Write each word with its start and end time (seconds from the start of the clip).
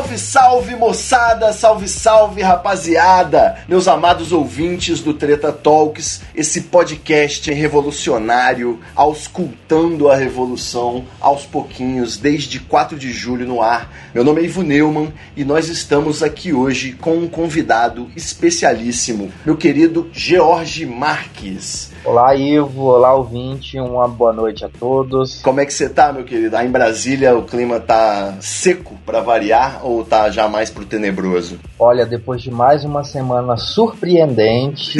Salve, 0.00 0.18
salve 0.18 0.76
moçada, 0.76 1.52
salve, 1.52 1.86
salve 1.86 2.40
rapaziada, 2.40 3.58
meus 3.68 3.86
amados 3.86 4.32
ouvintes 4.32 5.00
do 5.00 5.12
Treta 5.12 5.52
Talks, 5.52 6.22
esse 6.34 6.62
podcast 6.62 7.52
revolucionário, 7.52 8.80
auscultando 8.96 10.08
a 10.08 10.16
revolução 10.16 11.04
aos 11.20 11.44
pouquinhos, 11.44 12.16
desde 12.16 12.60
4 12.60 12.98
de 12.98 13.12
julho 13.12 13.46
no 13.46 13.60
ar. 13.60 13.92
Meu 14.14 14.24
nome 14.24 14.40
é 14.40 14.44
Ivo 14.44 14.62
Neumann 14.62 15.12
e 15.36 15.44
nós 15.44 15.68
estamos 15.68 16.22
aqui 16.22 16.50
hoje 16.50 16.92
com 16.92 17.18
um 17.18 17.28
convidado 17.28 18.10
especialíssimo, 18.16 19.30
meu 19.44 19.56
querido 19.58 20.08
George 20.14 20.86
Marques. 20.86 21.89
Olá, 22.02 22.34
Ivo. 22.34 22.84
Olá, 22.86 23.14
ouvinte. 23.14 23.78
Uma 23.78 24.08
boa 24.08 24.32
noite 24.32 24.64
a 24.64 24.68
todos. 24.70 25.42
Como 25.42 25.60
é 25.60 25.66
que 25.66 25.72
você 25.72 25.86
tá, 25.88 26.10
meu 26.12 26.24
querido? 26.24 26.56
Aí 26.56 26.66
em 26.66 26.70
Brasília 26.70 27.36
o 27.36 27.42
clima 27.42 27.78
tá 27.78 28.36
seco 28.40 28.94
para 29.04 29.20
variar 29.20 29.80
ou 29.84 30.02
tá 30.02 30.30
já 30.30 30.48
mais 30.48 30.70
pro 30.70 30.84
tenebroso? 30.86 31.58
Olha, 31.78 32.06
depois 32.06 32.40
de 32.42 32.50
mais 32.50 32.84
uma 32.84 33.04
semana 33.04 33.56
surpreendente, 33.58 34.98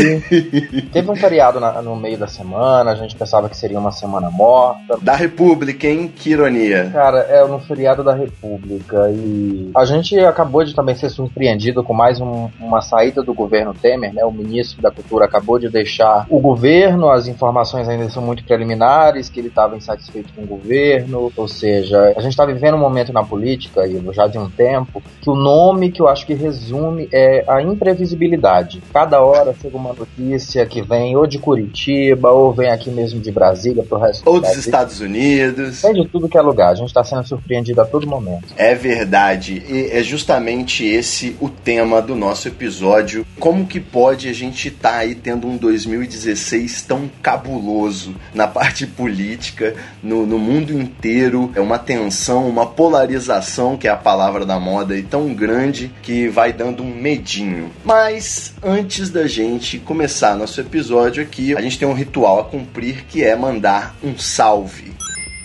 teve 0.93 1.11
um 1.11 1.17
feriado 1.17 1.59
na- 1.59 1.81
no 1.81 1.97
meio 1.97 2.19
da 2.19 2.27
semana, 2.27 2.91
a 2.91 2.95
gente 2.95 3.17
pensava 3.17 3.49
que 3.49 3.57
seria 3.57 3.79
uma 3.79 3.93
semana 3.93 4.31
morta. 4.31 4.99
Da 5.01 5.15
República, 5.17 5.87
hein? 5.87 6.13
Que 6.15 6.31
ironia. 6.31 6.91
Cara, 6.93 7.21
é 7.21 7.47
no 7.47 7.59
feriado 7.61 8.05
da 8.05 8.13
República 8.15 9.11
e 9.11 9.71
a 9.75 9.85
gente 9.87 10.19
acabou 10.21 10.63
de 10.65 10.75
também 10.75 10.95
ser 10.95 11.09
surpreendido 11.09 11.83
com 11.83 11.95
mais 11.95 12.21
um- 12.21 12.49
uma 12.61 12.83
saída 12.83 13.23
do 13.23 13.33
governo 13.33 13.73
Temer, 13.73 14.13
né? 14.13 14.23
O 14.25 14.31
ministro 14.31 14.83
da 14.83 14.91
Cultura 14.91 15.25
acabou 15.25 15.59
de 15.59 15.69
deixar 15.71 16.27
o 16.29 16.39
governo, 16.39 16.90
as 17.11 17.27
informações 17.27 17.89
ainda 17.89 18.09
são 18.11 18.23
muito 18.23 18.45
preliminares, 18.45 19.29
que 19.29 19.41
ele 19.41 19.49
estava 19.49 19.77
insatisfeito 19.77 20.33
com 20.35 20.43
o 20.43 20.47
governo, 20.47 21.33
ou 21.37 21.49
seja, 21.49 22.15
a 22.17 22.21
gente 22.21 22.33
está 22.33 22.45
vivendo 22.45 22.75
um 22.75 22.81
momento 22.81 23.13
na 23.13 23.23
política, 23.23 23.87
Ivo, 23.87 24.13
já 24.13 24.27
de 24.27 24.39
um 24.39 24.49
tempo, 24.49 25.03
que 25.21 25.31
o 25.31 25.35
nome 25.35 25.91
que 25.91 26.01
eu 26.01 26.09
acho 26.09 26.27
que 26.27 26.35
resume 26.35 27.09
é 27.13 27.45
a 27.49 27.63
imprevisibilidade. 27.63 28.83
Cada 28.93 29.21
hora 29.23 29.55
chega 29.61 29.77
uma 29.77 29.93
notícia 29.93 30.65
que 30.67 30.83
vem 30.83 31.17
ou 31.17 31.27
de 31.27 31.39
Curitiba, 31.39 32.31
ou 32.31 32.53
vem 32.53 32.71
aqui 32.71 32.91
mesmo 32.91 33.21
de 33.21 33.31
Brasília 33.31 33.83
pro 33.83 33.99
resto 33.99 34.23
Ou 34.29 34.41
do 34.41 34.47
dos. 34.47 34.57
Estados 34.57 35.01
Unidos. 35.01 35.83
Tem 35.83 35.93
de 35.93 36.07
tudo 36.09 36.29
que 36.29 36.37
é 36.37 36.41
lugar, 36.41 36.71
a 36.71 36.75
gente 36.75 36.93
tá 36.93 37.03
sendo 37.03 37.27
surpreendido 37.27 37.81
a 37.81 37.85
todo 37.85 38.07
momento. 38.07 38.45
É 38.57 38.75
verdade, 38.75 39.63
e 39.69 39.91
é 39.91 40.03
justamente 40.03 40.85
esse 40.85 41.37
o 41.41 41.49
tema 41.49 42.01
do 42.01 42.15
nosso 42.15 42.49
episódio. 42.49 43.27
Como 43.39 43.67
que 43.67 43.81
pode 43.81 44.29
a 44.29 44.33
gente 44.33 44.69
estar 44.69 44.99
aí 44.99 45.15
tendo 45.15 45.47
um 45.47 45.57
2016 45.57 46.80
tão 46.83 47.11
cabuloso 47.23 48.15
na 48.35 48.47
parte 48.47 48.87
política, 48.87 49.75
no, 50.03 50.27
no 50.27 50.39
mundo 50.39 50.73
inteiro? 50.73 51.51
É 51.55 51.61
uma 51.61 51.79
tensão, 51.79 52.49
uma 52.49 52.67
polarização, 52.67 53.77
que 53.77 53.89
é 53.89 53.91
a 53.91 53.97
palavra 53.97 54.45
da 54.45 54.59
moda, 54.59 54.97
e 54.97 55.03
tão 55.03 55.33
grande 55.35 55.91
que 56.03 56.29
vai 56.29 56.53
dando 56.53 56.83
um 56.83 56.95
medinho. 56.95 57.71
Mas 57.85 58.55
antes 58.63 59.11
da 59.11 59.27
gente 59.27 59.79
começar 59.79 60.37
nosso 60.37 60.61
episódio 60.61 61.23
aqui, 61.23 61.57
a 61.57 61.61
gente 61.61 61.79
tem 61.79 61.89
um 61.89 61.95
ritual 61.95 62.41
a 62.41 62.45
cumprir 62.45 63.05
que 63.07 63.25
é 63.25 63.35
mandar 63.37 63.97
um 64.03 64.19
salve. 64.19 64.93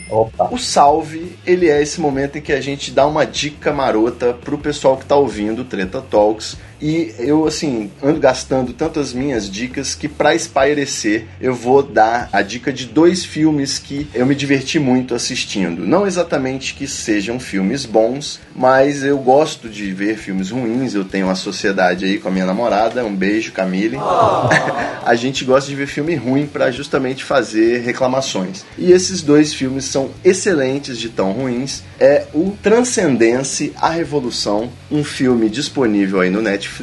Opa. 0.09 0.49
O 0.51 0.57
salve, 0.57 1.35
ele 1.45 1.69
é 1.69 1.81
esse 1.81 1.99
momento 1.99 2.37
em 2.37 2.41
que 2.41 2.53
a 2.53 2.61
gente 2.61 2.91
dá 2.91 3.07
uma 3.07 3.25
dica 3.25 3.73
marota 3.73 4.33
pro 4.33 4.57
pessoal 4.57 4.97
que 4.97 5.05
tá 5.05 5.15
ouvindo 5.15 5.63
o 5.63 5.65
Treta 5.65 6.01
Talks. 6.01 6.57
E 6.85 7.15
eu, 7.17 7.47
assim, 7.47 7.89
ando 8.03 8.19
gastando 8.19 8.71
tantas 8.71 9.11
minhas 9.11 9.49
dicas 9.49 9.95
que 9.95 10.07
pra 10.07 10.35
espairecer 10.35 11.25
eu 11.41 11.51
vou 11.51 11.81
dar 11.81 12.29
a 12.31 12.43
dica 12.43 12.71
de 12.71 12.85
dois 12.85 13.25
filmes 13.25 13.79
que 13.79 14.07
eu 14.13 14.23
me 14.23 14.35
diverti 14.35 14.77
muito 14.77 15.15
assistindo. 15.15 15.83
Não 15.83 16.05
exatamente 16.05 16.75
que 16.75 16.85
sejam 16.85 17.39
filmes 17.39 17.87
bons, 17.87 18.39
mas 18.55 19.03
eu 19.03 19.17
gosto 19.17 19.67
de 19.67 19.91
ver 19.93 20.15
filmes 20.15 20.51
ruins. 20.51 20.93
Eu 20.93 21.03
tenho 21.03 21.25
uma 21.25 21.33
sociedade 21.33 22.05
aí 22.05 22.19
com 22.19 22.27
a 22.27 22.31
minha 22.31 22.45
namorada. 22.45 23.03
Um 23.03 23.15
beijo, 23.15 23.51
Camille. 23.51 23.97
a 25.03 25.15
gente 25.15 25.43
gosta 25.43 25.67
de 25.67 25.75
ver 25.75 25.87
filme 25.87 26.13
ruim 26.13 26.45
pra 26.45 26.69
justamente 26.69 27.23
fazer 27.23 27.79
reclamações. 27.79 28.63
E 28.77 28.91
esses 28.91 29.23
dois 29.23 29.55
filmes 29.55 29.85
são 29.85 30.11
excelentes 30.23 30.99
de 30.99 31.09
tão 31.09 31.31
ruins. 31.31 31.81
É 31.99 32.27
o 32.31 32.55
Transcendence, 32.61 33.73
A 33.75 33.89
Revolução, 33.89 34.69
um 34.91 35.03
filme 35.03 35.49
disponível 35.49 36.21
aí 36.21 36.29
no 36.29 36.43
Netflix 36.43 36.74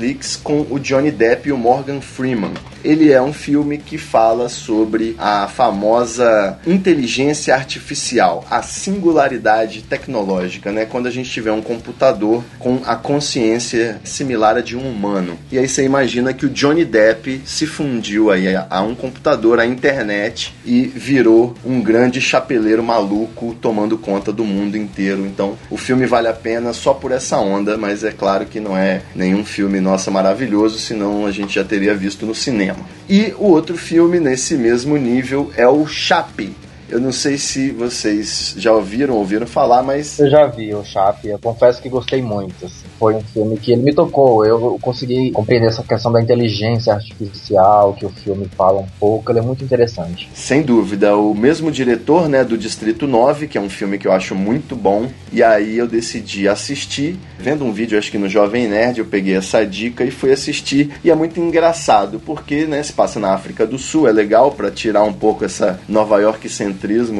com 0.43 0.67
o 0.71 0.79
Johnny 0.79 1.11
Depp 1.11 1.49
e 1.49 1.53
o 1.53 1.59
Morgan 1.59 2.01
Freeman. 2.01 2.53
Ele 2.85 3.13
é 3.13 3.23
um 3.23 3.33
filme 3.33 3.79
que 3.79 3.97
fala 3.97 4.49
sobre 4.49 5.15
a 5.19 5.47
famosa 5.47 6.59
inteligência 6.67 7.55
artificial, 7.55 8.45
a 8.51 8.61
singularidade 8.61 9.83
tecnológica, 9.83 10.73
né? 10.73 10.85
Quando 10.85 11.07
a 11.07 11.11
gente 11.11 11.31
tiver 11.31 11.53
um 11.53 11.63
computador 11.63 12.43
com 12.59 12.81
a 12.85 12.97
consciência 12.97 14.01
similar 14.03 14.57
à 14.57 14.61
de 14.61 14.77
um 14.77 14.89
humano. 14.89 15.39
E 15.51 15.59
aí 15.59 15.69
você 15.69 15.85
imagina 15.85 16.33
que 16.33 16.47
o 16.47 16.51
Johnny 16.51 16.85
Depp 16.85 17.43
se 17.45 17.67
fundiu 17.67 18.31
aí 18.31 18.55
a, 18.55 18.67
a 18.69 18.83
um 18.83 18.95
computador, 18.95 19.61
à 19.61 19.67
internet 19.67 20.55
e 20.65 20.83
virou 20.83 21.55
um 21.65 21.81
grande 21.81 22.21
chapeleiro 22.21 22.83
maluco 22.83 23.55
tomando 23.61 23.97
conta 23.97 24.33
do 24.33 24.45
mundo 24.45 24.77
inteiro. 24.77 25.25
Então, 25.25 25.57
o 25.71 25.77
filme 25.77 26.07
vale 26.07 26.29
a 26.29 26.33
pena 26.33 26.73
só 26.73 26.93
por 26.93 27.13
essa 27.13 27.39
onda, 27.39 27.77
mas 27.77 28.03
é 28.03 28.11
claro 28.11 28.47
que 28.47 28.59
não 28.59 28.77
é 28.77 29.03
nenhum 29.15 29.45
filme 29.45 29.72
nossa 29.81 30.10
maravilhoso, 30.10 30.78
senão 30.78 31.27
a 31.27 31.31
gente 31.31 31.55
já 31.55 31.65
teria 31.65 31.94
visto 31.94 32.27
no 32.27 32.34
cinema. 32.34 32.81
E 33.09 33.34
o 33.38 33.47
outro 33.47 33.77
filme 33.77 34.21
nesse 34.21 34.55
mesmo 34.55 34.97
nível 34.97 35.50
é 35.56 35.66
o 35.66 35.87
Chape. 35.87 36.55
Eu 36.93 37.01
não 37.01 37.11
sei 37.11 37.39
se 37.39 37.71
vocês 37.71 38.55
já 38.59 38.71
ouviram, 38.71 39.15
ouviram 39.15 39.47
falar, 39.47 39.83
mas 39.83 40.19
Eu 40.19 40.29
já 40.29 40.47
vi 40.47 40.75
o 40.75 40.85
Chape, 40.85 41.29
eu 41.29 41.39
confesso 41.39 41.81
que 41.81 41.89
gostei 41.89 42.21
muito. 42.21 42.67
assim. 42.67 42.85
Foi 42.99 43.15
um 43.15 43.23
filme 43.23 43.57
que 43.57 43.73
ele 43.73 43.81
me 43.81 43.95
tocou. 43.95 44.45
Eu 44.45 44.79
consegui 44.79 45.31
compreender 45.31 45.69
essa 45.69 45.83
questão 45.83 46.13
da 46.13 46.21
inteligência 46.21 46.93
artificial 46.93 47.95
que 47.95 48.05
o 48.05 48.11
filme 48.11 48.47
fala 48.55 48.81
um 48.81 48.87
pouco. 49.01 49.33
Ele 49.33 49.39
é 49.39 49.43
muito 49.43 49.65
interessante. 49.65 50.29
Sem 50.35 50.61
dúvida, 50.61 51.17
o 51.17 51.35
mesmo 51.35 51.71
diretor, 51.71 52.29
né, 52.29 52.45
do 52.45 52.59
Distrito 52.59 53.07
9, 53.07 53.49
que 53.49 53.57
é 53.57 53.61
um 53.61 53.71
filme 53.71 53.97
que 53.97 54.07
eu 54.07 54.13
acho 54.13 54.35
muito 54.35 54.77
bom, 54.77 55.09
e 55.33 55.43
aí 55.43 55.79
eu 55.79 55.89
decidi 55.89 56.47
assistir, 56.47 57.19
vendo 57.39 57.65
um 57.65 57.73
vídeo, 57.73 57.99
acho 57.99 58.11
que 58.11 58.19
no 58.19 58.29
Jovem 58.29 58.69
Nerd, 58.69 58.99
eu 58.99 59.07
peguei 59.07 59.35
essa 59.35 59.65
dica 59.65 60.05
e 60.05 60.11
fui 60.11 60.31
assistir, 60.31 60.91
e 61.03 61.11
é 61.11 61.15
muito 61.15 61.41
engraçado, 61.41 62.21
porque, 62.21 62.67
né, 62.67 62.83
se 62.83 62.93
passa 62.93 63.19
na 63.19 63.33
África 63.33 63.67
do 63.67 63.79
Sul, 63.79 64.07
é 64.07 64.13
legal 64.13 64.53
para 64.53 64.71
tirar 64.71 65.05
um 65.05 65.13
pouco 65.13 65.43
essa 65.43 65.81
Nova 65.89 66.21
York 66.21 66.49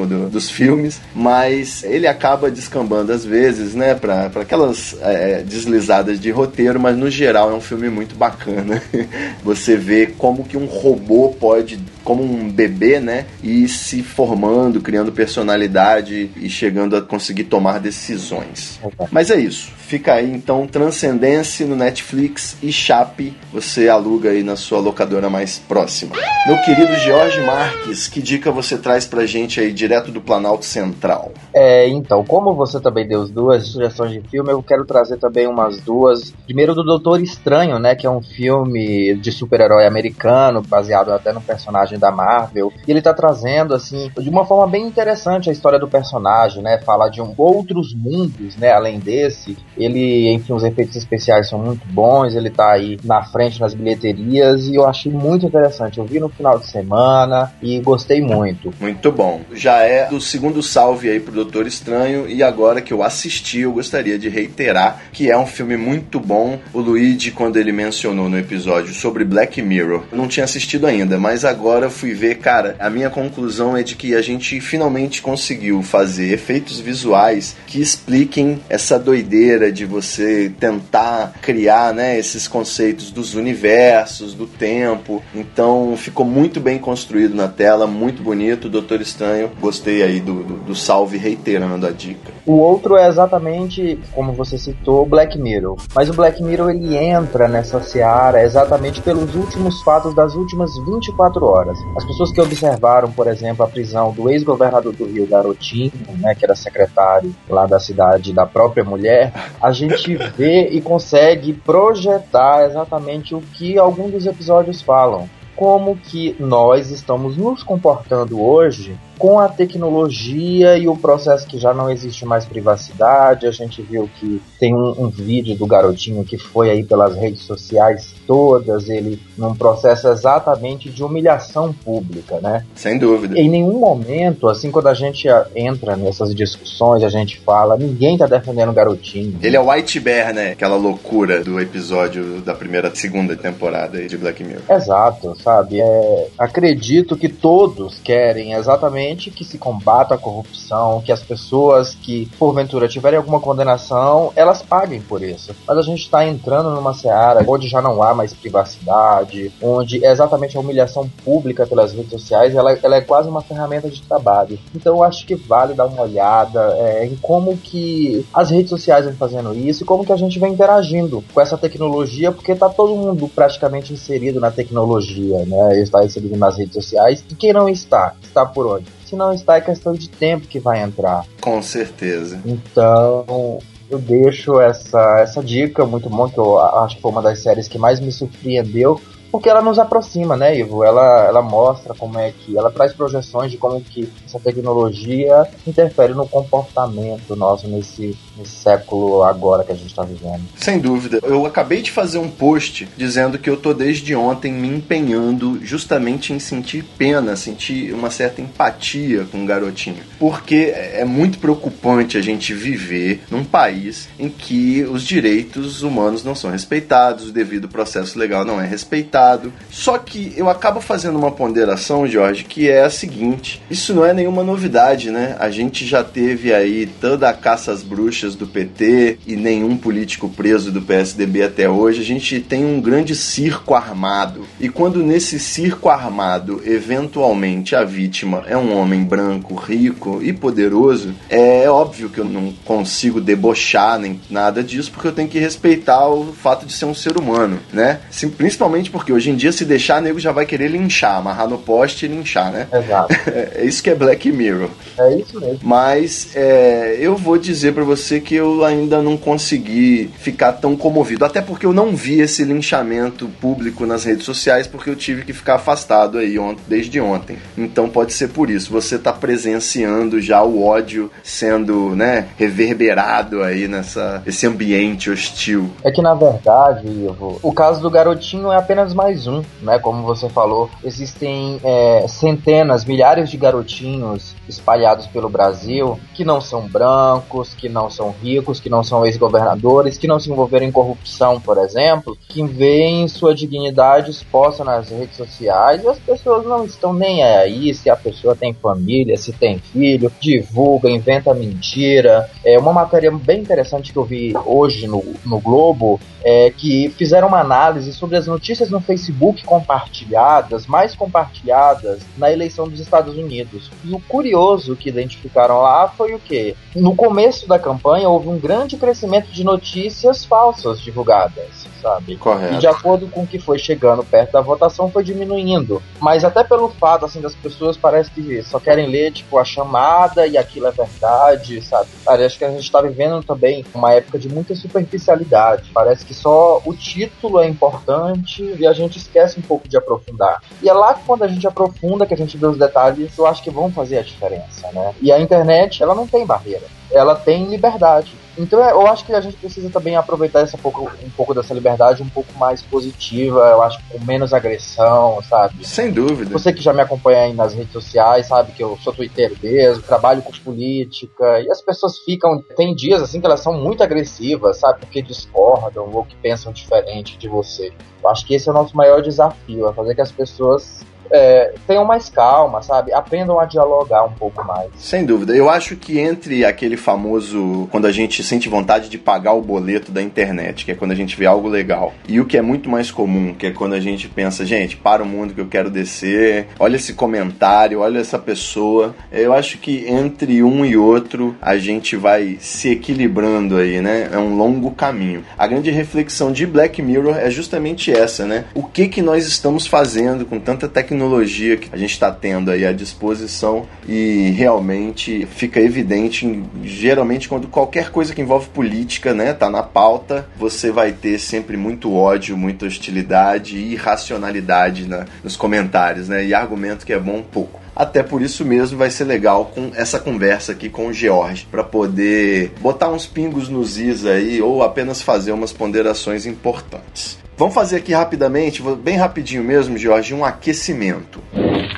do- 0.05 0.29
dos 0.29 0.49
filmes, 0.49 0.99
mas 1.15 1.83
ele 1.83 2.07
acaba 2.07 2.51
descambando 2.51 3.11
às 3.11 3.23
vezes, 3.25 3.73
né, 3.73 3.93
para 3.95 4.25
aquelas 4.41 4.95
é, 5.01 5.41
deslizadas 5.43 6.19
de 6.19 6.29
roteiro, 6.31 6.79
mas 6.79 6.97
no 6.97 7.09
geral 7.09 7.51
é 7.51 7.53
um 7.53 7.61
filme 7.61 7.89
muito 7.89 8.15
bacana. 8.15 8.81
Você 9.43 9.75
vê 9.75 10.07
como 10.07 10.43
que 10.43 10.57
um 10.57 10.65
robô 10.65 11.29
pode 11.39 11.79
como 12.03 12.23
um 12.23 12.49
bebê, 12.49 12.99
né? 12.99 13.25
E 13.43 13.67
se 13.67 14.03
formando, 14.03 14.81
criando 14.81 15.11
personalidade 15.11 16.29
e 16.35 16.49
chegando 16.49 16.95
a 16.95 17.01
conseguir 17.01 17.45
tomar 17.45 17.79
decisões. 17.79 18.79
Mas 19.11 19.29
é 19.29 19.39
isso. 19.39 19.71
Fica 19.77 20.13
aí 20.13 20.31
então 20.31 20.65
Transcendence 20.65 21.63
no 21.65 21.75
Netflix 21.75 22.57
e 22.63 22.71
Chape 22.71 23.33
você 23.51 23.89
aluga 23.89 24.31
aí 24.31 24.41
na 24.41 24.55
sua 24.55 24.79
locadora 24.79 25.29
mais 25.29 25.59
próxima. 25.59 26.15
Meu 26.47 26.59
querido 26.61 26.95
Jorge 26.95 27.39
Marques, 27.41 28.07
que 28.07 28.21
dica 28.21 28.51
você 28.51 28.77
traz 28.77 29.05
pra 29.05 29.25
gente 29.25 29.59
aí 29.59 29.71
direto 29.71 30.11
do 30.11 30.19
Planalto 30.19 30.65
Central? 30.65 31.31
É, 31.53 31.87
então, 31.87 32.23
como 32.23 32.55
você 32.55 32.79
também 32.79 33.07
deu 33.07 33.21
as 33.21 33.29
duas 33.29 33.67
sugestões 33.67 34.11
de 34.11 34.21
filme, 34.29 34.51
eu 34.51 34.63
quero 34.63 34.85
trazer 34.85 35.17
também 35.17 35.47
umas 35.47 35.79
duas. 35.81 36.33
Primeiro 36.45 36.73
do 36.73 36.83
Doutor 36.83 37.21
Estranho, 37.21 37.77
né? 37.77 37.95
Que 37.95 38.07
é 38.07 38.09
um 38.09 38.21
filme 38.21 39.15
de 39.15 39.31
super-herói 39.31 39.85
americano, 39.85 40.61
baseado 40.61 41.11
até 41.11 41.31
no 41.31 41.41
personagem 41.41 41.92
da 41.97 42.11
Marvel. 42.11 42.71
E 42.87 42.91
ele 42.91 43.01
tá 43.01 43.13
trazendo, 43.13 43.73
assim, 43.73 44.11
de 44.17 44.29
uma 44.29 44.45
forma 44.45 44.67
bem 44.67 44.85
interessante 44.87 45.49
a 45.49 45.53
história 45.53 45.79
do 45.79 45.87
personagem, 45.87 46.61
né? 46.61 46.79
Fala 46.85 47.09
de 47.09 47.21
um, 47.21 47.33
outros 47.37 47.93
mundos, 47.93 48.55
né? 48.57 48.71
Além 48.71 48.99
desse. 48.99 49.57
Ele, 49.77 50.31
enfim, 50.33 50.53
os 50.53 50.63
efeitos 50.63 50.95
especiais 50.95 51.49
são 51.49 51.59
muito 51.59 51.85
bons, 51.87 52.35
ele 52.35 52.49
tá 52.49 52.71
aí 52.71 52.99
na 53.03 53.23
frente 53.23 53.59
nas 53.59 53.73
bilheterias 53.73 54.67
e 54.67 54.75
eu 54.75 54.87
achei 54.87 55.11
muito 55.11 55.45
interessante. 55.45 55.99
Eu 55.99 56.05
vi 56.05 56.19
no 56.19 56.29
final 56.29 56.59
de 56.59 56.67
semana 56.67 57.53
e 57.61 57.79
gostei 57.79 58.21
muito. 58.21 58.73
Muito 58.79 59.11
bom. 59.11 59.41
Já 59.53 59.79
é 59.79 60.07
do 60.07 60.19
segundo 60.21 60.61
salve 60.61 61.09
aí 61.09 61.19
pro 61.19 61.33
Doutor 61.33 61.67
Estranho 61.67 62.29
e 62.29 62.41
agora 62.43 62.81
que 62.81 62.93
eu 62.93 63.03
assisti, 63.03 63.59
eu 63.59 63.73
gostaria 63.73 64.17
de 64.17 64.29
reiterar 64.29 65.03
que 65.11 65.29
é 65.29 65.37
um 65.37 65.45
filme 65.45 65.77
muito 65.77 66.19
bom. 66.19 66.59
O 66.73 66.79
Luigi, 66.79 67.31
quando 67.31 67.57
ele 67.57 67.71
mencionou 67.71 68.29
no 68.29 68.37
episódio 68.37 68.93
sobre 68.93 69.23
Black 69.23 69.61
Mirror, 69.61 70.03
eu 70.11 70.17
não 70.17 70.27
tinha 70.27 70.43
assistido 70.43 70.85
ainda, 70.85 71.17
mas 71.17 71.45
agora 71.45 71.82
fui 71.89 72.13
ver, 72.13 72.39
cara, 72.39 72.75
a 72.79 72.89
minha 72.89 73.09
conclusão 73.09 73.75
é 73.75 73.83
de 73.83 73.95
que 73.95 74.15
a 74.15 74.21
gente 74.21 74.59
finalmente 74.59 75.21
conseguiu 75.21 75.81
fazer 75.81 76.33
efeitos 76.33 76.79
visuais 76.79 77.55
que 77.67 77.81
expliquem 77.81 78.59
essa 78.69 78.99
doideira 78.99 79.71
de 79.71 79.85
você 79.85 80.51
tentar 80.59 81.33
criar, 81.41 81.93
né, 81.93 82.17
esses 82.17 82.47
conceitos 82.47 83.11
dos 83.11 83.35
universos, 83.35 84.33
do 84.33 84.45
tempo. 84.45 85.21
Então 85.33 85.95
ficou 85.97 86.25
muito 86.25 86.59
bem 86.59 86.77
construído 86.77 87.35
na 87.35 87.47
tela, 87.47 87.87
muito 87.87 88.21
bonito. 88.23 88.69
Doutor 88.69 89.01
Estranho, 89.01 89.51
gostei 89.59 90.03
aí 90.03 90.19
do, 90.19 90.43
do, 90.43 90.53
do 90.55 90.75
salve 90.75 91.17
reiterando 91.17 91.87
a 91.87 91.91
dica. 91.91 92.31
O 92.45 92.53
outro 92.53 92.97
é 92.97 93.07
exatamente, 93.07 93.99
como 94.11 94.33
você 94.33 94.57
citou, 94.57 95.05
Black 95.05 95.37
Mirror. 95.37 95.77
Mas 95.95 96.09
o 96.09 96.13
Black 96.13 96.43
Mirror 96.43 96.71
ele 96.71 96.95
entra 96.97 97.47
nessa 97.47 97.81
seara 97.81 98.43
exatamente 98.43 99.01
pelos 99.01 99.33
últimos 99.35 99.81
fatos 99.81 100.13
das 100.15 100.35
últimas 100.35 100.71
24 100.85 101.45
horas. 101.45 101.72
As 101.95 102.05
pessoas 102.05 102.31
que 102.31 102.41
observaram, 102.41 103.11
por 103.11 103.27
exemplo, 103.27 103.63
a 103.63 103.67
prisão 103.67 104.11
do 104.11 104.29
ex-governador 104.29 104.93
do 104.93 105.05
Rio, 105.05 105.27
Garotinho, 105.27 105.91
né, 106.19 106.35
que 106.35 106.45
era 106.45 106.55
secretário 106.55 107.33
lá 107.49 107.65
da 107.65 107.79
cidade 107.79 108.33
da 108.33 108.45
própria 108.45 108.83
mulher, 108.83 109.33
a 109.61 109.71
gente 109.71 110.15
vê 110.37 110.69
e 110.69 110.81
consegue 110.81 111.53
projetar 111.53 112.65
exatamente 112.65 113.35
o 113.35 113.41
que 113.41 113.77
alguns 113.77 114.11
dos 114.11 114.25
episódios 114.25 114.81
falam 114.81 115.29
como 115.55 115.95
que 115.95 116.35
nós 116.39 116.89
estamos 116.91 117.37
nos 117.37 117.63
comportando 117.63 118.41
hoje 118.41 118.97
com 119.17 119.39
a 119.39 119.47
tecnologia 119.47 120.77
e 120.77 120.87
o 120.87 120.97
processo 120.97 121.47
que 121.47 121.57
já 121.57 121.73
não 121.73 121.89
existe 121.89 122.25
mais 122.25 122.45
privacidade, 122.45 123.47
a 123.47 123.51
gente 123.51 123.81
viu 123.81 124.09
que 124.19 124.41
tem 124.59 124.73
um, 124.73 125.03
um, 125.03 125.07
vídeo 125.07 125.55
do 125.55 125.65
garotinho 125.65 126.25
que 126.25 126.37
foi 126.37 126.69
aí 126.69 126.83
pelas 126.83 127.15
redes 127.15 127.43
sociais 127.43 128.13
todas, 128.27 128.89
ele 128.89 129.21
num 129.37 129.55
processo 129.55 130.09
exatamente 130.09 130.89
de 130.89 131.03
humilhação 131.03 131.71
pública, 131.71 132.39
né? 132.41 132.65
Sem 132.75 132.97
dúvida. 132.97 133.39
Em 133.39 133.49
nenhum 133.49 133.79
momento, 133.79 134.49
assim, 134.49 134.71
quando 134.71 134.87
a 134.87 134.93
gente 134.93 135.27
entra 135.55 135.95
nessas 135.95 136.33
discussões, 136.33 137.03
a 137.03 137.09
gente 137.09 137.39
fala, 137.39 137.77
ninguém 137.77 138.17
tá 138.17 138.25
defendendo 138.25 138.69
o 138.69 138.73
garotinho. 138.73 139.37
Ele 139.41 139.55
é 139.55 139.59
o 139.59 139.71
White 139.71 139.99
Bear, 139.99 140.33
né? 140.33 140.51
Aquela 140.51 140.75
loucura 140.75 141.43
do 141.43 141.59
episódio 141.59 142.41
da 142.41 142.53
primeira, 142.53 142.93
segunda 142.93 143.35
temporada 143.35 144.05
de 144.05 144.17
Black 144.17 144.43
Mirror. 144.43 144.63
Exato, 144.69 145.35
sabe? 145.43 145.81
É, 145.81 146.27
acredito 146.37 147.17
que 147.17 147.29
todos 147.29 147.99
querem 147.99 148.53
exatamente 148.53 149.29
que 149.29 149.43
se 149.43 149.57
combata 149.57 150.15
a 150.15 150.17
corrupção, 150.17 151.01
que 151.01 151.11
as 151.11 151.21
pessoas 151.21 151.93
que 151.95 152.29
porventura 152.39 152.87
tiverem 152.87 153.17
alguma 153.17 153.39
condenação, 153.39 154.31
elas 154.35 154.61
paguem 154.61 155.01
por 155.01 155.21
isso. 155.21 155.55
Mas 155.67 155.77
a 155.77 155.81
gente 155.81 156.01
está 156.01 156.25
entrando 156.25 156.71
numa 156.71 156.93
seara 156.93 157.43
onde 157.47 157.67
já 157.67 157.81
não 157.81 158.01
há 158.01 158.13
mais 158.13 158.33
privacidade, 158.33 159.51
onde 159.61 160.03
exatamente 160.05 160.57
a 160.57 160.59
humilhação 160.59 161.09
pública 161.23 161.67
pelas 161.67 161.93
redes 161.93 162.11
sociais, 162.11 162.55
ela, 162.55 162.77
ela 162.81 162.95
é 162.95 163.01
quase 163.01 163.29
uma 163.29 163.41
ferramenta 163.41 163.89
de 163.89 164.01
trabalho. 164.01 164.57
Então 164.73 164.97
eu 164.97 165.03
acho 165.03 165.25
que 165.25 165.35
vale 165.35 165.73
dar 165.73 165.85
uma 165.85 166.03
olhada 166.03 166.59
é, 166.79 167.05
em 167.05 167.15
como 167.17 167.57
que 167.57 168.25
as 168.33 168.49
redes 168.49 168.69
sociais 168.69 169.05
vêm 169.05 169.15
fazendo 169.15 169.53
isso 169.53 169.83
e 169.83 169.85
como 169.85 170.05
que 170.05 170.11
a 170.11 170.17
gente 170.17 170.39
vem 170.39 170.53
interagindo 170.53 171.23
com 171.33 171.41
essa 171.41 171.57
tecnologia, 171.57 172.31
porque 172.31 172.51
está 172.51 172.69
todo 172.69 172.95
mundo 172.95 173.27
praticamente 173.27 173.93
inserido 173.93 174.39
na 174.39 174.51
tecnologia, 174.51 175.32
né? 175.45 175.81
Está 175.81 176.03
inserido 176.03 176.37
nas 176.37 176.57
redes 176.57 176.73
sociais. 176.73 177.23
E 177.29 177.35
quem 177.35 177.53
não 177.53 177.67
está, 177.67 178.13
está 178.23 178.45
por 178.45 178.67
onde? 178.67 178.85
se 179.13 179.15
não 179.15 179.31
está, 179.31 179.57
é 179.57 179.61
questão 179.61 179.93
de 179.93 180.09
tempo 180.09 180.47
que 180.47 180.59
vai 180.59 180.81
entrar. 180.81 181.25
Com 181.39 181.61
certeza. 181.61 182.41
Então, 182.45 183.59
eu 183.89 183.99
deixo 183.99 184.59
essa, 184.59 185.19
essa 185.19 185.43
dica 185.43 185.85
muito 185.85 186.09
bom, 186.09 186.27
que 186.27 186.37
eu 186.39 186.59
acho 186.59 186.95
que 186.95 187.01
foi 187.01 187.11
uma 187.11 187.21
das 187.21 187.39
séries 187.39 187.67
que 187.67 187.77
mais 187.77 187.99
me 187.99 188.11
surpreendeu 188.11 188.99
porque 189.33 189.49
ela 189.49 189.63
nos 189.63 189.79
aproxima, 189.79 190.37
né, 190.37 190.55
Ivo? 190.55 190.83
Ela, 190.83 191.25
ela 191.25 191.41
mostra 191.41 191.95
como 191.95 192.19
é 192.19 192.31
que. 192.31 192.55
Ela 192.55 192.69
traz 192.69 192.93
projeções 192.93 193.49
de 193.49 193.57
como 193.57 193.81
que 193.81 194.07
essa 194.23 194.39
tecnologia 194.39 195.47
interfere 195.65 196.13
no 196.13 196.27
comportamento 196.27 197.35
nosso 197.35 197.67
nesse, 197.67 198.15
nesse 198.37 198.51
século 198.51 199.23
agora 199.23 199.63
que 199.63 199.71
a 199.71 199.75
gente 199.75 199.87
está 199.87 200.03
vivendo. 200.03 200.43
Sem 200.55 200.77
dúvida. 200.77 201.19
Eu 201.23 201.47
acabei 201.47 201.81
de 201.81 201.89
fazer 201.89 202.19
um 202.19 202.29
post 202.29 202.87
dizendo 202.95 203.39
que 203.39 203.49
eu 203.49 203.57
tô 203.57 203.73
desde 203.73 204.15
ontem 204.15 204.53
me 204.53 204.67
empenhando 204.67 205.59
justamente 205.65 206.31
em 206.31 206.37
sentir 206.37 206.83
pena, 206.95 207.35
sentir 207.35 207.91
uma 207.91 208.11
certa 208.11 208.39
empatia 208.39 209.25
com 209.31 209.41
o 209.41 209.47
garotinho. 209.47 210.03
Porque 210.19 210.71
é 210.75 211.03
muito 211.03 211.39
preocupante 211.39 212.19
a 212.19 212.21
gente 212.21 212.53
viver 212.53 213.23
num 213.31 213.43
país 213.43 214.07
em 214.19 214.29
que 214.29 214.83
os 214.83 215.01
direitos 215.01 215.81
humanos 215.81 216.23
não 216.23 216.35
são 216.35 216.51
respeitados, 216.51 217.29
o 217.29 217.31
devido 217.31 217.67
processo 217.67 218.19
legal 218.19 218.45
não 218.45 218.61
é 218.61 218.67
respeitado 218.67 219.22
só 219.69 219.97
que 219.97 220.33
eu 220.35 220.49
acabo 220.49 220.79
fazendo 220.79 221.17
uma 221.17 221.31
ponderação, 221.31 222.07
Jorge, 222.07 222.43
que 222.43 222.69
é 222.69 222.83
a 222.83 222.89
seguinte: 222.89 223.61
isso 223.69 223.93
não 223.93 224.05
é 224.05 224.13
nenhuma 224.13 224.43
novidade, 224.43 225.09
né? 225.09 225.35
A 225.39 225.49
gente 225.49 225.85
já 225.85 226.03
teve 226.03 226.53
aí 226.53 226.85
toda 226.85 227.29
a 227.29 227.33
caça 227.33 227.71
às 227.71 227.83
bruxas 227.83 228.35
do 228.35 228.47
PT 228.47 229.19
e 229.25 229.35
nenhum 229.35 229.77
político 229.77 230.29
preso 230.29 230.71
do 230.71 230.81
PSDB 230.81 231.43
até 231.43 231.69
hoje. 231.69 232.01
A 232.01 232.05
gente 232.05 232.39
tem 232.39 232.65
um 232.65 232.81
grande 232.81 233.15
circo 233.15 233.73
armado. 233.73 234.45
E 234.59 234.69
quando 234.69 235.03
nesse 235.03 235.39
circo 235.39 235.89
armado, 235.89 236.61
eventualmente 236.65 237.75
a 237.75 237.83
vítima 237.83 238.43
é 238.47 238.57
um 238.57 238.77
homem 238.77 239.03
branco, 239.03 239.55
rico 239.55 240.19
e 240.21 240.33
poderoso, 240.33 241.13
é 241.29 241.69
óbvio 241.69 242.09
que 242.09 242.19
eu 242.19 242.25
não 242.25 242.53
consigo 242.65 243.21
debochar 243.21 243.99
nem 243.99 244.19
nada 244.29 244.63
disso, 244.63 244.91
porque 244.91 245.07
eu 245.07 245.13
tenho 245.13 245.29
que 245.29 245.39
respeitar 245.39 246.07
o 246.07 246.33
fato 246.33 246.65
de 246.65 246.73
ser 246.73 246.85
um 246.85 246.93
ser 246.93 247.17
humano, 247.17 247.59
né? 247.71 248.01
Principalmente 248.37 248.91
porque 248.91 249.11
hoje 249.13 249.29
em 249.29 249.35
dia, 249.35 249.51
se 249.51 249.65
deixar, 249.65 250.01
nego 250.01 250.19
já 250.19 250.31
vai 250.31 250.45
querer 250.45 250.67
linchar, 250.67 251.17
amarrar 251.17 251.47
no 251.47 251.57
poste 251.57 252.05
e 252.05 252.09
linchar, 252.09 252.51
né? 252.51 252.67
Exato. 252.73 253.13
é 253.29 253.63
isso 253.63 253.81
que 253.81 253.89
é 253.89 253.95
Black 253.95 254.31
Mirror. 254.31 254.69
É 254.97 255.15
isso 255.15 255.39
mesmo. 255.39 255.59
Mas 255.61 256.35
é, 256.35 256.97
eu 256.99 257.15
vou 257.15 257.37
dizer 257.37 257.73
para 257.73 257.83
você 257.83 258.19
que 258.19 258.35
eu 258.35 258.63
ainda 258.63 259.01
não 259.01 259.17
consegui 259.17 260.09
ficar 260.17 260.53
tão 260.53 260.75
comovido. 260.75 261.25
Até 261.25 261.41
porque 261.41 261.65
eu 261.65 261.73
não 261.73 261.95
vi 261.95 262.19
esse 262.19 262.43
linchamento 262.43 263.27
público 263.39 263.85
nas 263.85 264.03
redes 264.03 264.25
sociais, 264.25 264.67
porque 264.67 264.89
eu 264.89 264.95
tive 264.95 265.23
que 265.23 265.33
ficar 265.33 265.55
afastado 265.55 266.17
aí 266.17 266.37
ont 266.39 266.57
desde 266.67 266.99
ontem. 266.99 267.37
Então 267.57 267.89
pode 267.89 268.13
ser 268.13 268.29
por 268.29 268.49
isso. 268.49 268.71
Você 268.71 268.97
tá 268.97 269.13
presenciando 269.13 270.21
já 270.21 270.43
o 270.43 270.63
ódio 270.63 271.11
sendo, 271.23 271.95
né, 271.95 272.27
reverberado 272.37 273.41
aí 273.41 273.67
nessa 273.67 274.21
esse 274.25 274.45
ambiente 274.47 275.09
hostil. 275.09 275.69
É 275.83 275.91
que 275.91 276.01
na 276.01 276.13
verdade, 276.13 276.87
Ivo, 276.87 277.39
o 277.41 277.53
caso 277.53 277.81
do 277.81 277.89
garotinho 277.89 278.51
é 278.51 278.57
apenas 278.57 278.93
mais 279.03 279.27
um, 279.27 279.43
né? 279.61 279.77
Como 279.79 280.01
você 280.03 280.29
falou, 280.29 280.69
existem 280.81 281.59
é, 281.61 282.05
centenas, 282.07 282.85
milhares 282.85 283.29
de 283.29 283.35
garotinhos 283.35 284.33
espalhados 284.47 285.07
pelo 285.07 285.27
Brasil 285.27 285.99
que 286.13 286.23
não 286.23 286.39
são 286.39 286.69
brancos, 286.69 287.53
que 287.53 287.67
não 287.67 287.89
são 287.89 288.15
ricos, 288.23 288.61
que 288.61 288.69
não 288.69 288.81
são 288.81 289.05
ex-governadores, 289.05 289.97
que 289.97 290.07
não 290.07 290.21
se 290.21 290.31
envolveram 290.31 290.65
em 290.65 290.71
corrupção, 290.71 291.37
por 291.41 291.57
exemplo, 291.57 292.17
que 292.29 292.41
veem 292.43 293.05
sua 293.09 293.35
dignidade 293.35 294.09
exposta 294.09 294.63
nas 294.63 294.89
redes 294.89 295.17
sociais 295.17 295.83
e 295.83 295.87
as 295.89 295.99
pessoas 295.99 296.45
não 296.45 296.63
estão 296.63 296.93
nem 296.93 297.21
aí 297.23 297.73
se 297.73 297.89
a 297.89 297.97
pessoa 297.97 298.37
tem 298.37 298.53
família, 298.53 299.17
se 299.17 299.33
tem 299.33 299.59
filho, 299.59 300.09
divulga, 300.17 300.89
inventa 300.89 301.33
mentira. 301.33 302.29
É 302.45 302.57
uma 302.57 302.71
matéria 302.71 303.11
bem 303.11 303.41
interessante 303.41 303.91
que 303.91 303.97
eu 303.97 304.05
vi 304.05 304.33
hoje 304.45 304.87
no, 304.87 305.03
no 305.25 305.41
Globo 305.41 305.99
é, 306.23 306.51
que 306.51 306.89
fizeram 306.97 307.27
uma 307.27 307.41
análise 307.41 307.91
sobre 307.93 308.17
as 308.17 308.27
notícias 308.27 308.69
no 308.69 308.79
Facebook 308.83 309.43
compartilhadas, 309.43 310.67
mais 310.67 310.95
compartilhadas 310.95 312.01
na 312.17 312.31
eleição 312.31 312.67
dos 312.67 312.79
Estados 312.79 313.15
Unidos. 313.15 313.71
E 313.83 313.93
o 313.93 313.99
curioso 313.99 314.75
que 314.75 314.89
identificaram 314.89 315.61
lá 315.61 315.87
foi 315.87 316.13
o 316.13 316.19
que? 316.19 316.55
No 316.75 316.95
começo 316.95 317.47
da 317.47 317.57
campanha 317.57 318.09
houve 318.09 318.27
um 318.27 318.39
grande 318.39 318.77
crescimento 318.77 319.31
de 319.31 319.43
notícias 319.43 320.25
falsas 320.25 320.79
divulgadas 320.79 321.62
sabe? 321.83 322.15
Correto. 322.15 322.55
E 322.55 322.57
de 322.57 322.67
acordo 322.67 323.07
com 323.07 323.23
o 323.23 323.27
que 323.27 323.37
foi 323.37 323.59
chegando 323.59 324.03
perto 324.03 324.31
da 324.31 324.41
votação, 324.41 324.89
foi 324.89 325.03
diminuindo. 325.03 325.83
Mas 325.99 326.23
até 326.23 326.43
pelo 326.43 326.69
fato, 326.69 327.05
assim, 327.05 327.19
das 327.19 327.35
pessoas 327.35 327.75
parece 327.75 328.09
que 328.09 328.41
só 328.43 328.59
querem 328.59 328.89
ler, 328.89 329.11
tipo, 329.11 329.37
a 329.37 329.43
chamada 329.43 330.25
e 330.25 330.37
aquilo 330.37 330.67
é 330.67 330.71
verdade, 330.71 331.61
sabe? 331.61 331.89
Cara, 332.05 332.25
acho 332.25 332.37
que 332.37 332.45
a 332.45 332.51
gente 332.51 332.71
tá 332.71 332.81
vivendo 332.81 333.21
também 333.23 333.65
uma 333.73 333.91
época 333.91 334.17
de 334.17 334.29
muita 334.29 334.55
superficialidade. 334.55 335.71
Parece 335.73 336.05
que 336.05 336.13
só 336.13 336.61
o 336.65 336.73
título 336.73 337.39
é 337.39 337.47
importante 337.47 338.55
e 338.57 338.65
a 338.65 338.71
gente 338.71 338.97
esquece 338.97 339.39
um 339.39 339.43
pouco 339.43 339.67
de 339.67 339.75
aprofundar. 339.75 340.41
E 340.61 340.69
é 340.69 340.73
lá 340.73 340.93
que 340.93 341.03
quando 341.05 341.23
a 341.23 341.27
gente 341.27 341.45
aprofunda, 341.45 342.05
que 342.05 342.13
a 342.13 342.17
gente 342.17 342.37
vê 342.37 342.47
os 342.47 342.57
detalhes, 342.57 343.17
eu 343.17 343.27
acho 343.27 343.43
que 343.43 343.49
vão 343.49 343.71
fazer 343.71 343.97
a 343.97 344.01
diferença, 344.01 344.71
né? 344.71 344.93
E 345.01 345.11
a 345.11 345.19
internet, 345.19 345.83
ela 345.83 345.93
não 345.93 346.07
tem 346.07 346.25
barreira 346.25 346.63
ela 346.93 347.15
tem 347.15 347.45
liberdade. 347.45 348.13
Então 348.37 348.63
é, 348.63 348.71
eu 348.71 348.85
acho 348.87 349.05
que 349.05 349.13
a 349.13 349.21
gente 349.21 349.37
precisa 349.37 349.69
também 349.69 349.95
aproveitar 349.95 350.41
essa 350.41 350.57
pouco, 350.57 350.91
um 351.03 351.09
pouco 351.09 351.33
dessa 351.33 351.53
liberdade 351.53 352.03
um 352.03 352.09
pouco 352.09 352.37
mais 352.37 352.61
positiva, 352.61 353.39
eu 353.39 353.61
acho 353.61 353.79
com 353.89 354.03
menos 354.03 354.33
agressão, 354.33 355.21
sabe? 355.23 355.65
Sem 355.65 355.91
dúvida. 355.91 356.31
Você 356.31 356.51
que 356.51 356.61
já 356.61 356.73
me 356.73 356.81
acompanha 356.81 357.21
aí 357.21 357.33
nas 357.33 357.53
redes 357.53 357.71
sociais, 357.71 358.27
sabe 358.27 358.51
que 358.51 358.63
eu 358.63 358.77
sou 358.83 358.93
twitteiro 358.93 359.37
mesmo, 359.41 359.83
trabalho 359.83 360.21
com 360.21 360.33
política, 360.43 361.41
e 361.41 361.49
as 361.49 361.61
pessoas 361.61 361.99
ficam. 361.99 362.41
Tem 362.55 362.75
dias 362.75 363.01
assim 363.01 363.19
que 363.19 363.25
elas 363.25 363.39
são 363.39 363.53
muito 363.53 363.83
agressivas, 363.83 364.57
sabe? 364.57 364.79
Porque 364.79 365.01
discordam 365.01 365.89
ou 365.91 366.03
que 366.03 366.15
pensam 366.17 366.51
diferente 366.51 367.17
de 367.17 367.27
você. 367.27 367.71
Eu 368.03 368.09
acho 368.09 368.25
que 368.25 368.35
esse 368.35 368.49
é 368.49 368.51
o 368.51 368.55
nosso 368.55 368.75
maior 368.75 369.01
desafio, 369.01 369.67
é 369.67 369.73
fazer 369.73 369.95
que 369.95 370.01
as 370.01 370.11
pessoas 370.11 370.85
é, 371.11 371.53
tenham 371.67 371.85
mais 371.85 372.09
calma, 372.09 372.61
sabe? 372.61 372.93
Aprendam 372.93 373.39
a 373.39 373.45
dialogar 373.45 374.03
um 374.05 374.13
pouco 374.13 374.45
mais. 374.45 374.69
Sem 374.77 375.05
dúvida. 375.05 375.35
Eu 375.35 375.49
acho 375.49 375.75
que 375.75 375.99
entre 375.99 376.43
aquele 376.43 376.75
famoso 376.75 377.67
quando 377.71 377.85
a 377.85 377.91
gente 377.91 378.23
sente 378.23 378.49
vontade 378.49 378.89
de 378.89 378.97
pagar 378.97 379.33
o 379.33 379.41
boleto 379.41 379.91
da 379.91 380.01
internet, 380.01 380.65
que 380.65 380.71
é 380.71 380.75
quando 380.75 380.91
a 380.91 380.95
gente 380.95 381.15
vê 381.15 381.25
algo 381.25 381.47
legal, 381.47 381.93
e 382.07 382.19
o 382.19 382.25
que 382.25 382.37
é 382.37 382.41
muito 382.41 382.69
mais 382.69 382.91
comum, 382.91 383.33
que 383.33 383.47
é 383.47 383.51
quando 383.51 383.73
a 383.73 383.79
gente 383.79 384.07
pensa, 384.07 384.45
gente, 384.45 384.75
para 384.75 385.03
o 385.03 385.05
mundo 385.05 385.33
que 385.33 385.41
eu 385.41 385.47
quero 385.47 385.69
descer, 385.69 386.47
olha 386.59 386.75
esse 386.75 386.93
comentário, 386.93 387.79
olha 387.79 387.99
essa 387.99 388.17
pessoa. 388.17 388.95
Eu 389.11 389.33
acho 389.33 389.57
que 389.57 389.85
entre 389.87 390.43
um 390.43 390.65
e 390.65 390.75
outro 390.75 391.35
a 391.41 391.57
gente 391.57 391.95
vai 391.95 392.37
se 392.39 392.71
equilibrando 392.71 393.57
aí, 393.57 393.81
né? 393.81 394.09
É 394.11 394.17
um 394.17 394.35
longo 394.35 394.71
caminho. 394.71 395.23
A 395.37 395.45
grande 395.45 395.69
reflexão 395.69 396.31
de 396.31 396.45
Black 396.45 396.81
Mirror 396.81 397.17
é 397.17 397.29
justamente 397.29 397.91
essa, 397.91 398.25
né? 398.25 398.45
O 398.53 398.63
que 398.63 398.87
que 398.87 399.01
nós 399.01 399.27
estamos 399.27 399.67
fazendo 399.67 400.25
com 400.25 400.39
tanta 400.39 400.67
tecnologia 400.67 400.92
tecnologia 400.93 401.57
que 401.57 401.69
a 401.71 401.77
gente 401.77 401.91
está 401.91 402.11
tendo 402.11 402.51
aí 402.51 402.65
à 402.65 402.71
disposição 402.71 403.65
e 403.87 404.29
realmente 404.31 405.25
fica 405.25 405.59
evidente, 405.59 406.43
geralmente 406.63 407.27
quando 407.27 407.47
qualquer 407.47 407.89
coisa 407.89 408.13
que 408.13 408.21
envolve 408.21 408.47
política, 408.49 409.13
né, 409.13 409.33
tá 409.33 409.49
na 409.49 409.63
pauta, 409.63 410.27
você 410.37 410.71
vai 410.71 410.91
ter 410.91 411.17
sempre 411.17 411.57
muito 411.57 411.93
ódio, 411.93 412.37
muita 412.37 412.67
hostilidade 412.67 413.57
e 413.57 413.73
irracionalidade 413.73 414.87
né, 414.87 415.05
nos 415.23 415.35
comentários, 415.35 416.07
né, 416.07 416.23
e 416.23 416.33
argumento 416.33 416.85
que 416.85 416.93
é 416.93 416.99
bom 416.99 417.23
pouco. 417.23 417.59
Até 417.75 418.03
por 418.03 418.21
isso 418.21 418.45
mesmo 418.45 418.77
vai 418.77 418.91
ser 418.91 419.05
legal 419.05 419.45
com 419.45 419.71
essa 419.73 419.99
conversa 419.99 420.51
aqui 420.51 420.69
com 420.69 420.87
o 420.87 420.93
George, 420.93 421.47
para 421.49 421.63
poder 421.63 422.51
botar 422.61 422.89
uns 422.89 423.07
pingos 423.07 423.49
nos 423.49 423.79
is 423.79 424.05
aí 424.05 424.39
ou 424.39 424.61
apenas 424.61 425.01
fazer 425.01 425.31
umas 425.31 425.51
ponderações 425.51 426.27
importantes. 426.27 427.22
Vamos 427.37 427.55
fazer 427.55 427.77
aqui 427.77 427.93
rapidamente, 427.93 428.61
bem 428.77 428.95
rapidinho 428.95 429.43
mesmo, 429.43 429.77
Jorge, 429.77 430.13
um 430.13 430.23
aquecimento. 430.23 431.21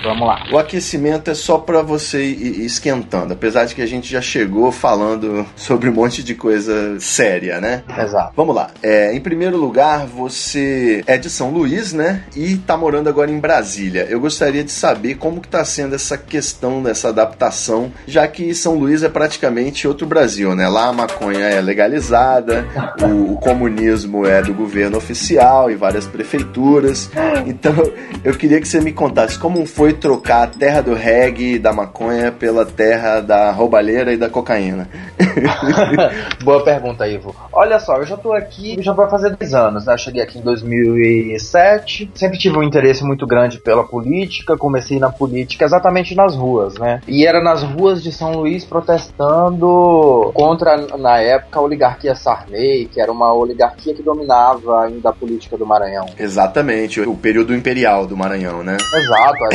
Vamos 0.04 0.28
lá. 0.28 0.46
O 0.52 0.58
aquecimento 0.58 1.32
é 1.32 1.34
só 1.34 1.58
para 1.58 1.82
você 1.82 2.24
ir 2.24 2.66
esquentando, 2.66 3.34
apesar 3.34 3.66
de 3.66 3.76
que 3.76 3.82
a 3.82 3.86
gente 3.86 4.12
já 4.12 4.22
chegou 4.22 4.72
falando 4.72 5.46
sobre 5.56 5.90
um 5.90 5.94
monte 5.94 6.24
de 6.24 6.36
coisa 6.36 7.00
séria, 7.00 7.60
né? 7.60 7.84
Exato. 7.98 8.34
Vamos 8.36 8.56
lá. 8.56 8.70
É, 8.84 9.14
em 9.14 9.20
primeiro 9.20 9.58
lugar, 9.58 10.06
você 10.06 11.04
é 11.08 11.18
de 11.18 11.30
São 11.30 11.50
Luís, 11.50 11.94
né? 11.94 12.24
E 12.36 12.58
tá 12.58 12.78
morando 12.78 13.10
agora 13.10 13.32
em 13.32 13.40
Brasília. 13.40 14.06
Eu 14.10 14.20
gostaria 14.20 14.64
de 14.64 14.72
saber 14.72 15.16
como 15.16 15.42
que 15.42 15.48
tá 15.48 15.66
sendo 15.66 15.96
essa 15.96 16.18
questão 16.18 16.84
dessa 16.84 17.10
adaptação, 17.10 17.92
já 18.08 18.28
que 18.28 18.54
São 18.54 18.76
Luís 18.76 19.04
é 19.04 19.10
praticamente 19.10 19.88
outro 19.88 20.06
Brasil, 20.06 20.56
né? 20.56 20.68
Lá 20.68 20.88
a 20.88 20.94
maconha 20.94 21.46
é 21.46 21.60
legalizada, 21.62 22.68
o, 23.02 23.34
o 23.34 23.38
comunismo 23.38 24.26
é 24.26 24.42
do 24.42 24.54
governo 24.54 24.98
oficial 24.98 25.72
e 25.72 25.76
várias 25.76 26.06
prefeituras. 26.06 27.10
Então, 27.46 27.76
eu 28.24 28.34
queria 28.36 28.62
que 28.62 28.68
você 28.68 28.80
me 28.80 28.92
contasse 28.92 29.38
como 29.38 29.65
foi 29.66 29.94
trocar 29.94 30.44
a 30.44 30.48
terra 30.48 30.82
do 30.82 30.94
reggae 30.94 31.56
e 31.56 31.60
da 31.60 31.74
maconha 31.74 32.32
pela 32.32 32.66
terra 32.66 33.22
da 33.22 33.52
roubalheira 33.52 34.14
e 34.14 34.18
da 34.18 34.30
cocaína? 34.30 34.88
Boa 36.44 36.64
pergunta, 36.64 37.08
Ivo. 37.08 37.36
Olha 37.52 37.80
só, 37.80 37.98
eu 37.98 38.06
já 38.06 38.18
tô 38.18 38.34
aqui, 38.34 38.78
já 38.82 38.94
vai 38.94 39.10
fazer 39.10 39.36
10 39.36 39.54
anos, 39.54 39.86
né? 39.86 39.94
Eu 39.94 39.98
cheguei 39.98 40.22
aqui 40.22 40.40
em 40.40 40.42
2007, 40.42 42.12
sempre 42.14 42.38
tive 42.38 42.58
um 42.58 42.64
interesse 42.64 43.04
muito 43.04 43.26
grande 43.26 43.60
pela 43.60 43.84
política, 43.84 44.58
comecei 44.58 45.00
na 45.00 45.10
política 45.10 45.66
exatamente 45.66 46.16
nas 46.16 46.36
ruas, 46.36 46.76
né? 46.78 47.02
E 47.08 47.26
era 47.26 47.42
nas 47.42 47.64
ruas 47.64 48.02
de 48.02 48.12
São 48.12 48.34
Luís 48.34 48.66
protestando 48.66 50.32
contra, 50.34 50.98
na 50.98 51.20
época, 51.20 51.60
a 51.60 51.62
oligarquia 51.62 52.16
Sarney, 52.16 52.86
que 52.86 53.00
era 53.00 53.12
uma 53.12 53.34
oligarquia 53.34 53.94
que 53.94 54.04
dominava 54.04 54.84
ainda 54.84 55.10
a 55.10 55.14
política 55.14 55.58
do 55.58 55.66
Maranhão. 55.66 56.06
Exatamente, 56.18 57.02
o 57.02 57.16
período 57.16 57.56
imperial 57.56 58.06
do 58.06 58.18
Maranhão, 58.18 58.64
né? 58.64 58.78
Exato, 58.94 59.46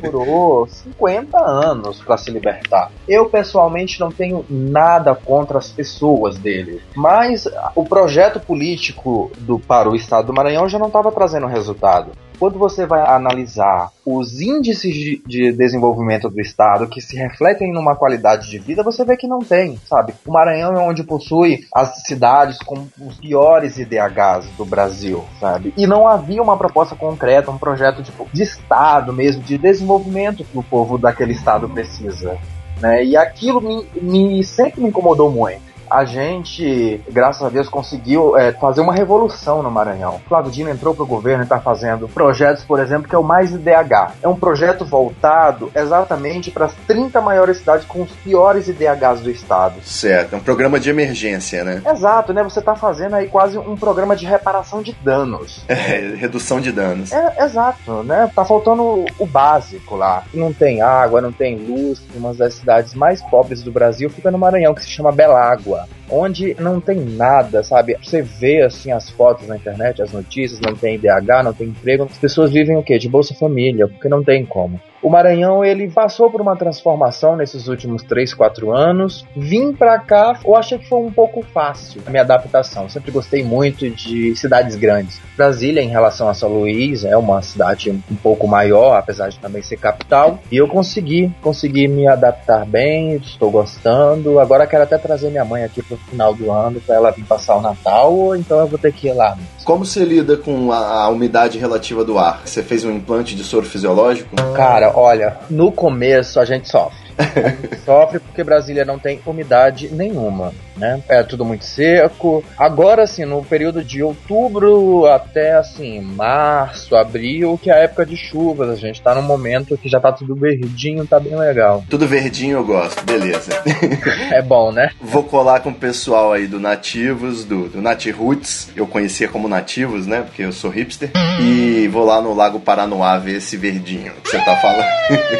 demorou 0.00 0.66
50 0.66 1.38
anos 1.38 2.00
para 2.00 2.16
se 2.16 2.30
libertar. 2.30 2.90
Eu 3.08 3.28
pessoalmente 3.28 4.00
não 4.00 4.10
tenho 4.10 4.44
nada 4.48 5.14
contra 5.14 5.58
as 5.58 5.70
pessoas 5.70 6.38
dele, 6.38 6.80
mas 6.94 7.48
o 7.74 7.84
projeto 7.84 8.40
político 8.40 9.30
do 9.38 9.58
para 9.58 9.90
o 9.90 9.96
estado 9.96 10.28
do 10.28 10.34
Maranhão 10.34 10.68
já 10.68 10.78
não 10.78 10.88
estava 10.88 11.10
trazendo 11.12 11.46
resultado 11.46 12.12
quando 12.38 12.58
você 12.58 12.86
vai 12.86 13.00
analisar 13.00 13.90
os 14.06 14.40
índices 14.40 14.94
de, 14.94 15.22
de, 15.26 15.52
desenvolvimento 15.52 16.30
do 16.30 16.40
estado 16.40 16.86
que 16.86 17.00
se 17.00 17.16
refletem 17.16 17.72
numa 17.72 17.96
qualidade 17.96 18.48
de 18.48 18.58
vida, 18.58 18.82
você 18.82 19.04
vê 19.04 19.16
que 19.16 19.26
não 19.26 19.40
tem, 19.40 19.78
sabe? 19.86 20.14
O 20.26 20.32
Maranhão 20.32 20.74
é 20.74 20.80
onde 20.80 21.02
possui 21.02 21.66
as 21.74 22.02
cidades 22.04 22.58
com 22.58 22.86
os 23.00 23.16
piores 23.18 23.78
IDHs 23.78 24.48
do 24.56 24.64
Brasil, 24.64 25.24
sabe? 25.40 25.74
E 25.76 25.86
não 25.86 26.06
havia 26.06 26.42
uma 26.42 26.56
proposta 26.56 26.94
concreta, 26.94 27.50
um 27.50 27.58
projeto 27.58 28.02
tipo, 28.02 28.26
de 28.32 28.42
estado 28.42 29.12
mesmo, 29.12 29.42
de 29.42 29.58
desenvolvimento 29.58 30.44
que 30.44 30.58
o 30.58 30.62
povo 30.62 30.96
daquele 30.96 31.32
estado 31.32 31.68
precisa. 31.68 32.38
Né? 32.80 33.04
E 33.04 33.16
aquilo 33.16 33.60
me, 33.60 33.86
me 34.00 34.44
sempre 34.44 34.80
me 34.80 34.88
incomodou 34.88 35.30
muito 35.30 35.67
a 35.90 36.04
gente, 36.04 37.00
graças 37.10 37.42
a 37.42 37.48
Deus, 37.48 37.68
conseguiu 37.68 38.36
é, 38.36 38.52
fazer 38.52 38.80
uma 38.80 38.94
revolução 38.94 39.62
no 39.62 39.70
Maranhão. 39.70 40.20
Flávio 40.28 40.50
Dino 40.50 40.70
entrou 40.70 40.94
para 40.94 41.04
o 41.04 41.06
governo 41.06 41.42
e 41.42 41.44
está 41.44 41.60
fazendo 41.60 42.08
projetos, 42.08 42.64
por 42.64 42.80
exemplo, 42.80 43.08
que 43.08 43.14
é 43.14 43.18
o 43.18 43.22
Mais 43.22 43.52
IDH. 43.52 44.14
É 44.22 44.28
um 44.28 44.36
projeto 44.36 44.84
voltado 44.84 45.70
exatamente 45.74 46.50
para 46.50 46.66
as 46.66 46.74
30 46.86 47.20
maiores 47.20 47.58
cidades 47.58 47.86
com 47.86 48.02
os 48.02 48.10
piores 48.10 48.68
IDHs 48.68 49.20
do 49.22 49.30
estado. 49.30 49.80
Certo, 49.82 50.34
é 50.34 50.36
um 50.36 50.40
programa 50.40 50.78
de 50.78 50.90
emergência, 50.90 51.64
né? 51.64 51.82
Exato, 51.86 52.32
né? 52.32 52.42
Você 52.42 52.58
está 52.58 52.74
fazendo 52.74 53.14
aí 53.14 53.28
quase 53.28 53.58
um 53.58 53.76
programa 53.76 54.14
de 54.16 54.26
reparação 54.26 54.82
de 54.82 54.92
danos. 55.02 55.64
É, 55.78 56.14
redução 56.16 56.60
de 56.60 56.72
danos. 56.72 57.12
É, 57.12 57.44
exato, 57.44 58.02
né? 58.02 58.28
Tá 58.34 58.44
faltando 58.44 59.04
o 59.18 59.26
básico 59.26 59.94
lá. 59.94 60.24
Não 60.34 60.52
tem 60.52 60.82
água, 60.82 61.20
não 61.20 61.30
tem 61.30 61.56
luz. 61.56 62.02
Uma 62.14 62.34
das 62.34 62.54
cidades 62.54 62.94
mais 62.94 63.22
pobres 63.22 63.62
do 63.62 63.70
Brasil 63.70 64.10
fica 64.10 64.30
no 64.30 64.38
Maranhão, 64.38 64.74
que 64.74 64.82
se 64.82 64.90
chama 64.90 65.12
Belágua 65.12 65.77
onde 66.10 66.56
não 66.58 66.80
tem 66.80 66.98
nada, 67.00 67.62
sabe? 67.62 67.96
Você 68.02 68.22
vê 68.22 68.62
assim 68.62 68.92
as 68.92 69.10
fotos 69.10 69.46
na 69.46 69.56
internet, 69.56 70.02
as 70.02 70.12
notícias, 70.12 70.60
não 70.60 70.74
tem 70.74 70.94
IDH, 70.94 71.42
não 71.44 71.52
tem 71.52 71.68
emprego, 71.68 72.04
as 72.04 72.18
pessoas 72.18 72.52
vivem 72.52 72.76
o 72.76 72.82
quê? 72.82 72.98
De 72.98 73.08
Bolsa 73.08 73.34
Família, 73.34 73.88
porque 73.88 74.08
não 74.08 74.22
tem 74.22 74.44
como. 74.44 74.80
O 75.00 75.08
Maranhão 75.08 75.64
ele 75.64 75.88
passou 75.88 76.30
por 76.30 76.40
uma 76.40 76.56
transformação 76.56 77.36
nesses 77.36 77.68
últimos 77.68 78.02
3, 78.02 78.34
4 78.34 78.72
anos. 78.72 79.24
Vim 79.36 79.72
para 79.72 79.98
cá, 79.98 80.38
eu 80.44 80.56
achei 80.56 80.78
que 80.78 80.88
foi 80.88 80.98
um 80.98 81.10
pouco 81.10 81.42
fácil 81.42 82.02
a 82.06 82.10
minha 82.10 82.22
adaptação. 82.22 82.88
Sempre 82.88 83.12
gostei 83.12 83.44
muito 83.44 83.88
de 83.88 84.34
cidades 84.34 84.74
grandes. 84.74 85.20
Brasília, 85.36 85.80
em 85.80 85.88
relação 85.88 86.28
a 86.28 86.34
São 86.34 86.48
Luís, 86.48 87.04
é 87.04 87.16
uma 87.16 87.40
cidade 87.42 87.90
um 87.90 88.16
pouco 88.16 88.48
maior, 88.48 88.96
apesar 88.96 89.28
de 89.28 89.38
também 89.38 89.62
ser 89.62 89.76
capital. 89.76 90.40
E 90.50 90.56
eu 90.56 90.66
consegui, 90.66 91.32
consegui 91.40 91.86
me 91.86 92.08
adaptar 92.08 92.66
bem, 92.66 93.14
estou 93.14 93.50
gostando. 93.50 94.40
Agora 94.40 94.66
quero 94.66 94.82
até 94.82 94.98
trazer 94.98 95.30
minha 95.30 95.44
mãe 95.44 95.62
aqui 95.62 95.82
pro 95.82 95.96
final 95.96 96.34
do 96.34 96.50
ano 96.50 96.80
para 96.80 96.96
ela 96.96 97.10
vir 97.12 97.24
passar 97.24 97.56
o 97.56 97.60
Natal, 97.60 98.12
ou 98.12 98.34
então 98.34 98.58
eu 98.58 98.66
vou 98.66 98.78
ter 98.78 98.92
que 98.92 99.08
ir 99.08 99.12
lá. 99.12 99.38
Como 99.64 99.84
você 99.84 100.04
lida 100.04 100.36
com 100.36 100.72
a, 100.72 101.04
a 101.04 101.08
umidade 101.08 101.58
relativa 101.58 102.04
do 102.04 102.18
ar? 102.18 102.42
Você 102.44 102.62
fez 102.62 102.84
um 102.84 102.90
implante 102.90 103.36
de 103.36 103.44
soro 103.44 103.66
fisiológico? 103.66 104.34
Cara, 104.54 104.87
olha, 104.94 105.36
no 105.50 105.72
começo 105.72 106.40
a 106.40 106.44
gente 106.44 106.68
sofre. 106.68 107.07
sofre 107.84 108.20
porque 108.20 108.44
Brasília 108.44 108.84
não 108.84 108.98
tem 108.98 109.20
umidade 109.24 109.88
nenhuma, 109.92 110.52
né? 110.76 111.02
É 111.08 111.22
tudo 111.22 111.44
muito 111.44 111.64
seco. 111.64 112.44
Agora, 112.56 113.02
assim, 113.02 113.24
no 113.24 113.44
período 113.44 113.82
de 113.82 114.02
outubro 114.02 115.06
até, 115.06 115.54
assim, 115.54 116.00
março, 116.00 116.96
abril, 116.96 117.58
que 117.62 117.70
é 117.70 117.74
a 117.74 117.78
época 117.78 118.06
de 118.06 118.16
chuvas, 118.16 118.70
a 118.70 118.76
gente 118.76 119.00
tá 119.00 119.14
num 119.14 119.22
momento 119.22 119.76
que 119.76 119.88
já 119.88 120.00
tá 120.00 120.12
tudo 120.12 120.34
verdinho, 120.34 121.06
tá 121.06 121.18
bem 121.18 121.36
legal. 121.36 121.84
Tudo 121.88 122.06
verdinho 122.06 122.58
eu 122.58 122.64
gosto, 122.64 123.04
beleza. 123.04 123.50
é 124.32 124.42
bom, 124.42 124.72
né? 124.72 124.90
Vou 125.00 125.24
colar 125.24 125.60
com 125.60 125.70
o 125.70 125.74
pessoal 125.74 126.32
aí 126.32 126.46
do 126.46 126.60
Nativos, 126.60 127.44
do, 127.44 127.68
do 127.68 127.80
Nati 127.80 128.10
Roots, 128.10 128.70
eu 128.76 128.86
conhecia 128.86 129.28
como 129.28 129.48
Nativos, 129.48 130.06
né? 130.06 130.22
Porque 130.22 130.42
eu 130.42 130.52
sou 130.52 130.70
hipster. 130.70 131.10
E 131.40 131.88
vou 131.88 132.04
lá 132.04 132.20
no 132.20 132.34
Lago 132.34 132.60
Paranoá 132.60 133.18
ver 133.18 133.36
esse 133.36 133.56
verdinho 133.56 134.12
que 134.22 134.30
você 134.30 134.38
tá 134.38 134.56
falando. 134.56 134.86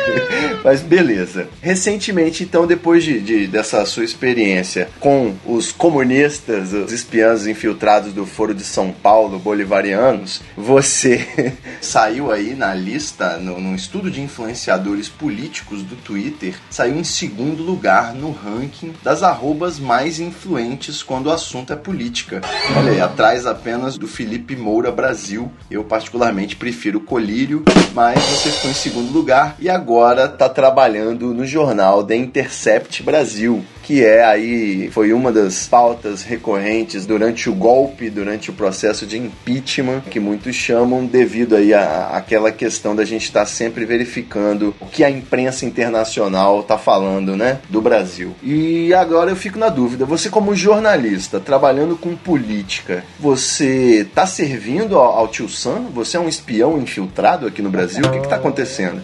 Mas 0.64 0.80
beleza. 0.80 1.48
Recentemente, 1.68 2.44
então, 2.44 2.66
depois 2.66 3.04
de, 3.04 3.20
de, 3.20 3.46
dessa 3.46 3.84
sua 3.84 4.02
experiência 4.02 4.88
com 4.98 5.34
os 5.44 5.70
comunistas, 5.70 6.72
os 6.72 6.92
espiãs 6.92 7.46
infiltrados 7.46 8.14
do 8.14 8.24
Foro 8.24 8.54
de 8.54 8.64
São 8.64 8.90
Paulo, 8.90 9.38
bolivarianos, 9.38 10.40
você 10.56 11.28
saiu 11.78 12.32
aí 12.32 12.54
na 12.54 12.72
lista, 12.72 13.36
no, 13.36 13.60
no 13.60 13.74
estudo 13.74 14.10
de 14.10 14.22
influenciadores 14.22 15.10
políticos 15.10 15.82
do 15.82 15.94
Twitter, 15.94 16.54
saiu 16.70 16.96
em 16.96 17.04
segundo 17.04 17.62
lugar 17.62 18.14
no 18.14 18.30
ranking 18.30 18.94
das 19.02 19.22
arrobas 19.22 19.78
mais 19.78 20.18
influentes 20.18 21.02
quando 21.02 21.26
o 21.26 21.32
assunto 21.32 21.74
é 21.74 21.76
política. 21.76 22.40
Olha 22.78 22.92
aí, 22.92 23.00
atrás 23.00 23.44
apenas 23.44 23.98
do 23.98 24.08
Felipe 24.08 24.56
Moura 24.56 24.90
Brasil. 24.90 25.52
Eu 25.70 25.84
particularmente 25.84 26.56
prefiro 26.56 26.98
Colírio, 26.98 27.62
mas 27.94 28.18
você 28.22 28.50
ficou 28.50 28.70
em 28.70 28.74
segundo 28.74 29.12
lugar 29.12 29.56
e 29.58 29.68
agora 29.68 30.24
está 30.24 30.48
trabalhando 30.48 31.34
no 31.34 31.44
jornal 31.58 32.04
The 32.04 32.14
Intercept 32.14 33.04
Brasil 33.04 33.64
que 33.88 34.04
é 34.04 34.22
aí 34.22 34.90
foi 34.90 35.14
uma 35.14 35.32
das 35.32 35.66
pautas 35.66 36.22
recorrentes 36.22 37.06
durante 37.06 37.48
o 37.48 37.54
golpe, 37.54 38.10
durante 38.10 38.50
o 38.50 38.52
processo 38.52 39.06
de 39.06 39.16
impeachment, 39.16 40.02
que 40.10 40.20
muitos 40.20 40.54
chamam 40.54 41.06
devido 41.06 41.56
aí 41.56 41.72
a, 41.72 42.10
aquela 42.12 42.52
questão 42.52 42.94
da 42.94 43.02
gente 43.02 43.22
estar 43.22 43.40
tá 43.40 43.46
sempre 43.46 43.86
verificando 43.86 44.74
o 44.78 44.84
que 44.84 45.02
a 45.02 45.08
imprensa 45.08 45.64
internacional 45.64 46.60
está 46.60 46.76
falando, 46.76 47.34
né, 47.34 47.60
do 47.70 47.80
Brasil. 47.80 48.34
E 48.42 48.92
agora 48.92 49.30
eu 49.30 49.36
fico 49.36 49.58
na 49.58 49.70
dúvida, 49.70 50.04
você 50.04 50.28
como 50.28 50.54
jornalista, 50.54 51.40
trabalhando 51.40 51.96
com 51.96 52.14
política, 52.14 53.02
você 53.18 54.00
está 54.02 54.26
servindo 54.26 54.98
ao, 54.98 55.20
ao 55.20 55.28
tio 55.28 55.48
Sam? 55.48 55.86
Você 55.94 56.18
é 56.18 56.20
um 56.20 56.28
espião 56.28 56.76
infiltrado 56.76 57.46
aqui 57.46 57.62
no 57.62 57.70
Brasil? 57.70 58.04
O 58.04 58.10
que 58.10 58.18
está 58.18 58.36
acontecendo? 58.36 59.00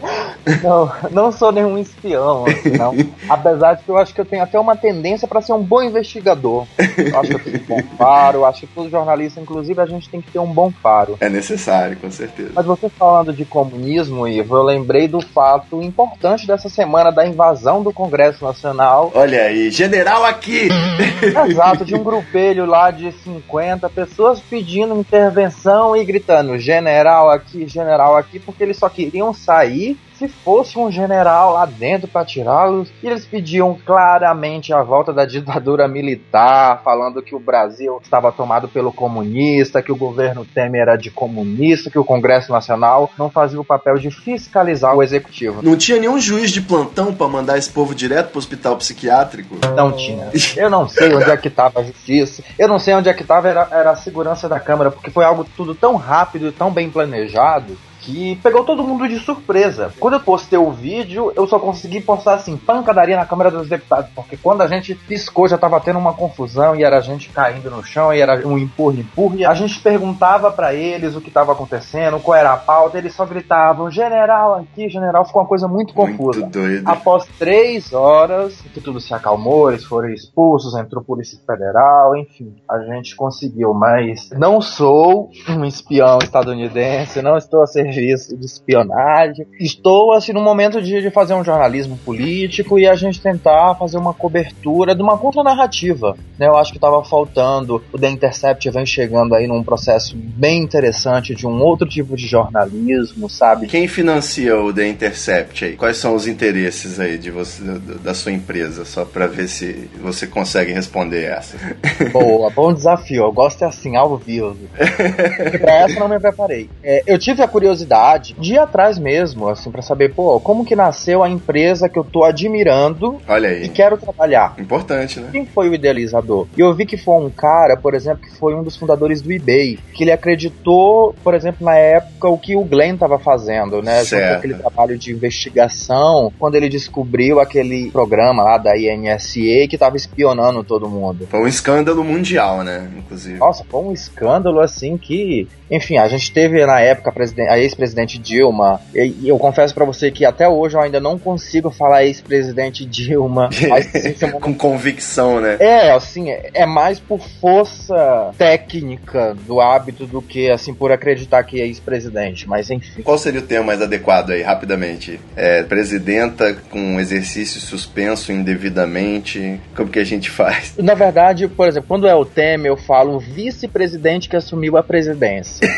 Não, 0.63 0.93
não 1.11 1.33
sou 1.33 1.51
nenhum 1.51 1.79
espião, 1.79 2.45
assim, 2.47 2.77
não. 2.77 2.95
Apesar 3.31 3.75
de 3.75 3.85
que 3.85 3.89
eu 3.89 3.97
acho 3.97 4.13
que 4.13 4.21
eu 4.21 4.27
tenho 4.27 4.43
até 4.43 4.61
uma 4.61 4.74
tendência 4.77 5.27
para 5.29 5.41
ser 5.41 5.53
um 5.53 5.63
bom 5.63 5.83
investigador. 5.83 6.67
Eu 6.97 7.21
acho 7.21 7.29
que 7.29 7.35
eu 7.35 7.41
tenho 7.41 7.57
um 7.57 7.67
bom 7.67 7.83
faro, 7.97 8.45
acho 8.45 8.61
que 8.61 8.67
todo 8.69 8.91
jornalista, 8.91 9.41
inclusive, 9.41 9.81
a 9.81 9.87
gente 9.87 10.09
tem 10.09 10.21
que 10.21 10.31
ter 10.31 10.39
um 10.39 10.53
bom 10.53 10.71
faro. 10.71 11.17
É 11.21 11.29
necessário, 11.29 11.97
com 11.97 12.11
certeza. 12.11 12.53
Mas 12.55 12.67
você 12.67 12.89
falando 12.89 13.33
de 13.33 13.45
comunismo, 13.45 14.27
Ivo, 14.27 14.57
eu 14.57 14.63
lembrei 14.63 15.09
do 15.09 15.21
fato 15.21 15.83
importante 15.83 16.47
dessa 16.47 16.69
semana 16.69 17.11
da 17.11 17.27
invasão 17.27 17.83
do 17.83 17.93
Congresso 17.93 18.45
Nacional. 18.45 19.11
Olha 19.15 19.43
aí, 19.43 19.71
general 19.71 20.25
aqui! 20.25 20.69
Exato, 21.49 21.85
de 21.85 21.95
um 21.95 22.03
grupelho 22.03 22.67
lá 22.67 22.91
de 22.91 23.13
50 23.13 23.89
pessoas 23.91 24.41
pedindo 24.41 24.99
intervenção 24.99 25.97
e 25.97 26.05
gritando 26.05 26.59
general 26.59 27.31
aqui, 27.31 27.67
general 27.69 28.17
aqui, 28.17 28.39
porque 28.39 28.63
eles 28.63 28.77
só 28.77 28.89
queriam 28.89 29.33
sair 29.33 29.97
se 30.19 30.29
fosse 30.29 30.79
um 30.79 30.91
general 30.91 31.55
lá 31.55 31.67
dentro 31.67 32.09
para 32.09 32.25
tirá-los, 32.25 32.93
eles 33.03 33.25
pediam 33.27 33.77
claramente 33.85 34.73
a 34.73 34.83
volta 34.83 35.13
da 35.13 35.25
ditadura 35.25 35.89
militar, 35.89 36.81
falando 36.83 37.23
que 37.23 37.35
o 37.35 37.41
Brasil 37.41 37.99
estava 38.03 38.31
tomado 38.33 38.69
pelo 38.69 38.93
comunista, 38.93 39.83
que 39.83 39.93
o 39.93 39.97
governo 39.97 40.45
Temer 40.45 40.83
era 40.83 40.97
de 40.97 41.11
comunista, 41.11 41.91
que 41.91 41.99
o 41.99 42.05
Congresso 42.05 42.53
Nacional 42.53 43.11
não 43.19 43.31
fazia 43.31 43.61
o 43.61 43.65
papel 43.65 43.95
de 43.95 44.11
fiscalizar 44.11 44.95
o 44.95 45.03
executivo. 45.03 45.63
Não 45.63 45.77
tinha 45.77 45.99
nenhum 45.99 46.19
juiz 46.19 46.51
de 46.51 46.61
plantão 46.61 47.15
para 47.15 47.29
mandar 47.29 47.59
esse 47.59 47.71
povo 47.71 47.95
direto 47.95 48.29
para 48.29 48.37
o 48.37 48.39
hospital 48.39 48.77
psiquiátrico? 48.77 49.57
Não 49.75 49.93
tinha. 49.93 50.31
Eu 50.57 50.71
não 50.71 50.89
sei 50.89 51.15
onde 51.15 51.31
é 51.31 51.37
que 51.37 51.49
estava 51.49 51.81
a 51.81 51.85
justiça, 51.85 52.43
eu 52.59 52.69
não 52.69 52.79
sei 52.79 52.95
onde 52.95 53.09
é 53.09 53.15
que 53.15 53.23
estava 53.23 53.49
era, 53.49 53.69
era 53.71 53.91
a 53.91 53.97
segurança 53.97 54.49
da 54.49 54.61
Câmara, 54.61 54.91
porque 54.91 55.11
foi 55.11 55.25
algo 55.25 55.45
tudo 55.57 55.75
tão 55.75 55.97
rápido 55.97 56.49
e 56.49 56.53
tão 56.53 56.71
bem 56.71 56.91
planejado 56.91 57.77
que 58.05 58.37
pegou 58.43 58.65
todo 58.65 58.85
mundo 58.85 59.09
de 59.09 59.19
surpresa. 59.19 59.93
Quando 59.99 60.15
eu 60.15 60.21
postei 60.21 60.59
o 60.59 60.71
vídeo, 60.71 61.33
eu 61.35 61.47
só 61.47 61.59
consegui 61.59 62.01
postar 62.01 62.35
assim, 62.35 62.57
pancadaria 62.57 63.17
na 63.17 63.27
Câmara 63.27 63.51
dos 63.51 63.69
Deputados, 63.69 64.11
porque 64.15 64.37
quando 64.37 64.61
a 64.61 64.69
gente 64.69 64.95
piscou 64.95 65.49
já 65.49 65.57
tava 65.57 65.81
tendo 65.81 65.99
uma 65.99 66.13
confusão 66.13 66.77
e 66.77 66.85
era 66.85 66.99
a 66.99 67.01
gente 67.01 67.31
caindo 67.31 67.71
no 67.71 67.83
chão 67.83 68.13
e 68.13 68.21
era 68.21 68.47
um 68.47 68.59
empurra, 68.59 69.01
empurra. 69.01 69.49
A 69.49 69.55
gente 69.55 69.81
perguntava 69.81 70.51
para 70.51 70.75
eles 70.75 71.17
o 71.17 71.21
que 71.21 71.29
estava 71.29 71.53
acontecendo, 71.53 72.21
qual 72.21 72.37
era 72.37 72.53
a 72.53 72.57
pauta, 72.57 72.99
eles 72.99 73.15
só 73.15 73.25
gritavam, 73.25 73.91
general 73.91 74.57
aqui, 74.57 74.89
general, 74.89 75.25
ficou 75.25 75.43
uma 75.43 75.49
coisa 75.49 75.67
muito 75.67 75.95
confusa. 75.95 76.41
Muito 76.41 76.53
doido. 76.53 76.87
Após 76.87 77.25
três 77.39 77.93
horas, 77.93 78.61
que 78.73 78.81
tudo 78.81 79.01
se 79.01 79.15
acalmou, 79.15 79.71
eles 79.71 79.85
foram 79.85 80.11
expulsos, 80.11 80.75
entrou 80.75 81.03
Polícia 81.03 81.39
Federal, 81.47 82.17
enfim, 82.17 82.55
a 82.71 82.79
gente 82.81 83.17
conseguiu, 83.17 83.73
mas 83.73 84.31
não 84.31 84.61
sou 84.61 85.31
um 85.49 85.65
espião 85.65 86.19
estadunidense, 86.23 87.23
não 87.23 87.37
estou 87.37 87.63
a 87.63 87.67
ser 87.67 87.94
de 87.95 88.45
espionagem. 88.45 89.47
Estou, 89.61 90.13
assim, 90.13 90.33
no 90.33 90.41
momento 90.41 90.81
de, 90.83 91.01
de 91.01 91.11
fazer 91.11 91.35
um 91.35 91.45
jornalismo 91.45 91.99
político 92.05 92.79
e 92.79 92.87
a 92.87 92.95
gente 92.95 93.21
tentar 93.21 93.75
fazer 93.77 93.99
uma 93.99 94.13
cobertura 94.13 94.95
de 94.95 95.03
uma 95.03 95.17
contranarrativa. 95.17 96.17
Né? 96.39 96.47
Eu 96.47 96.57
acho 96.57 96.73
que 96.73 96.79
estava 96.79 97.03
faltando. 97.05 97.83
O 97.93 97.99
The 97.99 98.11
Intercept 98.11 98.71
vem 98.71 98.87
chegando 98.87 99.35
aí 99.35 99.47
num 99.47 99.63
processo 99.63 100.17
bem 100.17 100.63
interessante 100.63 101.35
de 101.35 101.47
um 101.47 101.61
outro 101.63 101.89
tipo 101.89 102.17
de 102.17 102.27
jornalismo, 102.27 103.29
sabe? 103.29 103.67
Quem 103.67 103.87
financia 103.87 104.59
o 104.59 104.73
The 104.73 104.89
Intercept 104.89 105.65
aí? 105.65 105.77
Quais 105.77 105.97
são 105.97 106.15
os 106.15 106.27
interesses 106.27 106.99
aí 106.99 107.17
de 107.19 107.31
você, 107.31 107.63
da 108.03 108.15
sua 108.15 108.33
empresa? 108.33 108.85
Só 108.85 109.05
para 109.05 109.27
ver 109.27 109.49
se 109.49 109.89
você 110.01 110.27
consegue 110.27 110.73
responder 110.73 111.25
essa. 111.25 111.57
Boa, 112.13 112.51
bom 112.51 112.73
desafio. 112.73 113.25
Eu 113.25 113.33
gosto 113.33 113.63
é 113.63 113.67
assim, 113.67 113.97
ao 113.97 114.17
vivo. 114.17 114.57
pra 115.61 115.75
essa 115.75 116.01
não 116.01 116.09
me 116.09 116.19
preparei. 116.19 116.69
É, 116.83 117.03
eu 117.07 117.19
tive 117.19 117.43
a 117.43 117.49
curiosidade 117.49 117.84
curiosidade 117.85 118.35
de 118.39 118.55
ir 118.55 118.59
atrás 118.59 118.99
mesmo, 118.99 119.49
assim, 119.49 119.71
para 119.71 119.83
saber, 119.83 120.15
pô, 120.15 120.41
como 120.41 120.65
que 120.65 120.75
nasceu 120.75 121.23
a 121.23 121.29
empresa 121.29 121.89
que 121.89 121.99
eu 121.99 122.05
tô 122.05 122.25
admirando 122.25 123.21
Olha 123.29 123.51
aí. 123.51 123.65
e 123.65 123.69
quero 123.69 123.97
trabalhar. 123.97 124.55
Importante, 124.59 125.21
né? 125.21 125.29
Quem 125.31 125.47
foi 125.47 125.69
o 125.69 125.75
idealizador? 125.75 126.47
E 126.57 126.61
eu 126.61 126.75
vi 126.75 126.87
que 126.87 126.97
foi 126.97 127.15
um 127.23 127.31
cara, 127.31 127.77
por 127.77 127.95
exemplo, 127.95 128.23
que 128.23 128.35
foi 128.37 128.55
um 128.55 128.63
dos 128.63 128.77
fundadores 128.77 129.21
do 129.21 129.33
eBay, 129.33 129.79
que 129.93 130.05
ele 130.05 130.13
acreditou, 130.13 131.15
por 131.23 131.35
exemplo, 131.35 131.65
na 131.65 131.77
época 131.77 132.29
o 132.29 132.39
que 132.39 132.57
o 132.57 132.65
Glenn 132.65 132.95
estava 132.95 133.19
fazendo, 133.19 133.83
né? 133.83 134.05
Certo. 134.05 134.39
Aquele 134.39 134.55
trabalho 134.55 134.99
de 134.99 135.13
investigação, 135.13 136.33
quando 136.39 136.55
ele 136.55 136.69
descobriu 136.69 137.41
aquele 137.41 137.91
programa 137.91 138.43
lá 138.43 138.59
da 138.59 138.77
INSA 138.77 139.69
que 139.69 139.75
estava 139.75 139.97
espionando 139.97 140.65
todo 140.65 140.89
mundo. 140.89 141.27
Foi 141.31 141.41
um 141.41 141.49
escândalo 141.49 142.03
mundial, 142.03 142.63
né? 142.63 142.89
Inclusive. 142.97 143.39
Nossa, 143.39 143.65
foi 143.69 143.81
um 143.81 143.93
escândalo 143.93 144.61
assim 144.61 144.97
que, 144.97 145.49
enfim, 145.71 145.99
a 145.99 146.09
gente 146.09 146.33
teve 146.33 146.65
na 146.65 146.81
época 146.81 147.11
a 147.11 147.59
ex-presidente 147.75 148.19
Dilma. 148.19 148.81
E, 148.95 149.29
eu 149.29 149.39
confesso 149.39 149.75
para 149.75 149.85
você 149.85 150.11
que 150.11 150.25
até 150.25 150.49
hoje 150.49 150.77
eu 150.77 150.81
ainda 150.81 151.01
não 151.01 151.19
consigo 151.19 151.71
falar 151.71 152.05
ex-presidente 152.05 152.87
Dilma. 152.87 153.51
Mas, 153.69 153.91
Com 154.41 154.55
convicção, 154.55 155.41
né? 155.41 155.57
É, 155.59 155.91
assim, 155.91 156.31
é 156.31 156.67
mais 156.67 156.99
por 156.99 157.21
força 157.41 158.31
técnica 158.39 159.35
do 159.47 159.61
hábito 159.61 160.07
do 160.07 160.23
que, 160.23 160.51
assim, 160.51 160.73
por 160.73 160.93
acreditar 160.93 161.43
que 161.45 161.61
é 161.61 161.67
ex-presidente. 161.67 162.49
Mas 162.49 162.71
enfim. 162.71 163.03
Qual 163.03 163.19
seria 163.19 163.41
o 163.41 163.45
termo 163.45 163.67
mais 163.67 163.83
adequado 163.83 164.31
aí, 164.31 164.43
rapidamente? 164.43 165.21
É, 165.37 165.63
presidenta 165.63 166.57
com 166.71 167.01
exercício 167.01 167.61
suspenso 167.61 168.33
indevidamente? 168.33 169.61
Como 169.75 169.91
que 169.91 169.99
a 169.99 170.05
gente 170.05 170.31
faz? 170.31 170.75
Na 170.79 170.95
verdade, 170.95 171.49
por 171.49 171.69
exemplo, 171.69 171.89
quando 171.89 172.07
é 172.07 172.15
o 172.15 172.25
Temer, 172.25 172.71
eu 172.71 172.77
falo 172.77 173.19
vice-presidente 173.19 174.29
que 174.29 174.37
assumiu 174.37 174.77
a 174.77 174.83
presidência. 174.83 175.67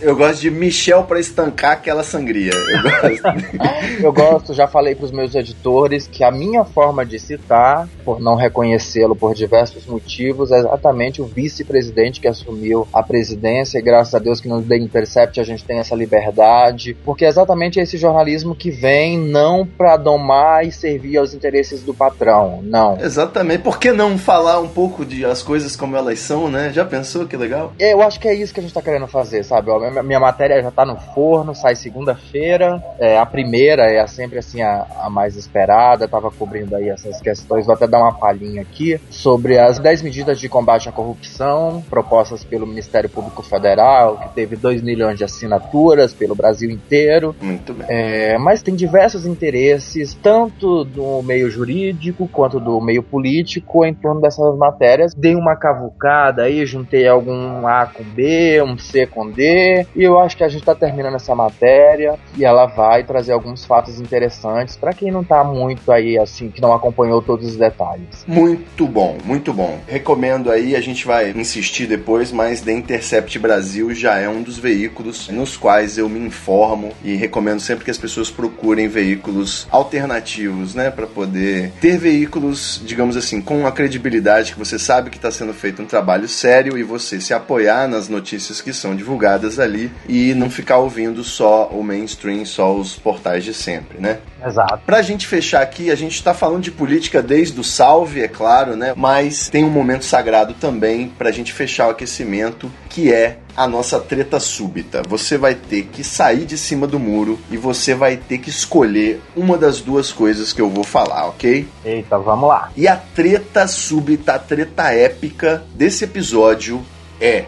Eu 0.00 0.16
gosto 0.16 0.40
de 0.40 0.50
Michel 0.50 1.04
para 1.04 1.20
estancar 1.20 1.72
aquela 1.72 2.02
sangria. 2.02 2.52
Eu 2.52 2.82
gosto. 2.82 4.02
eu 4.04 4.12
gosto, 4.12 4.54
já 4.54 4.66
falei 4.66 4.94
para 4.94 5.06
os 5.06 5.12
meus 5.12 5.34
editores 5.34 6.06
que 6.06 6.22
a 6.24 6.30
minha 6.30 6.64
forma 6.64 7.04
de 7.04 7.18
citar, 7.18 7.88
por 8.04 8.20
não 8.20 8.34
reconhecê-lo 8.34 9.14
por 9.14 9.34
diversos 9.34 9.86
motivos, 9.86 10.50
é 10.50 10.58
exatamente 10.58 11.22
o 11.22 11.26
vice-presidente 11.26 12.20
que 12.20 12.28
assumiu 12.28 12.86
a 12.92 13.02
presidência. 13.02 13.78
E 13.78 13.82
graças 13.82 14.14
a 14.14 14.18
Deus 14.18 14.40
que 14.40 14.48
no 14.48 14.62
The 14.62 14.76
Intercept 14.76 15.40
a 15.40 15.44
gente 15.44 15.64
tem 15.64 15.78
essa 15.78 15.94
liberdade, 15.94 16.96
porque 17.04 17.24
é 17.24 17.28
exatamente 17.28 17.80
esse 17.80 17.96
jornalismo 17.96 18.54
que 18.54 18.70
vem 18.70 19.18
não 19.18 19.66
para 19.66 19.96
domar 19.96 20.66
e 20.66 20.72
servir 20.72 21.16
aos 21.16 21.34
interesses 21.34 21.82
do 21.82 21.94
patrão, 21.94 22.60
não. 22.62 22.98
Exatamente. 23.00 23.62
Por 23.62 23.78
que 23.78 23.92
não 23.92 24.18
falar 24.18 24.60
um 24.60 24.68
pouco 24.68 25.04
de 25.04 25.24
as 25.24 25.42
coisas 25.42 25.76
como 25.76 25.96
elas 25.96 26.18
são, 26.18 26.50
né? 26.50 26.72
Já 26.72 26.84
pensou 26.84 27.26
que 27.26 27.36
legal? 27.36 27.72
Eu 27.78 28.02
acho 28.02 28.20
que 28.20 28.28
é 28.28 28.34
isso 28.34 28.52
que 28.52 28.60
a 28.60 28.62
gente 28.62 28.74
tá 28.74 28.82
querendo 28.82 29.06
fazer, 29.06 29.44
sabe? 29.44 29.70
Minha 30.02 30.20
matéria 30.20 30.62
já 30.62 30.70
tá 30.70 30.84
no 30.84 30.96
forno, 30.96 31.54
sai 31.54 31.74
segunda-feira. 31.74 32.82
É, 32.98 33.18
a 33.18 33.26
primeira 33.26 33.84
é 33.84 34.06
sempre 34.06 34.38
assim 34.38 34.62
a, 34.62 34.86
a, 35.00 35.10
mais 35.10 35.36
esperada. 35.36 36.08
tava 36.08 36.30
cobrindo 36.30 36.76
aí 36.76 36.88
essas 36.88 37.20
questões. 37.20 37.66
Vou 37.66 37.74
até 37.74 37.86
dar 37.86 38.00
uma 38.00 38.12
palhinha 38.12 38.62
aqui 38.62 39.00
sobre 39.10 39.58
as 39.58 39.78
10 39.78 40.02
medidas 40.02 40.38
de 40.38 40.48
combate 40.48 40.88
à 40.88 40.92
corrupção 40.92 41.82
propostas 41.88 42.44
pelo 42.44 42.66
Ministério 42.66 43.08
Público 43.08 43.42
Federal, 43.42 44.18
que 44.18 44.28
teve 44.34 44.56
2 44.56 44.82
milhões 44.82 45.18
de 45.18 45.24
assinaturas 45.24 46.12
pelo 46.12 46.34
Brasil 46.34 46.70
inteiro. 46.70 47.34
Muito 47.40 47.72
bem. 47.74 47.86
É, 47.88 48.38
mas 48.38 48.62
tem 48.62 48.74
diversos 48.74 49.26
interesses, 49.26 50.14
tanto 50.14 50.84
do 50.84 51.22
meio 51.22 51.50
jurídico 51.50 52.28
quanto 52.28 52.58
do 52.60 52.80
meio 52.80 53.02
político, 53.02 53.84
em 53.84 53.94
torno 53.94 54.20
dessas 54.20 54.56
matérias. 54.56 55.14
Dei 55.14 55.34
uma 55.34 55.56
cavucada 55.56 56.42
aí, 56.42 56.64
juntei 56.66 57.06
algum 57.06 57.66
A 57.66 57.86
com 57.86 58.02
B, 58.02 58.62
um 58.62 58.76
C 58.78 59.06
com 59.06 59.30
D 59.30 59.63
E 59.94 60.02
eu 60.02 60.18
acho 60.18 60.36
que 60.36 60.44
a 60.44 60.48
gente 60.48 60.64
tá 60.64 60.74
terminando 60.74 61.14
essa 61.14 61.34
matéria 61.34 62.18
e 62.36 62.44
ela 62.44 62.66
vai 62.66 63.04
trazer 63.04 63.32
alguns 63.32 63.64
fatos 63.64 64.00
interessantes 64.00 64.76
para 64.76 64.92
quem 64.92 65.10
não 65.10 65.24
tá 65.24 65.42
muito 65.44 65.90
aí, 65.90 66.18
assim, 66.18 66.50
que 66.50 66.60
não 66.60 66.72
acompanhou 66.72 67.22
todos 67.22 67.46
os 67.46 67.56
detalhes. 67.56 68.24
Muito 68.26 68.86
bom, 68.86 69.18
muito 69.24 69.52
bom. 69.52 69.78
Recomendo 69.86 70.50
aí, 70.50 70.76
a 70.76 70.80
gente 70.80 71.06
vai 71.06 71.30
insistir 71.30 71.86
depois, 71.86 72.32
mas 72.32 72.60
The 72.60 72.72
Intercept 72.72 73.38
Brasil 73.38 73.94
já 73.94 74.18
é 74.18 74.28
um 74.28 74.42
dos 74.42 74.58
veículos 74.58 75.28
nos 75.28 75.56
quais 75.56 75.98
eu 75.98 76.08
me 76.08 76.18
informo 76.20 76.92
e 77.02 77.14
recomendo 77.14 77.60
sempre 77.60 77.84
que 77.84 77.90
as 77.90 77.98
pessoas 77.98 78.30
procurem 78.30 78.88
veículos 78.88 79.66
alternativos, 79.70 80.74
né, 80.74 80.90
para 80.90 81.06
poder 81.06 81.72
ter 81.80 81.98
veículos, 81.98 82.80
digamos 82.84 83.16
assim, 83.16 83.40
com 83.40 83.66
a 83.66 83.72
credibilidade 83.72 84.52
que 84.52 84.58
você 84.58 84.78
sabe 84.78 85.10
que 85.10 85.16
está 85.16 85.30
sendo 85.30 85.54
feito 85.54 85.82
um 85.82 85.86
trabalho 85.86 86.28
sério 86.28 86.76
e 86.76 86.82
você 86.82 87.20
se 87.20 87.32
apoiar 87.32 87.88
nas 87.88 88.08
notícias 88.08 88.60
que 88.60 88.72
são 88.72 88.94
divulgadas 88.94 89.53
ali 89.58 89.90
e 90.08 90.34
não 90.34 90.50
ficar 90.50 90.78
ouvindo 90.78 91.22
só 91.22 91.68
o 91.68 91.82
mainstream, 91.82 92.44
só 92.44 92.74
os 92.74 92.96
portais 92.96 93.44
de 93.44 93.54
sempre, 93.54 93.98
né? 94.00 94.18
Exato. 94.44 94.82
Pra 94.84 95.02
gente 95.02 95.26
fechar 95.26 95.62
aqui, 95.62 95.90
a 95.90 95.94
gente 95.94 96.22
tá 96.22 96.34
falando 96.34 96.62
de 96.62 96.70
política 96.70 97.22
desde 97.22 97.58
o 97.58 97.64
salve, 97.64 98.20
é 98.20 98.28
claro, 98.28 98.76
né? 98.76 98.92
Mas 98.96 99.48
tem 99.48 99.64
um 99.64 99.70
momento 99.70 100.04
sagrado 100.04 100.54
também 100.54 101.08
pra 101.08 101.30
gente 101.30 101.52
fechar 101.52 101.88
o 101.88 101.90
aquecimento, 101.90 102.70
que 102.90 103.12
é 103.12 103.38
a 103.56 103.66
nossa 103.66 104.00
treta 104.00 104.40
súbita. 104.40 105.02
Você 105.08 105.38
vai 105.38 105.54
ter 105.54 105.84
que 105.84 106.02
sair 106.02 106.44
de 106.44 106.58
cima 106.58 106.86
do 106.86 106.98
muro 106.98 107.38
e 107.50 107.56
você 107.56 107.94
vai 107.94 108.16
ter 108.16 108.38
que 108.38 108.50
escolher 108.50 109.20
uma 109.34 109.56
das 109.56 109.80
duas 109.80 110.12
coisas 110.12 110.52
que 110.52 110.60
eu 110.60 110.68
vou 110.68 110.84
falar, 110.84 111.26
ok? 111.28 111.66
Eita, 111.84 112.18
vamos 112.18 112.48
lá. 112.48 112.70
E 112.76 112.88
a 112.88 112.96
treta 112.96 113.66
súbita, 113.66 114.34
a 114.34 114.38
treta 114.38 114.92
épica 114.92 115.64
desse 115.74 116.04
episódio 116.04 116.84
é 117.20 117.44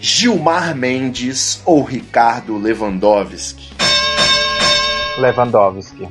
Gilmar 0.00 0.74
Mendes 0.76 1.62
ou 1.64 1.82
Ricardo 1.82 2.58
Lewandowski? 2.58 3.74
Lewandowski. 5.18 6.06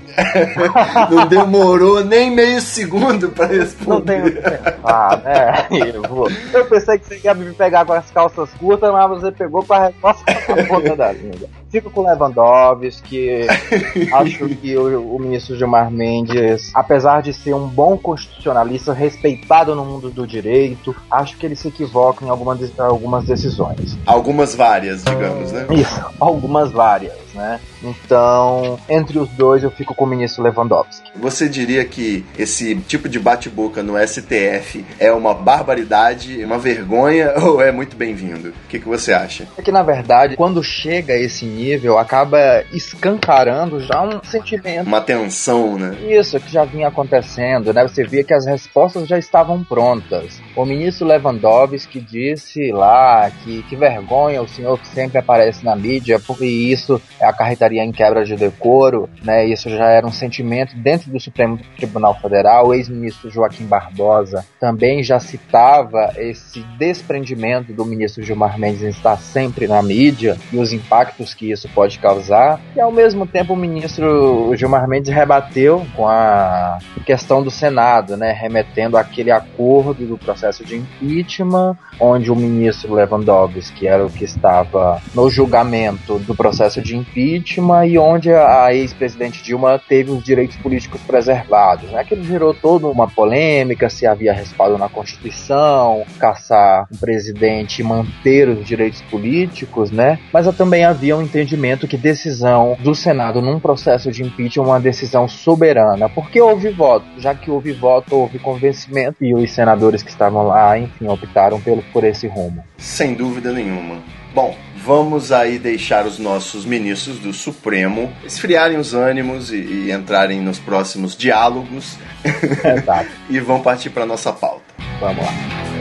Não 1.12 1.28
demorou 1.28 2.04
nem 2.04 2.32
meio 2.32 2.60
segundo 2.60 3.30
pra 3.30 3.46
responder. 3.46 4.24
Não 4.24 4.32
tem. 4.32 4.60
Ah, 4.84 5.22
é. 5.24 5.68
Eu, 5.96 6.02
vou. 6.04 6.28
eu 6.54 6.66
pensei 6.66 6.98
que 6.98 7.06
você 7.06 7.22
ia 7.24 7.34
me 7.34 7.54
pegar 7.54 7.86
com 7.86 7.94
as 7.94 8.10
calças 8.10 8.50
curtas, 8.56 8.92
mas 8.92 9.10
você 9.10 9.32
pegou 9.32 9.64
com 9.64 9.74
a 9.74 9.88
resposta 9.88 10.24
na 10.50 10.64
ponta 10.66 10.96
da 10.96 11.12
língua. 11.12 11.48
Fico 11.76 11.92
com 11.92 12.04
Lewandowski. 12.04 13.42
Acho 14.14 14.48
que 14.48 14.78
o, 14.78 15.14
o, 15.14 15.20
ministro 15.20 15.58
Gilmar 15.58 15.92
Mendes, 15.92 16.72
apesar 16.74 17.22
de 17.22 17.34
ser 17.34 17.54
um 17.54 17.68
bom 17.68 17.98
constitucionalista, 17.98 18.94
respeitado 18.94 19.76
no 19.76 19.84
mundo 19.84 20.10
do 20.10 20.26
direito, 20.26 20.96
acho 21.12 21.36
que 21.36 21.46
ele 21.46 21.56
se 21.58 21.68
equivoca 21.68 22.24
em 22.24 22.30
algumas, 22.30 22.80
algumas 22.80 23.26
decisões. 23.26 23.98
Algumas 24.06 24.56
várias, 24.56 25.04
digamos, 25.04 25.52
né? 25.52 25.68
Isso, 25.72 26.02
algumas 26.18 26.72
várias 26.72 27.26
né? 27.36 27.60
Então, 27.84 28.80
entre 28.90 29.20
os 29.20 29.30
dois, 29.30 29.64
eu 29.64 29.70
fico 29.70 29.94
com 29.94 30.06
o 30.06 30.08
ministro 30.08 30.44
Lewandowski. 30.44 31.12
Você 31.16 31.48
diria 31.48 31.86
que 31.86 32.26
esse 32.38 32.76
tipo 32.76 33.08
de 33.08 33.20
bate-boca 33.20 33.84
no 33.84 33.96
STF 34.00 34.84
é 35.00 35.12
uma 35.12 35.34
barbaridade, 35.34 36.44
uma 36.44 36.58
vergonha 36.58 37.34
ou 37.44 37.62
é 37.62 37.72
muito 37.72 37.96
bem-vindo? 37.96 38.50
O 38.50 38.68
que, 38.68 38.80
que 38.80 38.88
você 38.88 39.14
acha? 39.14 39.48
É 39.58 39.62
que, 39.62 39.72
na 39.72 39.84
verdade, 39.84 40.36
quando 40.36 40.64
chega 40.64 41.14
a 41.14 41.20
esse 41.20 41.46
nível, 41.46 41.65
acaba 41.98 42.64
escancarando 42.72 43.80
já 43.80 44.02
um 44.02 44.24
sentimento. 44.24 44.88
Uma 44.88 45.02
tensão, 45.02 45.78
né? 45.78 45.96
Isso, 46.08 46.40
que 46.40 46.52
já 46.52 46.66
vinha 46.66 46.88
acontecendo, 46.88 47.74
né? 47.74 47.84
Você 47.84 48.04
via 48.04 48.24
que 48.24 48.34
as 48.34 48.46
respostas 48.46 49.08
já 49.08 49.18
estavam 49.18 49.64
prontas. 49.64 50.42
O 50.56 50.66
ministro 50.66 51.08
Lewandowski 51.08 52.00
disse 52.00 52.72
lá 52.72 53.32
que, 53.44 53.64
que 53.64 53.76
vergonha 53.76 54.42
o 54.42 54.48
senhor 54.48 54.80
que 54.80 54.88
sempre 54.88 55.18
aparece 55.18 55.64
na 55.64 55.76
mídia, 55.76 56.20
porque 56.20 56.46
isso 56.46 57.02
acarretaria 57.22 57.84
em 57.84 57.92
quebra 57.92 58.24
de 58.24 58.36
decoro, 58.36 59.10
né? 59.24 59.46
Isso 59.46 59.70
já 59.70 59.90
era 59.90 60.06
um 60.06 60.12
sentimento 60.12 60.76
dentro 60.78 61.12
do 61.12 61.20
Supremo 61.20 61.60
Tribunal 61.78 62.16
Federal. 62.20 62.68
O 62.68 62.74
ex-ministro 62.74 63.30
Joaquim 63.30 63.66
Barbosa 63.66 64.46
também 64.60 65.04
já 65.04 65.20
citava 65.20 66.14
esse 66.18 66.62
desprendimento 66.78 67.74
do 67.74 67.86
ministro 67.86 68.24
Gilmar 68.24 68.58
Mendes 68.60 68.84
em 68.84 68.90
estar 68.90 69.18
sempre 69.18 69.68
na 69.68 69.82
mídia 69.82 70.38
e 70.52 70.58
os 70.58 70.74
impactos 70.74 71.34
que 71.34 71.52
isso 71.56 71.70
pode 71.74 72.00
causar. 72.00 72.60
E 72.76 72.80
ao 72.80 72.92
mesmo 72.92 73.26
tempo 73.26 73.54
o 73.54 73.58
ministro 73.58 74.54
Gilmar 74.56 74.88
Mendes 74.88 75.14
rebateu 75.14 75.86
com 75.96 76.08
a 76.08 76.78
questão 77.06 77.44
do 77.44 77.52
Senado, 77.52 78.16
né? 78.16 78.32
Remetendo 78.32 78.98
àquele 78.98 79.32
acordo 79.32 80.06
do 80.06 80.18
processo 80.18 80.64
de 80.64 80.76
impeachment, 80.76 81.78
onde 82.00 82.32
o 82.32 82.36
ministro 82.36 82.94
Lewandowski, 82.94 83.74
que 83.74 83.88
era 83.88 84.06
o 84.06 84.10
que 84.10 84.24
estava 84.24 85.02
no 85.14 85.30
julgamento 85.30 86.20
do 86.20 86.36
processo 86.36 86.82
de 86.82 86.96
impeachment, 86.96 87.16
impeachment 87.16 87.88
e 87.88 87.98
onde 87.98 88.32
a 88.32 88.74
ex-presidente 88.74 89.44
Dilma 89.44 89.80
teve 89.80 90.12
os 90.12 90.24
direitos 90.24 90.56
políticos 90.58 91.02
preservados. 91.02 91.90
Né? 91.90 92.00
Aquilo 92.00 92.24
gerou 92.24 92.54
toda 92.54 92.88
uma 92.88 93.08
polêmica 93.08 93.90
se 93.90 94.06
havia 94.06 94.34
respaldo 94.34 94.78
na 94.78 94.90
Constituição, 94.90 96.04
caçar 96.20 96.88
um 96.92 96.98
presidente 96.98 97.82
e 97.82 97.84
manter 97.84 98.50
os 98.50 98.66
direitos 98.66 99.02
políticos, 99.04 99.92
né? 99.92 100.20
Mas 100.32 100.46
também 100.56 100.86
havia 100.86 101.18
um 101.18 101.22
entendimento 101.36 101.88
que 101.88 101.98
decisão 101.98 102.78
do 102.80 102.96
Senado 102.96 103.42
num 103.42 103.60
processo 103.60 104.10
de 104.10 104.24
impeachment 104.24 104.64
é 104.64 104.68
uma 104.68 104.80
decisão 104.80 105.28
soberana, 105.28 106.08
porque 106.08 106.40
houve 106.40 106.70
voto, 106.70 107.06
já 107.18 107.36
que 107.36 107.52
houve 107.52 107.74
voto, 107.74 108.16
houve 108.16 108.40
convencimento 108.40 109.24
e 109.24 109.34
os 109.34 109.52
senadores 109.52 110.02
que 110.02 110.10
estavam 110.10 110.48
lá, 110.48 110.80
enfim, 110.80 111.08
optaram 111.08 111.60
pelo, 111.60 111.82
por 111.92 112.06
esse 112.06 112.28
rumo. 112.28 112.64
Sem 112.78 113.14
dúvida 113.14 113.52
nenhuma. 113.52 114.02
Bom, 114.34 114.56
vamos 114.78 115.32
aí 115.32 115.60
deixar 115.60 116.06
os 116.06 116.20
nossos 116.20 116.66
ministros 116.66 117.20
do 117.20 117.34
Supremo 117.34 118.12
esfriarem 118.26 118.78
os 118.78 118.94
ânimos 118.94 119.52
e, 119.52 119.58
e 119.58 119.92
entrarem 119.92 120.42
nos 120.42 120.60
próximos 120.60 121.18
diálogos. 121.18 121.98
Exato. 122.24 123.10
e 123.30 123.40
vão 123.40 123.62
partir 123.62 123.90
para 123.90 124.06
nossa 124.06 124.32
pauta. 124.32 124.64
Vamos 125.00 125.24
lá. 125.24 125.75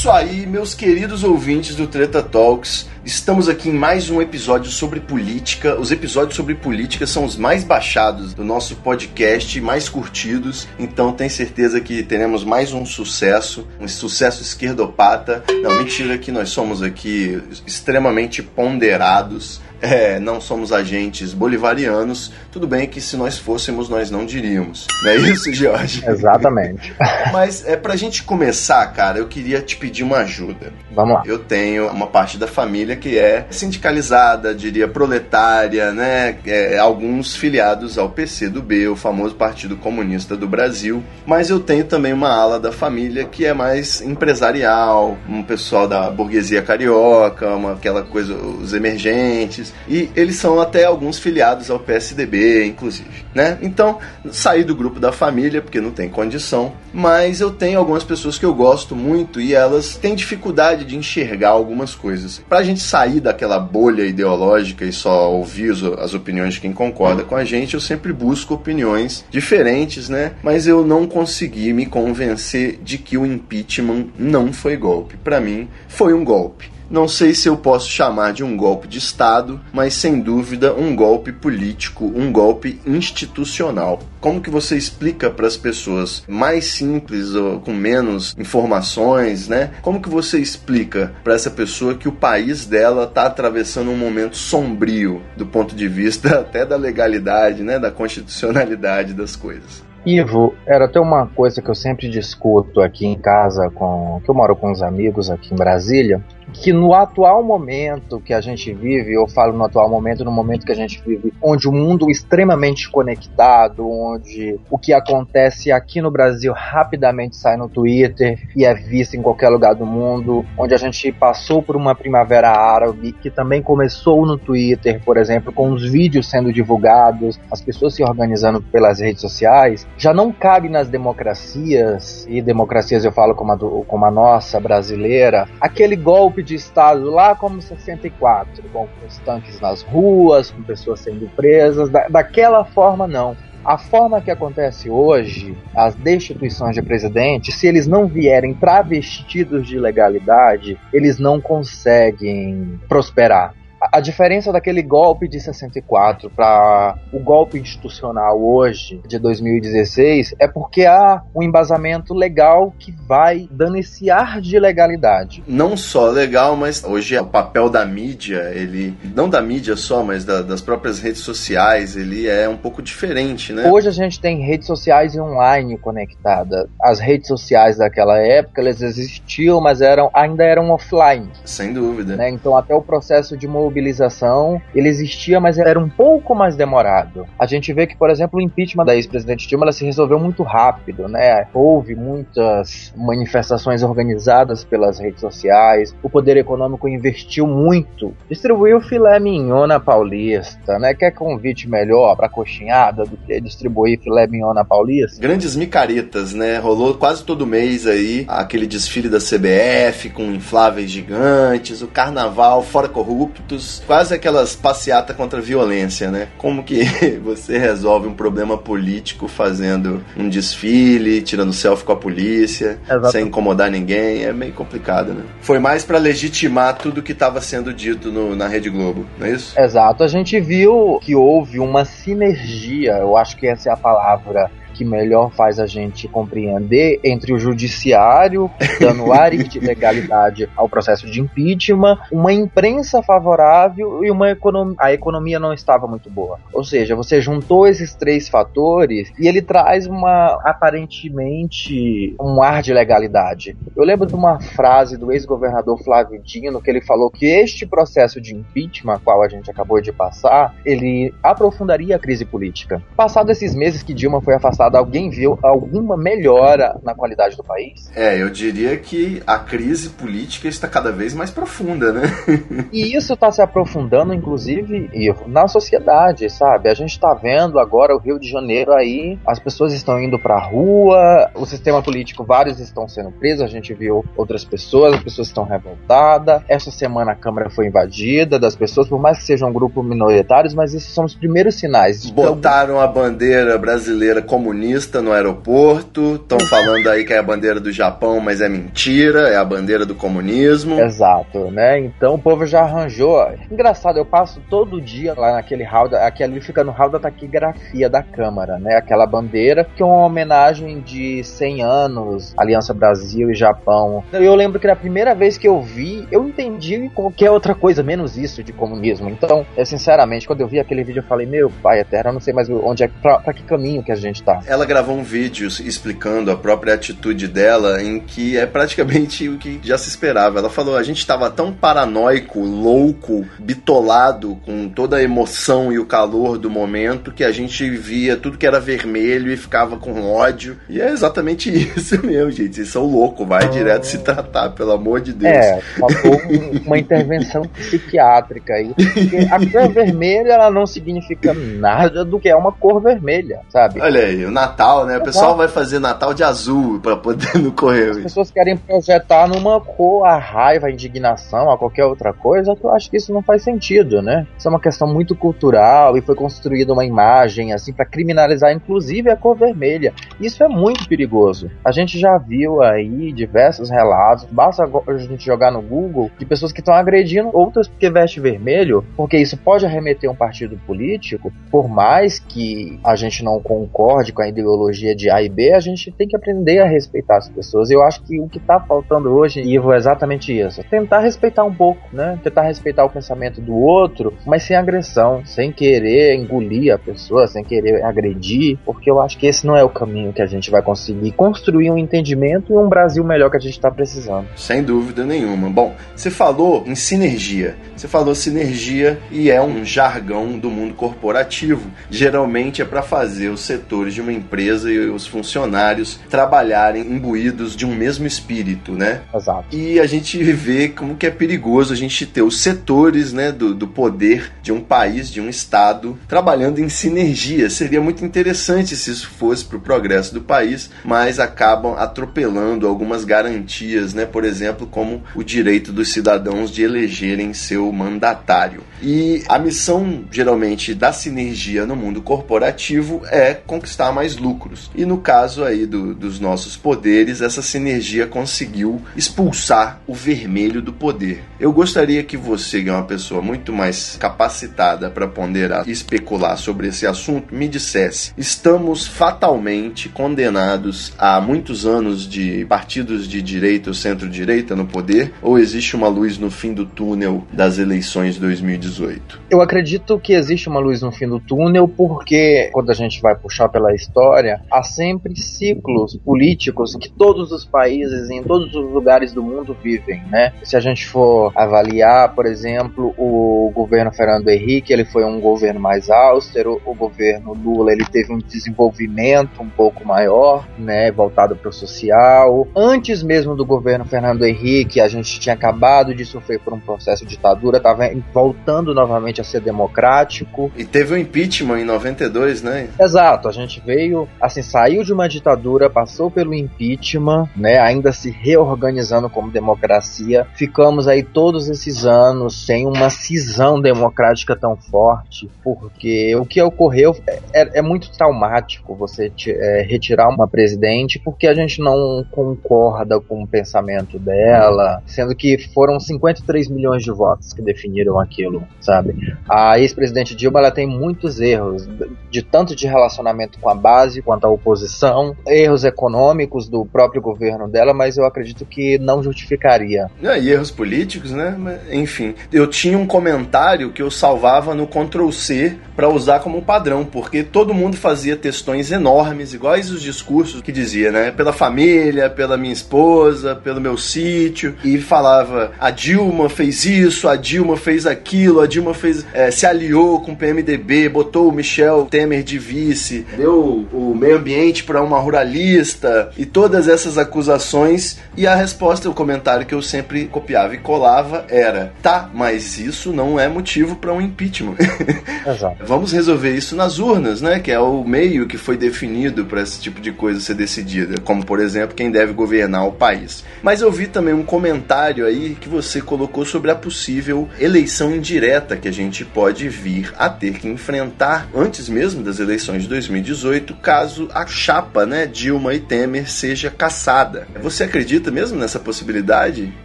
Isso 0.00 0.10
aí, 0.10 0.46
meus 0.46 0.72
queridos 0.72 1.22
ouvintes 1.22 1.76
do 1.76 1.86
Treta 1.86 2.22
Talks. 2.22 2.88
Estamos 3.02 3.48
aqui 3.48 3.70
em 3.70 3.72
mais 3.72 4.10
um 4.10 4.20
episódio 4.20 4.70
sobre 4.70 5.00
política. 5.00 5.74
Os 5.80 5.90
episódios 5.90 6.36
sobre 6.36 6.54
política 6.54 7.06
são 7.06 7.24
os 7.24 7.34
mais 7.34 7.64
baixados 7.64 8.34
do 8.34 8.44
nosso 8.44 8.76
podcast, 8.76 9.58
mais 9.60 9.88
curtidos. 9.88 10.68
Então 10.78 11.10
tem 11.10 11.28
certeza 11.28 11.80
que 11.80 12.02
teremos 12.02 12.44
mais 12.44 12.74
um 12.74 12.84
sucesso, 12.84 13.66
um 13.80 13.88
sucesso 13.88 14.42
esquerdopata. 14.42 15.42
Não, 15.62 15.78
mentira 15.78 16.18
que 16.18 16.30
nós 16.30 16.50
somos 16.50 16.82
aqui 16.82 17.42
extremamente 17.66 18.42
ponderados 18.42 19.62
é, 19.80 20.20
não 20.20 20.40
somos 20.40 20.72
agentes 20.72 21.32
bolivarianos, 21.32 22.30
tudo 22.52 22.66
bem 22.66 22.86
que 22.86 23.00
se 23.00 23.16
nós 23.16 23.38
fôssemos, 23.38 23.88
nós 23.88 24.10
não 24.10 24.26
diríamos. 24.26 24.86
Não 25.02 25.10
é 25.10 25.16
isso, 25.16 25.52
Jorge? 25.52 26.04
Exatamente. 26.06 26.94
Mas 27.32 27.66
é 27.66 27.76
pra 27.76 27.96
gente 27.96 28.22
começar, 28.22 28.86
cara, 28.88 29.18
eu 29.18 29.26
queria 29.26 29.60
te 29.62 29.76
pedir 29.76 30.02
uma 30.02 30.18
ajuda. 30.18 30.72
Vamos 30.92 31.14
lá. 31.14 31.22
Eu 31.24 31.38
tenho 31.38 31.88
uma 31.90 32.06
parte 32.06 32.36
da 32.36 32.46
família 32.46 32.89
que 32.96 33.18
é 33.18 33.46
sindicalizada, 33.50 34.54
diria 34.54 34.88
proletária, 34.88 35.92
né? 35.92 36.36
É, 36.46 36.78
alguns 36.78 37.36
filiados 37.36 37.98
ao 37.98 38.10
PCdoB, 38.10 38.88
o 38.88 38.96
famoso 38.96 39.34
Partido 39.34 39.76
Comunista 39.76 40.36
do 40.36 40.46
Brasil. 40.46 41.02
Mas 41.26 41.50
eu 41.50 41.60
tenho 41.60 41.84
também 41.84 42.12
uma 42.12 42.30
ala 42.30 42.58
da 42.58 42.72
família 42.72 43.24
que 43.24 43.44
é 43.44 43.54
mais 43.54 44.00
empresarial, 44.00 45.16
um 45.28 45.42
pessoal 45.42 45.86
da 45.86 46.10
burguesia 46.10 46.62
carioca, 46.62 47.54
uma, 47.54 47.72
aquela 47.72 48.02
coisa, 48.02 48.34
os 48.34 48.72
emergentes 48.72 49.72
e 49.88 50.10
eles 50.14 50.36
são 50.36 50.60
até 50.60 50.84
alguns 50.84 51.18
filiados 51.18 51.70
ao 51.70 51.78
PSDB, 51.78 52.66
inclusive, 52.66 53.24
né? 53.34 53.58
Então, 53.62 53.98
saí 54.30 54.64
do 54.64 54.74
grupo 54.74 55.00
da 55.00 55.12
família 55.12 55.62
porque 55.62 55.80
não 55.80 55.90
tem 55.90 56.08
condição, 56.08 56.72
mas 56.92 57.40
eu 57.40 57.50
tenho 57.50 57.78
algumas 57.78 58.04
pessoas 58.04 58.38
que 58.38 58.44
eu 58.44 58.54
gosto 58.54 58.94
muito 58.94 59.40
e 59.40 59.54
elas 59.54 59.96
têm 59.96 60.14
dificuldade 60.14 60.84
de 60.84 60.96
enxergar 60.96 61.50
algumas 61.50 61.94
coisas. 61.94 62.42
Pra 62.48 62.62
gente 62.62 62.79
gente 62.80 62.82
sair 62.82 63.20
daquela 63.20 63.58
bolha 63.58 64.04
ideológica 64.04 64.84
e 64.84 64.92
só 64.92 65.30
ouvir 65.30 65.72
as 65.98 66.14
opiniões 66.14 66.54
de 66.54 66.60
quem 66.60 66.72
concorda 66.72 67.22
com 67.22 67.36
a 67.36 67.44
gente, 67.44 67.74
eu 67.74 67.80
sempre 67.80 68.12
busco 68.12 68.54
opiniões 68.54 69.24
diferentes, 69.30 70.08
né? 70.08 70.32
Mas 70.42 70.66
eu 70.66 70.84
não 70.84 71.06
consegui 71.06 71.72
me 71.72 71.86
convencer 71.86 72.78
de 72.82 72.96
que 72.96 73.18
o 73.18 73.26
impeachment 73.26 74.06
não 74.18 74.52
foi 74.52 74.76
golpe. 74.76 75.16
Para 75.22 75.40
mim, 75.40 75.68
foi 75.86 76.14
um 76.14 76.24
golpe. 76.24 76.70
Não 76.90 77.06
sei 77.06 77.34
se 77.34 77.48
eu 77.48 77.56
posso 77.56 77.88
chamar 77.88 78.32
de 78.32 78.42
um 78.42 78.56
golpe 78.56 78.88
de 78.88 78.98
Estado, 78.98 79.60
mas 79.72 79.94
sem 79.94 80.18
dúvida 80.18 80.74
um 80.74 80.96
golpe 80.96 81.30
político, 81.30 82.04
um 82.04 82.32
golpe 82.32 82.80
institucional. 82.84 84.00
Como 84.20 84.40
que 84.40 84.50
você 84.50 84.76
explica 84.76 85.30
para 85.30 85.46
as 85.46 85.56
pessoas 85.56 86.24
mais 86.26 86.64
simples 86.64 87.32
ou 87.36 87.60
com 87.60 87.72
menos 87.72 88.34
informações, 88.36 89.46
né? 89.46 89.70
Como 89.82 90.02
que 90.02 90.08
você 90.08 90.40
explica 90.40 91.14
para 91.22 91.34
essa 91.34 91.48
pessoa 91.50 91.94
que 91.94 92.08
o 92.08 92.12
país 92.12 92.66
dela 92.66 93.04
está 93.04 93.26
atravessando 93.26 93.92
um 93.92 93.96
momento 93.96 94.36
sombrio 94.36 95.22
do 95.36 95.46
ponto 95.46 95.76
de 95.76 95.86
vista 95.86 96.40
até 96.40 96.66
da 96.66 96.74
legalidade, 96.74 97.62
né, 97.62 97.78
da 97.78 97.92
constitucionalidade 97.92 99.14
das 99.14 99.36
coisas? 99.36 99.88
Ivo, 100.04 100.54
era 100.66 100.86
até 100.86 100.98
uma 100.98 101.26
coisa 101.26 101.60
que 101.60 101.68
eu 101.68 101.74
sempre 101.74 102.08
discuto 102.08 102.80
aqui 102.80 103.06
em 103.06 103.18
casa 103.18 103.70
com 103.70 104.20
que 104.24 104.30
eu 104.30 104.34
moro 104.34 104.56
com 104.56 104.70
os 104.72 104.82
amigos 104.82 105.30
aqui 105.30 105.52
em 105.52 105.56
Brasília, 105.56 106.24
que 106.52 106.72
no 106.72 106.94
atual 106.94 107.42
momento 107.42 108.20
que 108.20 108.34
a 108.34 108.40
gente 108.40 108.72
vive, 108.72 109.14
eu 109.14 109.26
falo 109.28 109.52
no 109.52 109.64
atual 109.64 109.88
momento, 109.88 110.24
no 110.24 110.32
momento 110.32 110.66
que 110.66 110.72
a 110.72 110.76
gente 110.76 111.02
vive, 111.04 111.32
onde 111.42 111.68
o 111.68 111.72
mundo 111.72 112.08
é 112.08 112.12
extremamente 112.12 112.90
conectado, 112.90 113.88
onde 113.88 114.58
o 114.70 114.78
que 114.78 114.92
acontece 114.92 115.72
aqui 115.72 116.00
no 116.00 116.10
Brasil 116.10 116.52
rapidamente 116.52 117.36
sai 117.36 117.56
no 117.56 117.68
Twitter 117.68 118.38
e 118.56 118.64
é 118.64 118.74
visto 118.74 119.14
em 119.14 119.22
qualquer 119.22 119.48
lugar 119.48 119.74
do 119.74 119.86
mundo, 119.86 120.44
onde 120.58 120.74
a 120.74 120.78
gente 120.78 121.10
passou 121.12 121.62
por 121.62 121.76
uma 121.76 121.94
primavera 121.94 122.50
árabe 122.50 123.12
que 123.12 123.30
também 123.30 123.62
começou 123.62 124.26
no 124.26 124.36
Twitter, 124.36 125.00
por 125.04 125.16
exemplo, 125.16 125.52
com 125.52 125.70
os 125.72 125.88
vídeos 125.88 126.28
sendo 126.28 126.52
divulgados, 126.52 127.38
as 127.50 127.60
pessoas 127.60 127.94
se 127.94 128.02
organizando 128.02 128.60
pelas 128.62 129.00
redes 129.00 129.20
sociais, 129.20 129.86
já 129.96 130.12
não 130.12 130.32
cabe 130.32 130.68
nas 130.68 130.88
democracias, 130.88 132.26
e 132.28 132.42
democracias 132.42 133.04
eu 133.04 133.12
falo 133.12 133.34
como 133.34 133.52
a, 133.52 133.56
do, 133.56 133.84
como 133.86 134.04
a 134.04 134.10
nossa 134.10 134.58
brasileira, 134.60 135.48
aquele 135.60 135.96
golpe 135.96 136.39
golpe 136.40 136.42
de 136.42 136.54
Estado 136.54 137.10
lá 137.10 137.34
como 137.34 137.60
64, 137.60 138.62
com 138.72 138.88
os 139.06 139.18
tanques 139.18 139.60
nas 139.60 139.82
ruas, 139.82 140.50
com 140.50 140.62
pessoas 140.62 141.00
sendo 141.00 141.28
presas, 141.36 141.90
da, 141.90 142.08
daquela 142.08 142.64
forma 142.64 143.06
não. 143.06 143.36
A 143.62 143.76
forma 143.76 144.22
que 144.22 144.30
acontece 144.30 144.88
hoje, 144.88 145.56
as 145.76 145.94
destituições 145.94 146.74
de 146.74 146.82
presidente, 146.82 147.52
se 147.52 147.66
eles 147.66 147.86
não 147.86 148.06
vierem 148.06 148.54
travestidos 148.54 149.66
de 149.66 149.78
legalidade, 149.78 150.78
eles 150.92 151.18
não 151.18 151.40
conseguem 151.40 152.80
prosperar 152.88 153.54
a 153.80 154.00
diferença 154.00 154.52
daquele 154.52 154.82
golpe 154.82 155.26
de 155.26 155.40
64 155.40 156.30
para 156.30 156.98
o 157.12 157.18
golpe 157.18 157.58
institucional 157.58 158.40
hoje, 158.42 159.00
de 159.06 159.18
2016, 159.18 160.34
é 160.38 160.46
porque 160.46 160.84
há 160.84 161.22
um 161.34 161.42
embasamento 161.42 162.12
legal 162.12 162.74
que 162.78 162.92
vai 162.92 163.48
dando 163.50 163.76
esse 163.76 164.10
ar 164.10 164.40
de 164.40 164.58
legalidade. 164.58 165.42
Não 165.46 165.76
só 165.76 166.10
legal, 166.10 166.56
mas 166.56 166.84
hoje 166.84 167.18
o 167.18 167.24
papel 167.24 167.70
da 167.70 167.84
mídia, 167.86 168.50
ele 168.54 168.96
não 169.14 169.28
da 169.28 169.40
mídia 169.40 169.76
só, 169.76 170.02
mas 170.02 170.24
da, 170.24 170.42
das 170.42 170.60
próprias 170.60 170.98
redes 171.00 171.20
sociais, 171.20 171.96
ele 171.96 172.28
é 172.28 172.48
um 172.48 172.56
pouco 172.56 172.82
diferente, 172.82 173.52
né? 173.52 173.70
Hoje 173.70 173.88
a 173.88 173.92
gente 173.92 174.20
tem 174.20 174.44
redes 174.44 174.66
sociais 174.66 175.14
e 175.14 175.20
online 175.20 175.78
conectadas. 175.78 176.66
As 176.80 176.98
redes 176.98 177.28
sociais 177.28 177.78
daquela 177.78 178.18
época, 178.18 178.60
elas 178.60 178.82
existiam, 178.82 179.60
mas 179.60 179.80
eram 179.80 180.10
ainda 180.12 180.44
eram 180.44 180.70
offline. 180.70 181.28
Sem 181.44 181.72
dúvida. 181.72 182.16
Né? 182.16 182.30
Então 182.30 182.56
até 182.56 182.74
o 182.74 182.82
processo 182.82 183.36
de 183.36 183.46
mobilização, 183.70 184.60
ele 184.74 184.88
existia, 184.88 185.40
mas 185.40 185.56
era 185.58 185.78
um 185.78 185.88
pouco 185.88 186.34
mais 186.34 186.56
demorado. 186.56 187.26
A 187.38 187.46
gente 187.46 187.72
vê 187.72 187.86
que, 187.86 187.96
por 187.96 188.10
exemplo, 188.10 188.38
o 188.38 188.42
impeachment 188.42 188.84
da 188.84 188.94
ex-presidente 188.94 189.48
Dilma 189.48 189.64
ela 189.64 189.72
se 189.72 189.84
resolveu 189.84 190.18
muito 190.18 190.42
rápido, 190.42 191.08
né? 191.08 191.46
Houve 191.54 191.94
muitas 191.94 192.92
manifestações 192.96 193.82
organizadas 193.82 194.64
pelas 194.64 194.98
redes 194.98 195.20
sociais, 195.20 195.94
o 196.02 196.10
poder 196.10 196.36
econômico 196.36 196.88
investiu 196.88 197.46
muito, 197.46 198.14
distribuiu 198.28 198.80
filé 198.80 199.18
mignon 199.20 199.66
na 199.66 199.78
paulista, 199.78 200.78
né? 200.78 200.92
Quer 200.94 201.12
convite 201.12 201.68
melhor 201.68 202.16
para 202.16 202.28
coxinhada 202.28 203.04
do 203.04 203.16
que 203.16 203.40
distribuir 203.40 204.00
filé 204.00 204.26
mignon 204.26 204.52
na 204.52 204.64
paulista? 204.64 205.20
Grandes 205.20 205.54
micaretas, 205.54 206.34
né? 206.34 206.58
Rolou 206.58 206.94
quase 206.94 207.24
todo 207.24 207.46
mês 207.46 207.86
aí 207.86 208.24
aquele 208.28 208.66
desfile 208.66 209.08
da 209.08 209.18
CBF 209.18 210.10
com 210.10 210.24
infláveis 210.24 210.90
gigantes, 210.90 211.82
o 211.82 211.86
carnaval 211.86 212.62
fora 212.62 212.88
corruptos, 212.88 213.59
quase 213.86 214.14
aquelas 214.14 214.54
passeatas 214.54 215.16
contra 215.16 215.38
a 215.38 215.42
violência, 215.42 216.10
né? 216.10 216.28
Como 216.38 216.62
que 216.62 216.84
você 217.22 217.58
resolve 217.58 218.08
um 218.08 218.14
problema 218.14 218.56
político 218.56 219.28
fazendo 219.28 220.04
um 220.16 220.28
desfile, 220.28 221.22
tirando 221.22 221.52
selfie 221.52 221.84
com 221.84 221.92
a 221.92 221.96
polícia, 221.96 222.78
Exato. 222.84 223.12
sem 223.12 223.26
incomodar 223.26 223.70
ninguém? 223.70 224.24
É 224.24 224.32
meio 224.32 224.52
complicado, 224.52 225.12
né? 225.12 225.24
Foi 225.40 225.58
mais 225.58 225.84
para 225.84 225.98
legitimar 225.98 226.76
tudo 226.78 227.02
que 227.02 227.12
estava 227.12 227.40
sendo 227.40 227.72
dito 227.72 228.10
no, 228.10 228.34
na 228.34 228.48
Rede 228.48 228.70
Globo, 228.70 229.06
não 229.18 229.26
é 229.26 229.32
isso? 229.32 229.58
Exato. 229.58 230.02
A 230.02 230.08
gente 230.08 230.38
viu 230.40 230.98
que 231.02 231.14
houve 231.14 231.58
uma 231.58 231.84
sinergia, 231.84 232.92
eu 232.98 233.16
acho 233.16 233.36
que 233.36 233.46
essa 233.46 233.70
é 233.70 233.72
a 233.72 233.76
palavra 233.76 234.50
que 234.70 234.84
melhor 234.84 235.30
faz 235.32 235.58
a 235.58 235.66
gente 235.66 236.08
compreender 236.08 237.00
entre 237.04 237.32
o 237.32 237.38
judiciário, 237.38 238.50
dando 238.80 239.12
ares 239.12 239.48
de 239.48 239.60
legalidade 239.60 240.48
ao 240.56 240.68
processo 240.68 241.10
de 241.10 241.20
impeachment, 241.20 241.98
uma 242.10 242.32
imprensa 242.32 243.02
favorável 243.02 244.04
e 244.04 244.10
uma 244.10 244.30
economia. 244.30 244.76
A 244.78 244.92
economia 244.92 245.38
não 245.38 245.52
estava 245.52 245.86
muito 245.86 246.10
boa. 246.10 246.38
Ou 246.52 246.64
seja, 246.64 246.94
você 246.94 247.20
juntou 247.20 247.66
esses 247.66 247.94
três 247.94 248.28
fatores 248.28 249.12
e 249.18 249.26
ele 249.26 249.42
traz 249.42 249.86
uma 249.86 250.38
aparentemente 250.44 252.14
um 252.20 252.42
ar 252.42 252.62
de 252.62 252.72
legalidade. 252.72 253.56
Eu 253.76 253.84
lembro 253.84 254.06
de 254.06 254.14
uma 254.14 254.40
frase 254.40 254.96
do 254.96 255.12
ex-governador 255.12 255.82
Flávio 255.82 256.20
Dino 256.22 256.60
que 256.60 256.70
ele 256.70 256.80
falou 256.80 257.10
que 257.10 257.26
este 257.26 257.66
processo 257.66 258.20
de 258.20 258.34
impeachment, 258.34 259.00
qual 259.04 259.22
a 259.22 259.28
gente 259.28 259.50
acabou 259.50 259.80
de 259.80 259.92
passar, 259.92 260.54
ele 260.64 261.12
aprofundaria 261.22 261.96
a 261.96 261.98
crise 261.98 262.24
política. 262.24 262.82
Passado 262.96 263.30
esses 263.30 263.54
meses 263.54 263.82
que 263.82 263.94
Dilma 263.94 264.20
foi 264.20 264.34
afastada 264.34 264.59
passado, 264.60 264.76
alguém 264.76 265.08
viu 265.08 265.38
alguma 265.42 265.96
melhora 265.96 266.78
na 266.82 266.94
qualidade 266.94 267.34
do 267.36 267.42
país? 267.42 267.90
É, 267.96 268.20
eu 268.20 268.28
diria 268.28 268.76
que 268.76 269.22
a 269.26 269.38
crise 269.38 269.88
política 269.88 270.48
está 270.48 270.68
cada 270.68 270.92
vez 270.92 271.14
mais 271.14 271.30
profunda, 271.30 271.92
né? 271.92 272.02
e 272.70 272.94
isso 272.94 273.14
está 273.14 273.32
se 273.32 273.40
aprofundando, 273.40 274.12
inclusive, 274.12 274.90
na 275.26 275.48
sociedade, 275.48 276.28
sabe? 276.28 276.68
A 276.68 276.74
gente 276.74 276.90
está 276.90 277.14
vendo 277.14 277.58
agora 277.58 277.94
o 277.94 277.98
Rio 277.98 278.18
de 278.18 278.28
Janeiro 278.28 278.72
aí, 278.72 279.18
as 279.26 279.38
pessoas 279.38 279.72
estão 279.72 279.98
indo 279.98 280.18
para 280.18 280.34
a 280.34 280.40
rua, 280.40 281.30
o 281.34 281.46
sistema 281.46 281.82
político, 281.82 282.24
vários 282.24 282.60
estão 282.60 282.86
sendo 282.86 283.10
presos, 283.12 283.42
a 283.42 283.48
gente 283.48 283.72
viu 283.72 284.04
outras 284.16 284.44
pessoas, 284.44 284.94
as 284.94 285.02
pessoas 285.02 285.28
estão 285.28 285.44
revoltadas. 285.44 286.42
Essa 286.48 286.70
semana 286.70 287.12
a 287.12 287.14
Câmara 287.14 287.48
foi 287.48 287.66
invadida 287.66 288.38
das 288.38 288.54
pessoas, 288.54 288.88
por 288.88 289.00
mais 289.00 289.18
que 289.18 289.24
sejam 289.24 289.48
um 289.48 289.52
grupo 289.52 289.82
minoritários, 289.82 290.52
mas 290.52 290.74
esses 290.74 290.92
são 290.92 291.04
os 291.04 291.14
primeiros 291.14 291.54
sinais. 291.54 292.10
Botaram 292.10 292.80
a 292.80 292.86
bandeira 292.86 293.56
brasileira 293.56 294.20
comunista 294.20 294.49
comunista 294.50 295.00
no 295.00 295.12
aeroporto. 295.12 296.16
Estão 296.16 296.40
falando 296.40 296.88
aí 296.88 297.04
que 297.04 297.12
é 297.12 297.18
a 297.18 297.22
bandeira 297.22 297.60
do 297.60 297.70
Japão, 297.70 298.18
mas 298.18 298.40
é 298.40 298.48
mentira, 298.48 299.28
é 299.28 299.36
a 299.36 299.44
bandeira 299.44 299.86
do 299.86 299.94
comunismo. 299.94 300.80
Exato, 300.80 301.50
né? 301.52 301.78
Então 301.78 302.14
o 302.14 302.18
povo 302.18 302.44
já 302.44 302.62
arranjou. 302.62 303.30
Engraçado, 303.48 303.98
eu 303.98 304.04
passo 304.04 304.42
todo 304.50 304.80
dia 304.80 305.14
lá 305.16 305.34
naquele 305.34 305.62
hall, 305.62 305.88
da, 305.88 306.04
aquele 306.04 306.40
fica 306.40 306.64
no 306.64 306.72
hall 306.72 306.90
da 306.90 306.98
taquigrafia 306.98 307.88
da 307.88 308.02
Câmara, 308.02 308.58
né? 308.58 308.74
Aquela 308.74 309.06
bandeira 309.06 309.64
que 309.64 309.82
é 309.82 309.86
uma 309.86 310.06
homenagem 310.06 310.80
de 310.80 311.22
100 311.22 311.62
anos, 311.62 312.34
Aliança 312.36 312.74
Brasil 312.74 313.30
e 313.30 313.34
Japão. 313.34 314.02
Eu 314.12 314.34
lembro 314.34 314.58
que 314.58 314.66
na 314.66 314.74
primeira 314.74 315.14
vez 315.14 315.38
que 315.38 315.46
eu 315.46 315.60
vi, 315.60 316.08
eu 316.10 316.26
entendi 316.26 316.90
qualquer 316.92 317.30
outra 317.30 317.54
coisa, 317.54 317.84
menos 317.84 318.16
isso 318.16 318.42
de 318.42 318.52
comunismo. 318.52 319.08
Então, 319.08 319.46
eu, 319.56 319.64
sinceramente, 319.64 320.26
quando 320.26 320.40
eu 320.40 320.48
vi 320.48 320.58
aquele 320.58 320.82
vídeo, 320.82 321.00
eu 321.00 321.06
falei, 321.06 321.26
meu 321.26 321.50
pai 321.62 321.80
eterno, 321.80 322.10
eu 322.10 322.14
não 322.14 322.20
sei 322.20 322.34
mais 322.34 322.50
onde 322.50 322.82
é, 322.82 322.88
pra, 322.88 323.18
pra 323.18 323.32
que 323.32 323.44
caminho 323.44 323.82
que 323.82 323.92
a 323.92 323.96
gente 323.96 324.22
tá 324.22 324.39
ela 324.46 324.64
gravou 324.64 324.96
um 324.96 325.02
vídeo 325.02 325.48
explicando 325.48 326.30
a 326.30 326.36
própria 326.36 326.74
atitude 326.74 327.28
dela, 327.28 327.82
em 327.82 328.00
que 328.00 328.36
é 328.36 328.46
praticamente 328.46 329.28
o 329.28 329.38
que 329.38 329.60
já 329.62 329.76
se 329.78 329.88
esperava. 329.88 330.38
Ela 330.38 330.50
falou: 330.50 330.76
a 330.76 330.82
gente 330.82 330.98
estava 330.98 331.30
tão 331.30 331.52
paranoico, 331.52 332.40
louco, 332.40 333.26
bitolado 333.38 334.36
com 334.44 334.68
toda 334.68 334.96
a 334.96 335.02
emoção 335.02 335.72
e 335.72 335.78
o 335.78 335.86
calor 335.86 336.38
do 336.38 336.50
momento 336.50 337.12
que 337.12 337.24
a 337.24 337.32
gente 337.32 337.68
via 337.70 338.16
tudo 338.16 338.38
que 338.38 338.46
era 338.46 338.60
vermelho 338.60 339.32
e 339.32 339.36
ficava 339.36 339.76
com 339.76 340.02
ódio. 340.12 340.58
E 340.68 340.80
é 340.80 340.90
exatamente 340.90 341.50
isso 341.76 342.04
mesmo, 342.04 342.30
gente. 342.30 342.56
Vocês 342.56 342.68
são 342.68 342.84
loucos, 342.84 343.26
vai 343.26 343.48
direto 343.48 343.84
se 343.84 343.98
tratar, 343.98 344.50
pelo 344.50 344.72
amor 344.72 345.00
de 345.00 345.12
Deus. 345.12 345.34
É, 345.34 345.60
faltou 345.78 346.20
uma 346.66 346.78
intervenção 346.78 347.42
psiquiátrica 347.42 348.54
aí. 348.54 348.74
Porque 348.74 349.16
a 349.30 349.38
cor 349.50 349.72
vermelha 349.72 350.32
ela 350.32 350.50
não 350.50 350.66
significa 350.66 351.34
nada 351.34 352.04
do 352.04 352.18
que 352.18 352.28
é 352.28 352.36
uma 352.36 352.52
cor 352.52 352.80
vermelha, 352.80 353.40
sabe? 353.48 353.80
Olha 353.80 354.02
aí, 354.02 354.29
o 354.30 354.32
Natal, 354.32 354.86
né? 354.86 354.96
O 354.98 355.02
pessoal 355.02 355.36
vai 355.36 355.48
fazer 355.48 355.78
Natal 355.78 356.14
de 356.14 356.24
azul 356.24 356.80
pra 356.80 356.96
poder 356.96 357.34
não 357.38 357.50
correr. 357.50 357.90
As 357.90 357.98
pessoas 357.98 358.30
querem 358.30 358.56
projetar 358.56 359.28
numa 359.28 359.60
cor 359.60 360.06
a 360.06 360.16
raiva, 360.16 360.68
a 360.68 360.70
indignação, 360.70 361.50
a 361.50 361.58
qualquer 361.58 361.84
outra 361.84 362.12
coisa, 362.12 362.54
que 362.56 362.64
eu 362.64 362.70
acho 362.70 362.90
que 362.90 362.96
isso 362.96 363.12
não 363.12 363.22
faz 363.22 363.42
sentido, 363.42 364.00
né? 364.00 364.26
Isso 364.38 364.48
é 364.48 364.50
uma 364.50 364.60
questão 364.60 364.88
muito 364.88 365.14
cultural 365.14 365.96
e 365.96 366.00
foi 366.00 366.14
construída 366.14 366.72
uma 366.72 366.84
imagem 366.84 367.52
assim 367.52 367.72
para 367.72 367.84
criminalizar 367.84 368.52
inclusive 368.52 369.10
a 369.10 369.16
cor 369.16 369.36
vermelha. 369.36 369.92
Isso 370.20 370.42
é 370.42 370.48
muito 370.48 370.88
perigoso. 370.88 371.50
A 371.64 371.72
gente 371.72 371.98
já 371.98 372.16
viu 372.18 372.62
aí 372.62 373.12
diversos 373.12 373.70
relatos, 373.70 374.26
basta 374.30 374.62
a 374.64 374.98
gente 374.98 375.24
jogar 375.24 375.50
no 375.50 375.60
Google 375.60 376.10
de 376.18 376.24
pessoas 376.24 376.52
que 376.52 376.60
estão 376.60 376.74
agredindo 376.74 377.30
outras 377.32 377.66
porque 377.68 377.90
veste 377.90 378.20
vermelho, 378.20 378.84
porque 378.96 379.16
isso 379.16 379.36
pode 379.36 379.66
arremeter 379.66 380.10
um 380.10 380.14
partido 380.14 380.58
político, 380.66 381.32
por 381.50 381.68
mais 381.68 382.18
que 382.18 382.78
a 382.84 382.94
gente 382.94 383.24
não 383.24 383.40
concorde 383.40 384.12
com 384.12 384.19
a 384.20 384.28
ideologia 384.28 384.94
de 384.94 385.10
A 385.10 385.22
e 385.22 385.28
B, 385.28 385.52
a 385.52 385.60
gente 385.60 385.90
tem 385.90 386.06
que 386.06 386.16
aprender 386.16 386.60
a 386.60 386.66
respeitar 386.66 387.18
as 387.18 387.28
pessoas. 387.28 387.70
Eu 387.70 387.82
acho 387.82 388.02
que 388.02 388.18
o 388.20 388.28
que 388.28 388.38
está 388.38 388.60
faltando 388.60 389.10
hoje, 389.10 389.40
Ivo, 389.40 389.72
é 389.72 389.76
exatamente 389.76 390.38
isso. 390.38 390.62
Tentar 390.70 391.00
respeitar 391.00 391.44
um 391.44 391.54
pouco, 391.54 391.80
né? 391.92 392.18
Tentar 392.22 392.42
respeitar 392.42 392.84
o 392.84 392.90
pensamento 392.90 393.40
do 393.40 393.54
outro, 393.54 394.12
mas 394.26 394.42
sem 394.42 394.56
agressão, 394.56 395.22
sem 395.24 395.52
querer 395.52 396.14
engolir 396.14 396.74
a 396.74 396.78
pessoa, 396.78 397.26
sem 397.26 397.42
querer 397.42 397.84
agredir, 397.84 398.58
porque 398.64 398.90
eu 398.90 399.00
acho 399.00 399.18
que 399.18 399.26
esse 399.26 399.46
não 399.46 399.56
é 399.56 399.64
o 399.64 399.68
caminho 399.68 400.12
que 400.12 400.22
a 400.22 400.26
gente 400.26 400.50
vai 400.50 400.62
conseguir 400.62 401.12
construir 401.12 401.70
um 401.70 401.78
entendimento 401.78 402.52
e 402.52 402.56
um 402.56 402.68
Brasil 402.68 403.04
melhor 403.04 403.30
que 403.30 403.36
a 403.36 403.40
gente 403.40 403.54
está 403.54 403.70
precisando. 403.70 404.26
Sem 404.36 404.62
dúvida 404.62 405.04
nenhuma. 405.04 405.48
Bom, 405.48 405.74
você 405.94 406.10
falou 406.10 406.64
em 406.66 406.74
sinergia. 406.74 407.56
Você 407.76 407.88
falou 407.88 408.14
sinergia 408.14 408.98
e 409.10 409.30
é 409.30 409.40
um 409.40 409.64
jargão 409.64 410.38
do 410.38 410.50
mundo 410.50 410.74
corporativo. 410.74 411.70
Geralmente 411.90 412.62
é 412.62 412.64
para 412.64 412.82
fazer 412.82 413.28
os 413.28 413.40
setores 413.40 413.94
de 413.94 414.00
uma 414.00 414.09
empresa 414.12 414.70
e 414.70 414.78
os 414.90 415.06
funcionários 415.06 415.98
trabalharem 416.08 416.82
imbuídos 416.82 417.56
de 417.56 417.66
um 417.66 417.74
mesmo 417.74 418.06
espírito, 418.06 418.72
né? 418.72 419.02
Exato. 419.14 419.44
E 419.54 419.80
a 419.80 419.86
gente 419.86 420.22
vê 420.22 420.68
como 420.68 420.96
que 420.96 421.06
é 421.06 421.10
perigoso 421.10 421.72
a 421.72 421.76
gente 421.76 422.06
ter 422.06 422.22
os 422.22 422.40
setores, 422.40 423.12
né, 423.12 423.32
do, 423.32 423.54
do 423.54 423.66
poder 423.66 424.32
de 424.42 424.52
um 424.52 424.60
país, 424.60 425.10
de 425.10 425.20
um 425.20 425.28
estado, 425.28 425.98
trabalhando 426.08 426.60
em 426.60 426.68
sinergia. 426.68 427.48
Seria 427.50 427.80
muito 427.80 428.04
interessante 428.04 428.76
se 428.76 428.90
isso 428.90 429.08
fosse 429.08 429.44
para 429.44 429.56
o 429.56 429.60
progresso 429.60 430.12
do 430.14 430.20
país, 430.20 430.70
mas 430.84 431.18
acabam 431.18 431.74
atropelando 431.76 432.66
algumas 432.66 433.04
garantias, 433.04 433.94
né? 433.94 434.04
Por 434.06 434.24
exemplo, 434.24 434.66
como 434.66 435.02
o 435.14 435.22
direito 435.22 435.72
dos 435.72 435.92
cidadãos 435.92 436.50
de 436.50 436.62
elegerem 436.62 437.32
seu 437.32 437.70
mandatário. 437.72 438.62
E 438.82 439.22
a 439.28 439.38
missão, 439.38 440.04
geralmente, 440.10 440.74
da 440.74 440.92
sinergia 440.92 441.66
no 441.66 441.76
mundo 441.76 442.00
corporativo 442.00 443.02
é 443.06 443.34
conquistar 443.34 443.89
mais 443.92 444.16
lucros. 444.16 444.70
E 444.74 444.84
no 444.84 444.98
caso 444.98 445.44
aí 445.44 445.66
do, 445.66 445.94
dos 445.94 446.20
nossos 446.20 446.56
poderes, 446.56 447.20
essa 447.20 447.42
sinergia 447.42 448.06
conseguiu 448.06 448.80
expulsar 448.96 449.80
o 449.86 449.94
vermelho 449.94 450.62
do 450.62 450.72
poder. 450.72 451.24
Eu 451.38 451.52
gostaria 451.52 452.02
que 452.02 452.16
você, 452.16 452.62
que 452.62 452.68
é 452.68 452.72
uma 452.72 452.84
pessoa 452.84 453.22
muito 453.22 453.52
mais 453.52 453.96
capacitada 453.98 454.90
para 454.90 455.08
ponderar 455.08 455.68
e 455.68 455.72
especular 455.72 456.36
sobre 456.36 456.68
esse 456.68 456.86
assunto, 456.86 457.34
me 457.34 457.48
dissesse: 457.48 458.12
estamos 458.16 458.86
fatalmente 458.86 459.88
condenados 459.88 460.92
a 460.98 461.20
muitos 461.20 461.66
anos 461.66 462.08
de 462.08 462.44
partidos 462.46 463.06
de 463.06 463.22
direita 463.22 463.70
ou 463.70 463.74
centro-direita 463.74 464.54
no 464.56 464.66
poder? 464.66 465.12
Ou 465.22 465.38
existe 465.38 465.76
uma 465.76 465.88
luz 465.88 466.18
no 466.18 466.30
fim 466.30 466.52
do 466.52 466.64
túnel 466.64 467.26
das 467.32 467.58
eleições 467.58 468.18
2018? 468.18 469.20
Eu 469.30 469.40
acredito 469.40 469.98
que 469.98 470.12
existe 470.12 470.48
uma 470.48 470.60
luz 470.60 470.82
no 470.82 470.92
fim 470.92 471.08
do 471.08 471.20
túnel 471.20 471.68
porque, 471.68 472.50
quando 472.52 472.70
a 472.70 472.74
gente 472.74 473.00
vai 473.00 473.14
puxar 473.14 473.48
pela 473.48 473.74
história, 473.80 474.42
há 474.50 474.62
sempre 474.62 475.16
ciclos 475.16 475.96
políticos 476.04 476.76
que 476.76 476.90
todos 476.90 477.32
os 477.32 477.44
países, 477.44 478.10
em 478.10 478.22
todos 478.22 478.54
os 478.54 478.72
lugares 478.72 479.12
do 479.12 479.22
mundo 479.22 479.56
vivem, 479.62 480.02
né? 480.10 480.32
Se 480.42 480.56
a 480.56 480.60
gente 480.60 480.86
for 480.86 481.32
avaliar, 481.34 482.14
por 482.14 482.26
exemplo, 482.26 482.94
o 482.96 483.50
governo 483.54 483.92
Fernando 483.92 484.28
Henrique, 484.28 484.72
ele 484.72 484.84
foi 484.84 485.04
um 485.04 485.20
governo 485.20 485.60
mais 485.60 485.90
austero, 485.90 486.60
o 486.64 486.74
governo 486.74 487.32
Lula, 487.32 487.72
ele 487.72 487.84
teve 487.84 488.12
um 488.12 488.18
desenvolvimento 488.18 489.42
um 489.42 489.48
pouco 489.48 489.86
maior, 489.86 490.46
né, 490.58 490.90
voltado 490.90 491.36
para 491.36 491.48
o 491.48 491.52
social. 491.52 492.46
Antes 492.54 493.02
mesmo 493.02 493.34
do 493.34 493.44
governo 493.44 493.84
Fernando 493.84 494.24
Henrique, 494.24 494.80
a 494.80 494.88
gente 494.88 495.18
tinha 495.18 495.34
acabado 495.34 495.94
de 495.94 496.04
sofrer 496.04 496.40
por 496.40 496.52
um 496.52 496.60
processo 496.60 497.04
de 497.04 497.10
ditadura, 497.20 497.58
estava 497.58 497.90
voltando 498.12 498.74
novamente 498.74 499.20
a 499.20 499.24
ser 499.24 499.40
democrático. 499.40 500.50
E 500.56 500.64
teve 500.64 500.94
o 500.94 500.96
um 500.96 500.98
impeachment 500.98 501.60
em 501.60 501.64
92, 501.64 502.42
né? 502.42 502.68
Exato, 502.80 503.28
a 503.28 503.32
gente 503.32 503.60
veio, 503.70 504.08
assim, 504.20 504.42
saiu 504.42 504.82
de 504.82 504.92
uma 504.92 505.08
ditadura, 505.08 505.70
passou 505.70 506.10
pelo 506.10 506.34
impeachment, 506.34 507.28
né, 507.36 507.58
ainda 507.58 507.92
se 507.92 508.10
reorganizando 508.10 509.08
como 509.08 509.30
democracia. 509.30 510.26
Ficamos 510.34 510.88
aí 510.88 511.04
todos 511.04 511.48
esses 511.48 511.84
anos 511.86 512.46
sem 512.46 512.66
uma 512.66 512.90
cisão 512.90 513.60
democrática 513.60 514.34
tão 514.34 514.56
forte, 514.56 515.30
porque 515.44 516.16
o 516.16 516.26
que 516.26 516.42
ocorreu 516.42 516.96
é, 517.32 517.58
é 517.60 517.62
muito 517.62 517.92
traumático 517.92 518.74
você 518.74 519.08
te, 519.08 519.30
é, 519.30 519.62
retirar 519.62 520.08
uma 520.08 520.26
presidente 520.26 520.98
porque 520.98 521.28
a 521.28 521.34
gente 521.34 521.60
não 521.60 522.04
concorda 522.10 523.00
com 523.00 523.22
o 523.22 523.26
pensamento 523.26 523.98
dela, 523.98 524.82
sendo 524.84 525.14
que 525.14 525.38
foram 525.54 525.78
53 525.78 526.48
milhões 526.48 526.82
de 526.82 526.90
votos 526.90 527.32
que 527.32 527.42
definiram 527.42 528.00
aquilo, 528.00 528.42
sabe? 528.60 529.14
A 529.28 529.60
ex-presidente 529.60 530.16
Dilma 530.16 530.40
ela 530.40 530.50
tem 530.50 530.66
muitos 530.66 531.20
erros, 531.20 531.68
de 532.10 532.22
tanto 532.22 532.56
de 532.56 532.66
relacionamento 532.66 533.38
com 533.38 533.48
a 533.48 533.59
base 533.60 534.02
quanto 534.02 534.26
a 534.26 534.30
oposição, 534.30 535.16
erros 535.26 535.64
econômicos 535.64 536.48
do 536.48 536.64
próprio 536.64 537.00
governo 537.00 537.48
dela, 537.48 537.72
mas 537.72 537.96
eu 537.96 538.04
acredito 538.04 538.44
que 538.44 538.78
não 538.78 539.02
justificaria. 539.02 539.90
É, 540.02 540.18
e 540.18 540.30
erros 540.30 540.50
políticos, 540.50 541.12
né? 541.12 541.36
Enfim, 541.70 542.14
eu 542.32 542.46
tinha 542.46 542.78
um 542.78 542.86
comentário 542.86 543.70
que 543.70 543.82
eu 543.82 543.90
salvava 543.90 544.54
no 544.54 544.66
Ctrl 544.66 545.10
C 545.10 545.56
para 545.76 545.88
usar 545.88 546.20
como 546.20 546.42
padrão, 546.42 546.84
porque 546.84 547.22
todo 547.22 547.54
mundo 547.54 547.76
fazia 547.76 548.16
textões 548.16 548.70
enormes, 548.72 549.34
iguais 549.34 549.70
os 549.70 549.82
discursos 549.82 550.40
que 550.40 550.52
dizia, 550.52 550.90
né? 550.90 551.10
Pela 551.10 551.32
família, 551.32 552.08
pela 552.10 552.36
minha 552.36 552.52
esposa, 552.52 553.34
pelo 553.34 553.60
meu 553.60 553.76
sítio, 553.76 554.54
e 554.64 554.78
falava: 554.78 555.52
a 555.58 555.70
Dilma 555.70 556.28
fez 556.28 556.64
isso, 556.64 557.08
a 557.08 557.16
Dilma 557.16 557.56
fez 557.56 557.86
aquilo, 557.86 558.40
a 558.40 558.46
Dilma 558.46 558.74
fez 558.74 559.04
é, 559.12 559.30
se 559.30 559.46
aliou 559.46 560.00
com 560.00 560.12
o 560.12 560.16
PMDB, 560.16 560.88
botou 560.88 561.28
o 561.28 561.32
Michel 561.32 561.86
Temer 561.90 562.22
de 562.22 562.38
vice, 562.38 563.06
deu 563.16 563.49
o 563.50 563.94
meio 563.94 564.16
ambiente 564.16 564.64
para 564.64 564.82
uma 564.82 564.98
ruralista 564.98 566.10
e 566.16 566.24
todas 566.24 566.68
essas 566.68 566.98
acusações. 566.98 567.98
E 568.16 568.26
a 568.26 568.34
resposta, 568.34 568.88
o 568.88 568.94
comentário 568.94 569.46
que 569.46 569.54
eu 569.54 569.62
sempre 569.62 570.06
copiava 570.06 570.54
e 570.54 570.58
colava 570.58 571.24
era: 571.28 571.72
tá, 571.82 572.10
mas 572.12 572.58
isso 572.58 572.92
não 572.92 573.18
é 573.18 573.28
motivo 573.28 573.76
para 573.76 573.92
um 573.92 574.00
impeachment. 574.00 574.56
Exato. 575.26 575.64
Vamos 575.64 575.92
resolver 575.92 576.34
isso 576.34 576.56
nas 576.56 576.78
urnas, 576.78 577.20
né? 577.20 577.38
Que 577.40 577.50
é 577.50 577.60
o 577.60 577.84
meio 577.84 578.26
que 578.26 578.38
foi 578.38 578.56
definido 578.56 579.24
para 579.24 579.42
esse 579.42 579.60
tipo 579.60 579.80
de 579.80 579.92
coisa 579.92 580.20
ser 580.20 580.34
decidida, 580.34 581.00
como 581.00 581.24
por 581.24 581.40
exemplo 581.40 581.74
quem 581.74 581.90
deve 581.90 582.12
governar 582.12 582.66
o 582.66 582.72
país. 582.72 583.24
Mas 583.42 583.60
eu 583.60 583.70
vi 583.70 583.86
também 583.86 584.14
um 584.14 584.22
comentário 584.22 585.06
aí 585.06 585.36
que 585.40 585.48
você 585.48 585.80
colocou 585.80 586.24
sobre 586.24 586.50
a 586.50 586.54
possível 586.54 587.28
eleição 587.38 587.94
indireta 587.94 588.56
que 588.56 588.68
a 588.68 588.72
gente 588.72 589.04
pode 589.04 589.48
vir 589.48 589.92
a 589.98 590.08
ter 590.08 590.38
que 590.38 590.48
enfrentar 590.48 591.28
antes 591.34 591.68
mesmo 591.68 592.02
das 592.02 592.20
eleições 592.20 592.62
de 592.62 592.68
2018, 592.68 593.39
caso 593.54 594.08
a 594.14 594.26
chapa, 594.26 594.86
né, 594.86 595.06
Dilma 595.06 595.54
e 595.54 595.60
Temer 595.60 596.10
seja 596.10 596.50
caçada. 596.50 597.26
Você 597.40 597.64
acredita 597.64 598.10
mesmo 598.10 598.38
nessa 598.38 598.58
possibilidade? 598.58 599.52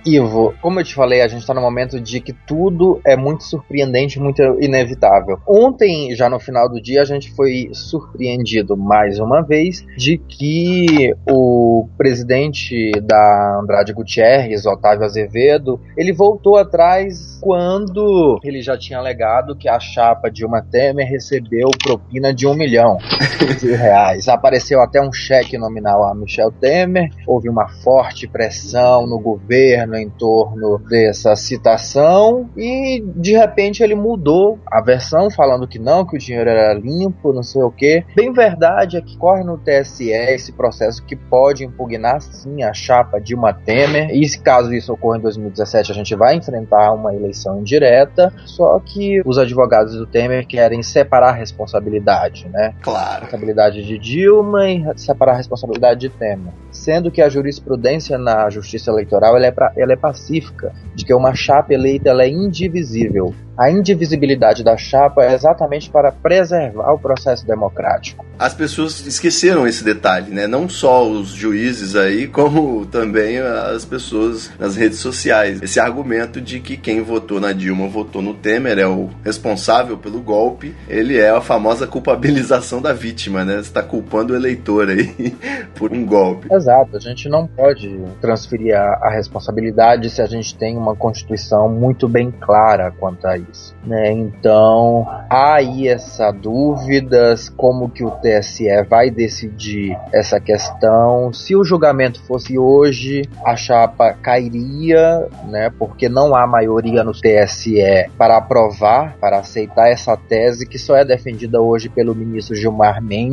Ivo, 0.05 0.53
como 0.61 0.79
eu 0.79 0.83
te 0.83 0.93
falei, 0.93 1.21
a 1.21 1.27
gente 1.27 1.41
está 1.41 1.53
no 1.53 1.61
momento 1.61 1.99
de 1.99 2.19
que 2.19 2.33
tudo 2.33 3.01
é 3.05 3.15
muito 3.15 3.43
surpreendente, 3.43 4.19
muito 4.19 4.41
inevitável. 4.61 5.39
Ontem, 5.47 6.15
já 6.15 6.29
no 6.29 6.39
final 6.39 6.69
do 6.69 6.81
dia, 6.81 7.01
a 7.01 7.05
gente 7.05 7.31
foi 7.35 7.69
surpreendido 7.73 8.77
mais 8.77 9.19
uma 9.19 9.41
vez 9.41 9.85
de 9.97 10.17
que 10.17 11.13
o 11.29 11.87
presidente 11.97 12.91
da 13.01 13.59
Andrade 13.61 13.93
Gutierrez, 13.93 14.65
Otávio 14.65 15.05
Azevedo, 15.05 15.79
ele 15.97 16.13
voltou 16.13 16.57
atrás 16.57 17.39
quando 17.41 18.39
ele 18.43 18.61
já 18.61 18.77
tinha 18.77 18.99
alegado 18.99 19.55
que 19.55 19.69
a 19.69 19.79
chapa 19.79 20.29
Dilma 20.29 20.61
Temer 20.61 21.07
recebeu 21.07 21.69
propina 21.83 22.33
de 22.33 22.47
um 22.47 22.53
milhão 22.53 22.97
de 23.65 23.75
reais. 23.75 24.27
Apareceu 24.27 24.81
até 24.81 25.01
um 25.01 25.11
cheque 25.11 25.57
nominal 25.57 26.03
a 26.03 26.13
Michel 26.13 26.51
Temer, 26.51 27.09
houve 27.27 27.49
uma 27.49 27.67
forte 27.67 28.27
pressão 28.27 29.07
no 29.07 29.19
governo 29.19 29.95
em 29.95 30.09
torno 30.09 30.77
dessa 30.79 31.35
citação 31.35 32.49
e 32.55 33.03
de 33.15 33.33
repente 33.33 33.81
ele 33.81 33.95
mudou 33.95 34.59
a 34.67 34.81
versão 34.81 35.29
falando 35.29 35.67
que 35.67 35.79
não, 35.79 36.05
que 36.05 36.15
o 36.15 36.19
dinheiro 36.19 36.49
era 36.49 36.73
limpo, 36.73 37.33
não 37.33 37.43
sei 37.43 37.63
o 37.63 37.71
que. 37.71 38.03
Bem 38.15 38.31
verdade 38.31 38.97
é 38.97 39.01
que 39.01 39.17
corre 39.17 39.43
no 39.43 39.57
TSE 39.57 40.11
esse 40.11 40.51
processo 40.51 41.03
que 41.03 41.15
pode 41.15 41.63
impugnar 41.63 42.21
sim 42.21 42.63
a 42.63 42.73
chapa 42.73 43.19
Dilma 43.19 43.53
Temer. 43.53 44.11
E 44.11 44.27
se 44.27 44.39
caso 44.39 44.73
isso 44.73 44.93
ocorra 44.93 45.17
em 45.17 45.21
2017, 45.21 45.91
a 45.91 45.95
gente 45.95 46.15
vai 46.15 46.35
enfrentar 46.35 46.93
uma 46.93 47.13
eleição 47.13 47.59
indireta. 47.59 48.31
Só 48.45 48.79
que 48.79 49.21
os 49.25 49.37
advogados 49.37 49.95
do 49.95 50.05
Temer 50.05 50.45
querem 50.45 50.83
separar 50.83 51.29
a 51.29 51.33
responsabilidade, 51.33 52.47
né? 52.49 52.73
Claro. 52.81 53.17
A 53.17 53.19
responsabilidade 53.21 53.54
responsabilidade 53.55 53.83
de 53.83 53.97
Dilma 53.97 54.69
e 54.69 54.83
separar 54.97 55.33
a 55.33 55.37
responsabilidade 55.37 56.01
de 56.01 56.09
Temer. 56.09 56.53
Sendo 56.69 57.09
que 57.09 57.21
a 57.21 57.29
jurisprudência 57.29 58.17
na 58.17 58.49
justiça 58.49 58.91
eleitoral 58.91 59.35
ela 59.37 59.45
é, 59.45 59.51
pra, 59.51 59.71
ela 59.77 59.93
é 59.93 59.95
pacífica, 59.95 60.73
de 60.93 61.05
que 61.05 61.13
uma 61.13 61.33
chapa 61.33 61.73
eleita 61.73 62.09
ela 62.09 62.23
é 62.23 62.29
indivisível. 62.29 63.33
A 63.57 63.71
indivisibilidade 63.71 64.65
da 64.65 64.75
chapa 64.75 65.23
é 65.23 65.33
exatamente 65.33 65.89
para 65.89 66.11
preservar 66.11 66.91
o 66.91 66.99
processo 66.99 67.47
democrático. 67.47 68.25
As 68.37 68.53
pessoas 68.53 69.05
esqueceram 69.07 69.65
esse 69.65 69.81
detalhe, 69.81 70.29
né? 70.29 70.45
Não 70.45 70.67
só 70.67 71.07
os 71.07 71.29
juízes 71.29 71.95
aí, 71.95 72.27
como 72.27 72.85
também 72.85 73.39
as 73.39 73.85
pessoas 73.85 74.51
nas 74.59 74.75
redes 74.75 74.99
sociais. 74.99 75.61
Esse 75.61 75.79
argumento 75.79 76.41
de 76.41 76.59
que 76.59 76.75
quem 76.75 77.01
votou 77.01 77.39
na 77.39 77.53
Dilma 77.53 77.87
votou 77.87 78.21
no 78.21 78.33
Temer 78.33 78.77
é 78.77 78.87
o 78.87 79.09
responsável 79.23 79.97
pelo 79.97 80.19
golpe, 80.19 80.75
ele 80.89 81.17
é 81.17 81.29
a 81.29 81.39
famosa 81.39 81.87
culpabilização 81.87 82.81
da 82.81 82.91
vítima, 82.91 83.44
né? 83.45 83.55
Você 83.55 83.61
está 83.61 83.83
culpando 83.83 84.33
o 84.33 84.35
eleitor 84.35 84.89
aí 84.89 85.35
por 85.75 85.91
um 85.91 86.05
golpe. 86.05 86.47
Exato, 86.51 86.97
a 86.97 86.99
gente 86.99 87.29
não 87.29 87.47
pode 87.47 88.03
transferir 88.19 88.75
a, 88.75 88.99
a 89.03 89.11
responsabilidade 89.11 90.09
se 90.09 90.21
a 90.21 90.25
gente 90.25 90.55
tem 90.55 90.77
uma 90.77 90.95
Constituição 90.95 91.69
muito 91.69 92.07
bem 92.07 92.31
clara 92.31 92.91
quanto 92.91 93.25
a 93.27 93.37
isso. 93.37 93.75
Né? 93.85 94.11
Então, 94.11 95.05
há 95.29 95.55
aí 95.55 95.87
essa 95.87 96.31
dúvida 96.31 97.35
como 97.55 97.89
que 97.89 98.03
o 98.03 98.11
TSE 98.11 98.65
vai 98.89 99.09
decidir 99.09 99.97
essa 100.11 100.39
questão. 100.39 101.31
Se 101.33 101.55
o 101.55 101.63
julgamento 101.63 102.21
fosse 102.23 102.57
hoje, 102.57 103.23
a 103.45 103.55
chapa 103.55 104.13
cairia, 104.13 105.27
né? 105.47 105.71
Porque 105.77 106.09
não 106.09 106.35
há 106.35 106.47
maioria 106.47 107.03
no 107.03 107.11
TSE 107.11 108.09
para 108.17 108.37
aprovar, 108.37 109.15
para 109.19 109.39
aceitar 109.39 109.89
essa 109.89 110.15
tese 110.17 110.67
que 110.67 110.77
só 110.77 110.95
é 110.95 111.05
defendida 111.05 111.61
hoje 111.61 111.89
pelo 111.89 112.15
ministro 112.15 112.55
Gilmar 112.55 113.01
Mendes 113.01 113.24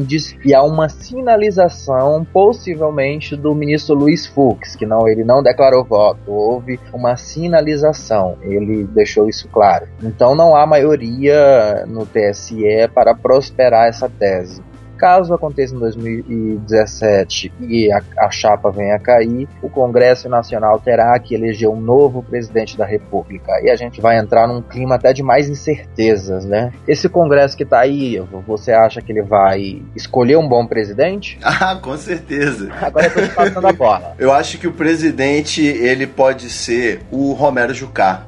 e 0.44 0.54
há 0.54 0.62
uma 0.62 0.88
sinalização 0.88 2.24
possivelmente 2.32 3.36
do 3.36 3.54
ministro 3.54 3.94
Luiz 3.94 4.26
Fux, 4.26 4.76
que 4.76 4.86
não 4.86 5.08
ele 5.08 5.24
não 5.24 5.42
declarou 5.42 5.84
voto, 5.84 6.30
houve 6.30 6.78
uma 6.92 7.16
sinalização, 7.16 8.36
ele 8.42 8.84
deixou 8.84 9.28
isso 9.28 9.48
claro. 9.48 9.86
Então 10.02 10.34
não 10.34 10.56
há 10.56 10.66
maioria 10.66 11.84
no 11.86 12.06
TSE 12.06 12.88
para 12.94 13.14
prosperar 13.14 13.88
essa 13.88 14.08
tese. 14.08 14.62
Caso 15.02 15.34
aconteça 15.34 15.74
em 15.74 15.80
2017 15.80 17.52
e 17.62 17.90
a, 17.90 18.00
a, 18.18 18.30
chapa 18.30 18.70
venha 18.70 18.94
a 18.94 19.00
cair, 19.00 19.48
o 19.60 19.68
Congresso 19.68 20.28
Nacional 20.28 20.78
terá 20.78 21.18
que 21.18 21.34
eleger 21.34 21.68
um 21.68 21.80
novo 21.80 22.22
presidente 22.22 22.78
da 22.78 22.86
República. 22.86 23.50
E 23.64 23.68
a 23.68 23.74
gente 23.74 24.00
vai 24.00 24.16
entrar 24.16 24.46
num 24.46 24.62
clima 24.62 24.94
até 24.94 25.12
de 25.12 25.20
mais 25.20 25.48
incertezas, 25.48 26.44
né? 26.44 26.72
Esse 26.86 27.08
Congresso 27.08 27.56
que 27.56 27.64
está 27.64 27.80
aí, 27.80 28.22
você 28.46 28.70
acha 28.70 29.02
que 29.02 29.10
ele 29.10 29.22
vai 29.22 29.82
escolher 29.96 30.36
um 30.36 30.48
bom 30.48 30.64
presidente? 30.68 31.36
Ah, 31.64 31.76
com 31.76 31.96
certeza. 31.96 32.70
Agora 32.80 33.06
eu 33.06 33.14
tô 33.14 33.22
te 33.22 33.28
passando 33.28 33.66
a 33.66 33.72
bola. 33.72 34.14
eu 34.18 34.32
acho 34.32 34.58
que 34.58 34.66
o 34.66 34.72
presidente, 34.72 35.62
ele 35.64 36.06
pode 36.06 36.48
ser 36.50 37.02
o 37.10 37.32
Romero 37.32 37.74
Jucá 37.74 38.26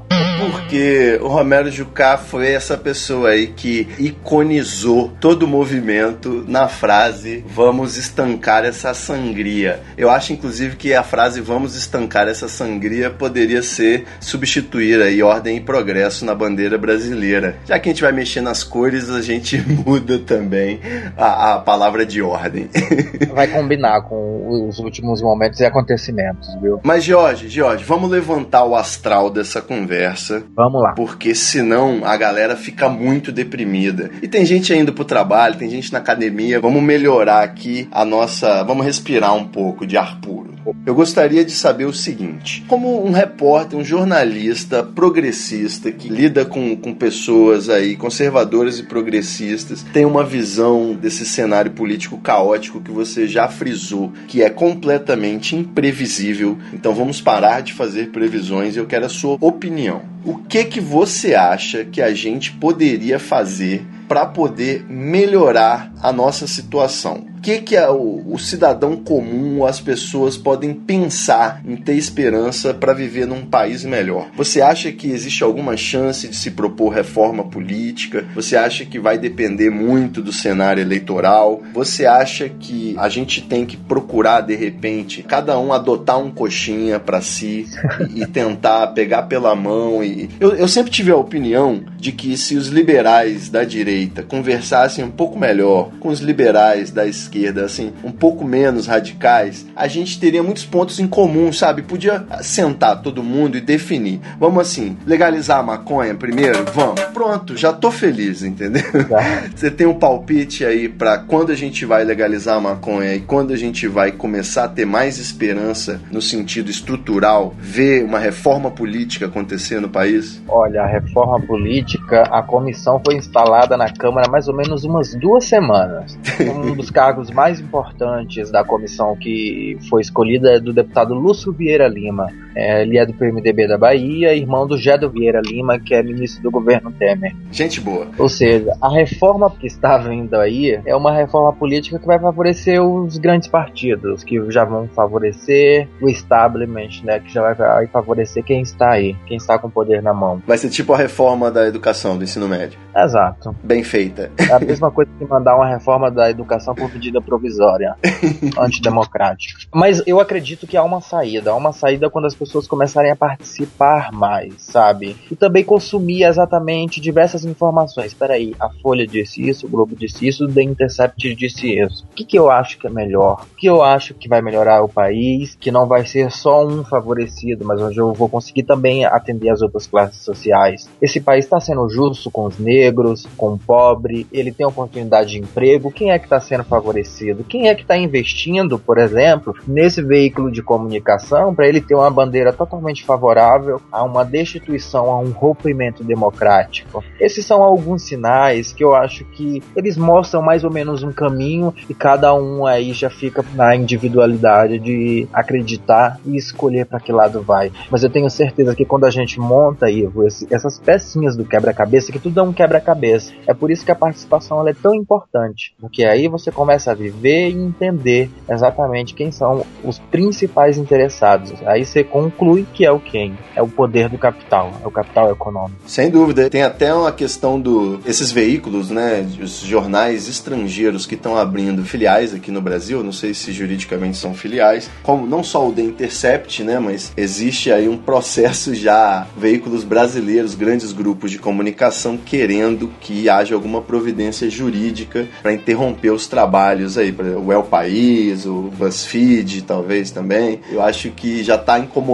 porque 0.51 1.19
o 1.23 1.29
Romero 1.29 1.71
Jucá 1.71 2.17
foi 2.17 2.53
essa 2.53 2.77
pessoa 2.77 3.31
aí 3.31 3.49
que 3.49 3.89
iconizou 3.99 5.13
todo 5.21 5.45
o 5.45 5.49
movimento 5.49 6.45
na 6.47 6.64
frase 6.69 7.45
vamos 7.47 7.97
estancar 7.97 8.65
essa 8.65 8.95
sangria. 8.95 9.81
Eu 9.97 10.11
acho 10.11 10.33
inclusive 10.33 10.77
que 10.77 10.95
a 10.95 11.03
frase 11.03 11.41
vamos 11.41 11.75
estancar 11.77 12.29
essa 12.29 12.49
sangria 12.49 13.11
poderia 13.11 13.63
ser 13.63 14.05
substituir 14.21 15.01
aí 15.01 15.23
ordem 15.23 15.57
e 15.57 15.61
progresso 15.61 16.25
na 16.25 16.35
bandeira 16.35 16.79
brasileira. 16.79 17.57
Já 17.67 17.79
que 17.79 17.89
a 17.89 17.93
gente 17.93 18.03
vai 18.03 18.13
mexer 18.13 18.41
nas 18.41 18.63
cores, 18.63 19.11
a 19.11 19.23
gente 19.23 19.59
muda 19.85 20.19
também 20.19 20.81
a, 21.17 21.55
a 21.55 21.59
palavra 21.59 22.05
de 22.07 22.23
ordem. 22.23 22.69
Vai 23.35 23.49
combinar 23.49 24.03
com 24.03 24.69
os 24.69 24.79
últimos 24.79 25.21
momentos 25.21 25.59
e 25.59 25.65
acontecimentos, 25.65 26.49
viu? 26.61 26.81
Mas 26.85 27.03
Jorge, 27.03 27.49
Jorge, 27.49 27.85
vamos 27.85 28.11
levantar 28.11 28.65
o 28.65 28.77
astral 28.77 29.29
dessa 29.29 29.61
conversa 29.61 30.45
Vamos 30.55 30.83
lá. 30.83 30.93
Porque 30.95 31.35
senão 31.35 32.05
a 32.05 32.17
galera 32.17 32.57
fica 32.57 32.89
muito 32.89 33.33
deprimida. 33.33 34.11
E 34.23 34.29
tem 34.29 34.45
gente 34.45 34.73
indo 34.73 34.93
pro 34.93 35.05
trabalho, 35.05 35.57
tem 35.57 35.69
gente 35.69 35.93
na 35.93 35.99
academia. 35.99 36.54
Vamos 36.61 36.83
melhorar 36.83 37.43
aqui 37.43 37.89
a 37.91 38.05
nossa. 38.05 38.63
Vamos 38.63 38.85
respirar 38.85 39.35
um 39.35 39.47
pouco 39.47 39.87
de 39.87 39.97
ar 39.97 40.21
puro. 40.21 40.55
Eu 40.87 40.95
gostaria 40.95 41.45
de 41.45 41.53
saber 41.53 41.85
o 41.85 41.93
seguinte: 41.93 42.65
como 42.67 43.05
um 43.05 43.13
repórter, 43.13 43.79
um 43.79 43.85
jornalista 43.85 44.83
progressista 44.83 45.93
que 45.93 46.09
lida 46.09 46.45
com, 46.45 46.75
com 46.77 46.95
pessoas 46.95 47.69
aí 47.69 47.97
conservadoras 47.97 48.79
e 48.79 48.85
progressistas, 48.85 49.83
tem 49.93 50.07
uma 50.07 50.25
visão 50.25 50.95
desse 50.95 51.27
cenário 51.27 51.73
político 51.73 52.19
caótico 52.19 52.81
que 52.81 52.91
você 52.91 53.27
já 53.27 53.49
frisou, 53.49 54.13
que 54.27 54.43
é 54.43 54.49
completamente 54.49 55.55
imprevisível. 55.55 56.57
Então 56.73 56.95
vamos 56.95 57.21
parar 57.21 57.61
de 57.61 57.73
fazer 57.73 58.11
previsões 58.11 58.75
e 58.75 58.79
eu 58.79 58.87
quero 58.87 59.07
a 59.07 59.11
sua 59.11 59.37
opinião. 59.41 60.03
O 60.25 60.39
que 60.39 60.65
que 60.65 60.81
você 60.81 61.35
acha 61.35 61.85
que 61.85 62.01
a 62.01 62.15
gente 62.15 62.53
poderia 62.53 63.19
fazer 63.19 63.85
para 64.09 64.27
poder 64.27 64.85
melhorar 64.89 65.93
a 66.03 66.13
nossa 66.13 66.47
situação? 66.47 67.34
Que, 67.45 67.59
que 67.59 67.77
é 67.77 67.91
o, 67.91 68.23
o 68.27 68.39
cidadão 68.39 68.97
comum, 68.97 69.67
as 69.67 69.79
pessoas 69.79 70.35
podem 70.35 70.73
pensar 70.73 71.61
em 71.67 71.77
ter 71.77 71.95
esperança 71.95 72.73
para 72.73 72.95
viver 72.95 73.27
num 73.27 73.45
país 73.45 73.85
melhor? 73.85 74.31
Você 74.35 74.63
acha 74.63 74.91
que 74.91 75.11
existe 75.11 75.45
alguma 75.45 75.77
chance 75.77 76.27
de 76.27 76.35
se 76.35 76.53
propor 76.53 76.89
reforma 76.89 77.45
política? 77.45 78.25
Você 78.35 78.57
acha 78.57 78.87
que 78.87 78.99
vai 78.99 79.19
depender 79.19 79.69
muito 79.69 80.23
do 80.23 80.33
cenário 80.33 80.81
eleitoral? 80.81 81.63
Você 81.75 82.07
acha 82.07 82.49
que 82.49 82.97
a 82.99 83.11
gente 83.11 83.43
tem 83.43 83.67
que 83.67 83.77
procurar, 83.77 84.41
de 84.41 84.57
repente, 84.57 85.23
cada 85.23 85.59
um 85.59 85.71
adotar 85.71 86.19
um 86.19 86.31
coxinha 86.31 86.99
para 86.99 87.21
si 87.21 87.67
e, 88.09 88.23
e, 88.23 88.27
tentar 88.27 88.87
pegar 88.89 89.25
pela 89.25 89.55
mão? 89.55 90.03
E... 90.03 90.31
Eu, 90.41 90.55
eu 90.55 90.67
sempre 90.67 90.91
tive 90.91 91.11
a 91.11 91.17
opinião 91.17 91.85
de 91.99 92.11
que 92.11 92.39
se 92.39 92.57
os 92.57 92.69
liberais 92.69 93.51
da 93.51 93.65
direita 93.65 94.23
conversassem 94.23 95.05
um 95.05 95.11
pouco 95.11 95.39
melhor 95.39 95.91
com 96.01 96.09
os 96.09 96.21
liberais 96.21 96.91
da 96.91 97.07
esquerda, 97.07 97.34
esquerda, 97.35 97.65
assim, 97.65 97.93
um 98.05 98.13
pouco 98.13 98.45
menos 98.45 98.87
radicais, 98.87 99.67
a 99.75 99.89
gente 99.89 100.21
teria 100.21 100.43
muitos 100.43 100.65
pontos 100.65 101.01
em 101.01 101.09
comum, 101.09 101.53
sabe? 101.53 101.83
Podia 101.83 102.25
sentar 102.41 103.03
todo 103.03 103.23
mundo 103.23 103.59
e 103.59 103.61
definir. 103.61 104.21
Vamos 104.39 104.61
assim, 104.61 104.97
legalizar 105.05 105.59
a 105.59 105.63
maconha 105.63 106.15
primeiro? 106.15 106.65
Vamos. 106.73 107.01
Pronto, 107.13 107.57
já 107.57 107.73
tô 107.73 107.91
feliz, 107.91 108.43
entendeu? 108.43 108.83
Tá. 109.09 109.45
Você 109.55 109.71
tem 109.71 109.87
um 109.87 109.95
palpite 109.95 110.65
aí 110.65 110.89
para 110.89 111.19
quando 111.19 111.51
a 111.51 111.55
gente 111.55 111.85
vai 111.85 112.05
legalizar 112.05 112.57
a 112.57 112.61
maconha 112.61 113.15
e 113.15 113.21
quando 113.21 113.53
a 113.53 113.57
gente 113.57 113.89
vai 113.89 114.13
começar 114.13 114.65
a 114.65 114.69
ter 114.69 114.85
mais 114.85 115.19
esperança 115.19 116.01
no 116.11 116.23
sentido 116.23 116.71
estrutural, 116.71 117.55
ver 117.59 118.05
uma 118.05 118.19
reforma 118.19 118.71
política 118.71 119.27
acontecer 119.27 119.81
no 119.81 119.89
país? 119.89 120.43
Olha, 120.47 120.83
a 120.83 120.87
reforma 120.87 121.41
política, 121.41 122.23
a 122.31 122.43
comissão 122.43 123.01
foi 123.05 123.17
instalada 123.17 123.77
na 123.77 123.93
Câmara 123.93 124.31
mais 124.31 124.49
ou 124.49 124.55
menos 124.55 124.85
umas 124.85 125.15
duas 125.15 125.45
semanas. 125.45 126.17
Um 126.45 126.75
dos 126.75 126.91
cargos 126.91 127.24
cargos 127.25 127.31
mais 127.31 127.61
importantes 127.61 128.51
da 128.51 128.65
comissão 128.65 129.17
que 129.17 129.79
foi 129.89 130.03
escolhida 130.03 130.53
é 130.53 130.61
do 130.61 130.73
deputado 130.73 131.15
Lúcio 131.15 131.53
Vieira 131.53 131.89
Lima. 131.89 132.27
É, 132.55 132.83
ele 132.83 132.99
é 132.99 133.05
do 133.05 133.13
PMDB 133.13 133.67
da 133.67 133.77
Bahia, 133.77 134.35
irmão 134.35 134.67
do 134.67 134.79
Gedo 134.79 135.11
Vieira 135.11 135.41
Lima, 135.45 135.79
que 135.79 135.95
é 135.95 136.03
ministro 136.03 136.43
do 136.43 136.51
governo 136.51 136.93
Temer. 136.93 137.35
Gente 137.51 137.81
boa. 137.81 138.07
Ou 138.19 138.29
seja, 138.29 138.73
a 138.81 138.89
reforma 138.89 139.51
que 139.51 139.67
está 139.67 139.99
vindo 139.99 140.35
aí 140.37 140.81
é 140.85 140.95
uma 140.95 141.13
reforma 141.13 141.53
política 141.53 141.99
que 141.99 142.07
vai 142.07 142.19
favorecer 142.19 142.83
os 142.83 143.19
grandes 143.19 143.49
partidos, 143.49 144.23
que 144.23 144.39
já 144.51 144.65
vão 144.65 144.89
favorecer 144.89 145.89
o 146.01 146.09
establishment, 146.09 147.03
né, 147.03 147.19
que 147.21 147.33
já 147.33 147.53
vai 147.53 147.87
favorecer 147.89 148.45
quem 148.45 148.63
está 148.63 148.93
aí, 148.93 149.17
quem 149.27 149.37
está 149.37 149.59
com 149.59 149.69
o 149.69 149.71
poder 149.71 150.03
na 150.03 150.15
mão. 150.15 150.43
Vai 150.47 150.59
ser 150.59 150.71
tipo 150.71 150.93
a 150.93 150.97
reforma 150.97 151.51
da 151.51 151.67
educação, 151.67 152.17
do 152.17 152.25
ensino 152.25 152.49
médio. 152.49 152.79
Exato. 152.97 153.55
Bem 153.63 153.83
feita. 153.83 154.31
É 154.39 154.53
a 154.53 154.61
mesma 154.61 154.91
coisa 154.91 155.11
que 155.19 155.25
mandar 155.25 155.57
uma 155.57 155.67
reforma 155.67 156.11
da 156.11 156.31
educação 156.31 156.75
por 156.75 156.93
medida 156.93 157.21
provisória, 157.21 157.97
antidemocrática. 158.59 159.61
Mas 159.75 160.03
eu 160.07 160.21
acredito 160.21 160.67
que 160.67 160.77
há 160.77 160.83
uma 160.83 161.01
saída. 161.01 161.51
Há 161.51 161.57
uma 161.57 161.73
saída 161.73 162.09
quando 162.09 162.27
as 162.27 162.35
pessoas 162.35 162.44
começarem 162.69 163.11
a 163.11 163.17
participar 163.17 164.13
mais, 164.13 164.55
sabe? 164.59 165.17
E 165.31 165.37
também 165.37 165.65
consumir 165.65 166.25
exatamente 166.25 167.01
diversas 167.01 167.45
informações. 167.45 168.07
Espera 168.07 168.35
aí, 168.35 168.55
a 168.61 168.69
Folha 168.69 169.07
disse 169.07 169.49
isso, 169.49 169.67
o 169.67 169.69
Globo 169.69 169.95
disse 169.97 170.27
isso, 170.27 170.45
o 170.45 170.53
The 170.53 170.63
Intercept 170.63 171.35
disse 171.35 171.79
isso. 171.79 172.05
O 172.11 172.15
que, 172.15 172.25
que 172.25 172.39
eu 172.39 172.51
acho 172.51 172.79
que 172.79 172.87
é 172.87 172.91
melhor? 172.91 173.47
O 173.53 173.57
que 173.57 173.67
eu 173.67 173.83
acho 173.83 174.15
que 174.15 174.29
vai 174.29 174.43
melhorar 174.43 174.83
o 174.83 174.89
país? 174.89 175.55
Que 175.55 175.71
não 175.71 175.87
vai 175.87 176.05
ser 176.07 176.31
só 176.31 176.67
um 176.67 176.85
favorecido, 176.85 177.65
mas 177.65 177.81
onde 177.81 177.99
eu 177.99 178.13
vou 178.13 178.29
conseguir 178.29 178.65
também 178.65 179.05
atender 179.05 179.51
as 179.51 179.63
outras 179.63 179.87
classes 179.87 180.23
sociais. 180.23 180.89
Esse 181.01 181.21
país 181.21 181.45
está 181.45 181.61
sendo 181.61 181.89
justo 181.89 182.31
com 182.31 182.45
os 182.47 182.59
negros, 182.59 183.27
com 183.37 183.55
o 183.55 183.59
pobre, 183.59 184.27
ele 184.33 184.53
tem 184.53 184.67
oportunidade 184.67 185.31
de 185.31 185.39
emprego. 185.39 185.91
Quem 185.91 186.11
é 186.11 186.19
que 186.19 186.27
está 186.27 186.41
sendo 186.41 186.65
favorecido? 186.65 187.45
Quem 187.45 187.69
é 187.69 187.75
que 187.75 187.83
está 187.83 187.97
investindo, 187.97 188.79
por 188.79 188.99
exemplo, 188.99 189.55
nesse 189.67 190.03
veículo 190.03 190.51
de 190.51 190.63
comunicação 190.63 191.55
para 191.55 191.69
ele 191.69 191.81
ter 191.81 191.95
uma 191.95 192.11
bandeira 192.11 192.34
bandeira 192.35 192.53
totalmente 192.53 193.05
favorável 193.05 193.81
a 193.93 194.03
uma 194.03 194.25
destituição, 194.25 195.11
a 195.11 195.19
um 195.21 195.31
rompimento 195.31 196.03
democrático. 196.03 197.05
Esses 197.21 197.47
são 197.47 197.63
alguns 197.63 198.03
sinais 198.03 198.73
que 198.73 198.83
eu 198.83 198.95
acho 198.95 199.25
que 199.25 199.63
eles 199.77 199.97
mostram 199.97 200.43
mais 200.43 200.65
ou 200.65 200.73
menos 200.73 201.05
um 201.05 201.13
caminho 201.13 201.73
e 201.89 201.95
cada 201.95 202.35
um 202.35 202.67
aí 202.67 202.93
já 202.93 203.09
fica 203.09 203.45
na 203.55 203.77
individualidade 203.77 204.81
de 204.81 205.29
acreditar 205.33 206.19
e 206.27 206.37
escolher 206.37 206.87
para 206.87 206.99
que 206.99 207.13
lado 207.13 207.41
vai. 207.41 207.71
Mas 207.89 208.03
eu 208.03 208.11
tenho 208.11 208.29
certeza 208.29 208.75
que 208.75 208.85
quando 208.85 209.05
a 209.05 209.11
gente 209.11 209.39
monta, 209.39 209.89
Ivo, 209.89 210.27
essas 210.27 210.79
pecinhas 210.81 211.37
do 211.37 211.45
quebra-cabeça, 211.45 212.11
que 212.11 212.19
tudo 212.19 212.41
é 212.41 212.43
um 212.43 212.53
quebra-cabeça, 212.53 213.33
é 213.47 213.55
por 213.55 213.71
isso 213.71 213.85
que 213.85 213.93
a 213.93 213.97
participação 213.97 214.67
é 214.67 214.75
tão 214.75 214.95
importante, 214.95 215.75
porque 215.81 216.05
aí 216.05 216.27
você 216.27 216.51
começa 216.51 216.91
a 216.91 216.95
viver 216.95 217.51
e 217.51 217.55
entender 217.55 218.31
exatamente 218.49 219.15
quem 219.15 219.31
são 219.31 219.65
os 219.85 219.99
principais 219.99 220.79
interessados. 220.79 221.55
Aí 221.67 221.85
você 221.85 222.03
conclui 222.31 222.67
que 222.73 222.85
é 222.85 222.91
o 222.91 222.99
quem? 222.99 223.37
É 223.55 223.63
o 223.63 223.69
poder 223.69 224.09
do 224.09 224.19
capital, 224.19 224.73
é 224.83 224.87
o 224.87 224.91
capital 224.91 225.31
econômico. 225.31 225.77
Sem 225.87 226.11
dúvida. 226.11 226.49
Tem 226.49 226.63
até 226.63 226.95
uma 226.95 227.13
questão 227.13 227.61
do 227.61 228.01
esses 228.07 228.33
veículos, 228.33 228.91
né, 228.91 229.27
os 229.41 229.61
jornais 229.61 230.29
estrangeiros 230.29 231.07
que 231.07 231.15
estão 231.15 231.37
abrindo 231.37 231.85
filiais 231.85 232.35
aqui 232.35 232.51
no 232.51 232.61
Brasil, 232.61 233.03
não 233.03 233.13
sei 233.13 233.35
se 233.35 233.53
juridicamente 233.53 234.17
são 234.17 234.35
filiais, 234.35 234.91
como 235.03 235.27
não 235.27 235.43
só 235.43 235.67
o 235.67 235.73
The 235.73 235.83
Intercept, 235.83 236.63
né, 236.63 236.79
mas 236.79 237.13
existe 237.17 237.71
aí 237.71 237.89
um 237.89 237.97
processo 237.97 238.75
já 238.75 239.27
veículos 239.37 239.85
brasileiros, 239.85 240.55
grandes 240.55 240.93
grupos 240.93 241.31
de 241.31 241.39
comunicação 241.39 242.17
querendo 242.17 242.91
que 243.01 243.29
haja 243.29 243.55
alguma 243.55 243.83
providência 243.83 244.49
jurídica 244.49 245.27
para 245.43 245.53
interromper 245.53 246.11
os 246.11 246.27
trabalhos 246.27 246.97
aí, 246.99 247.15
o 247.45 247.53
El 247.53 247.63
País, 247.65 248.47
o 248.47 248.71
BuzzFeed, 248.77 249.63
talvez 249.63 250.11
também. 250.11 250.61
Eu 250.71 250.83
acho 250.83 251.11
que 251.11 251.43
já 251.43 251.57
está 251.57 251.79
incomodando, 251.79 252.14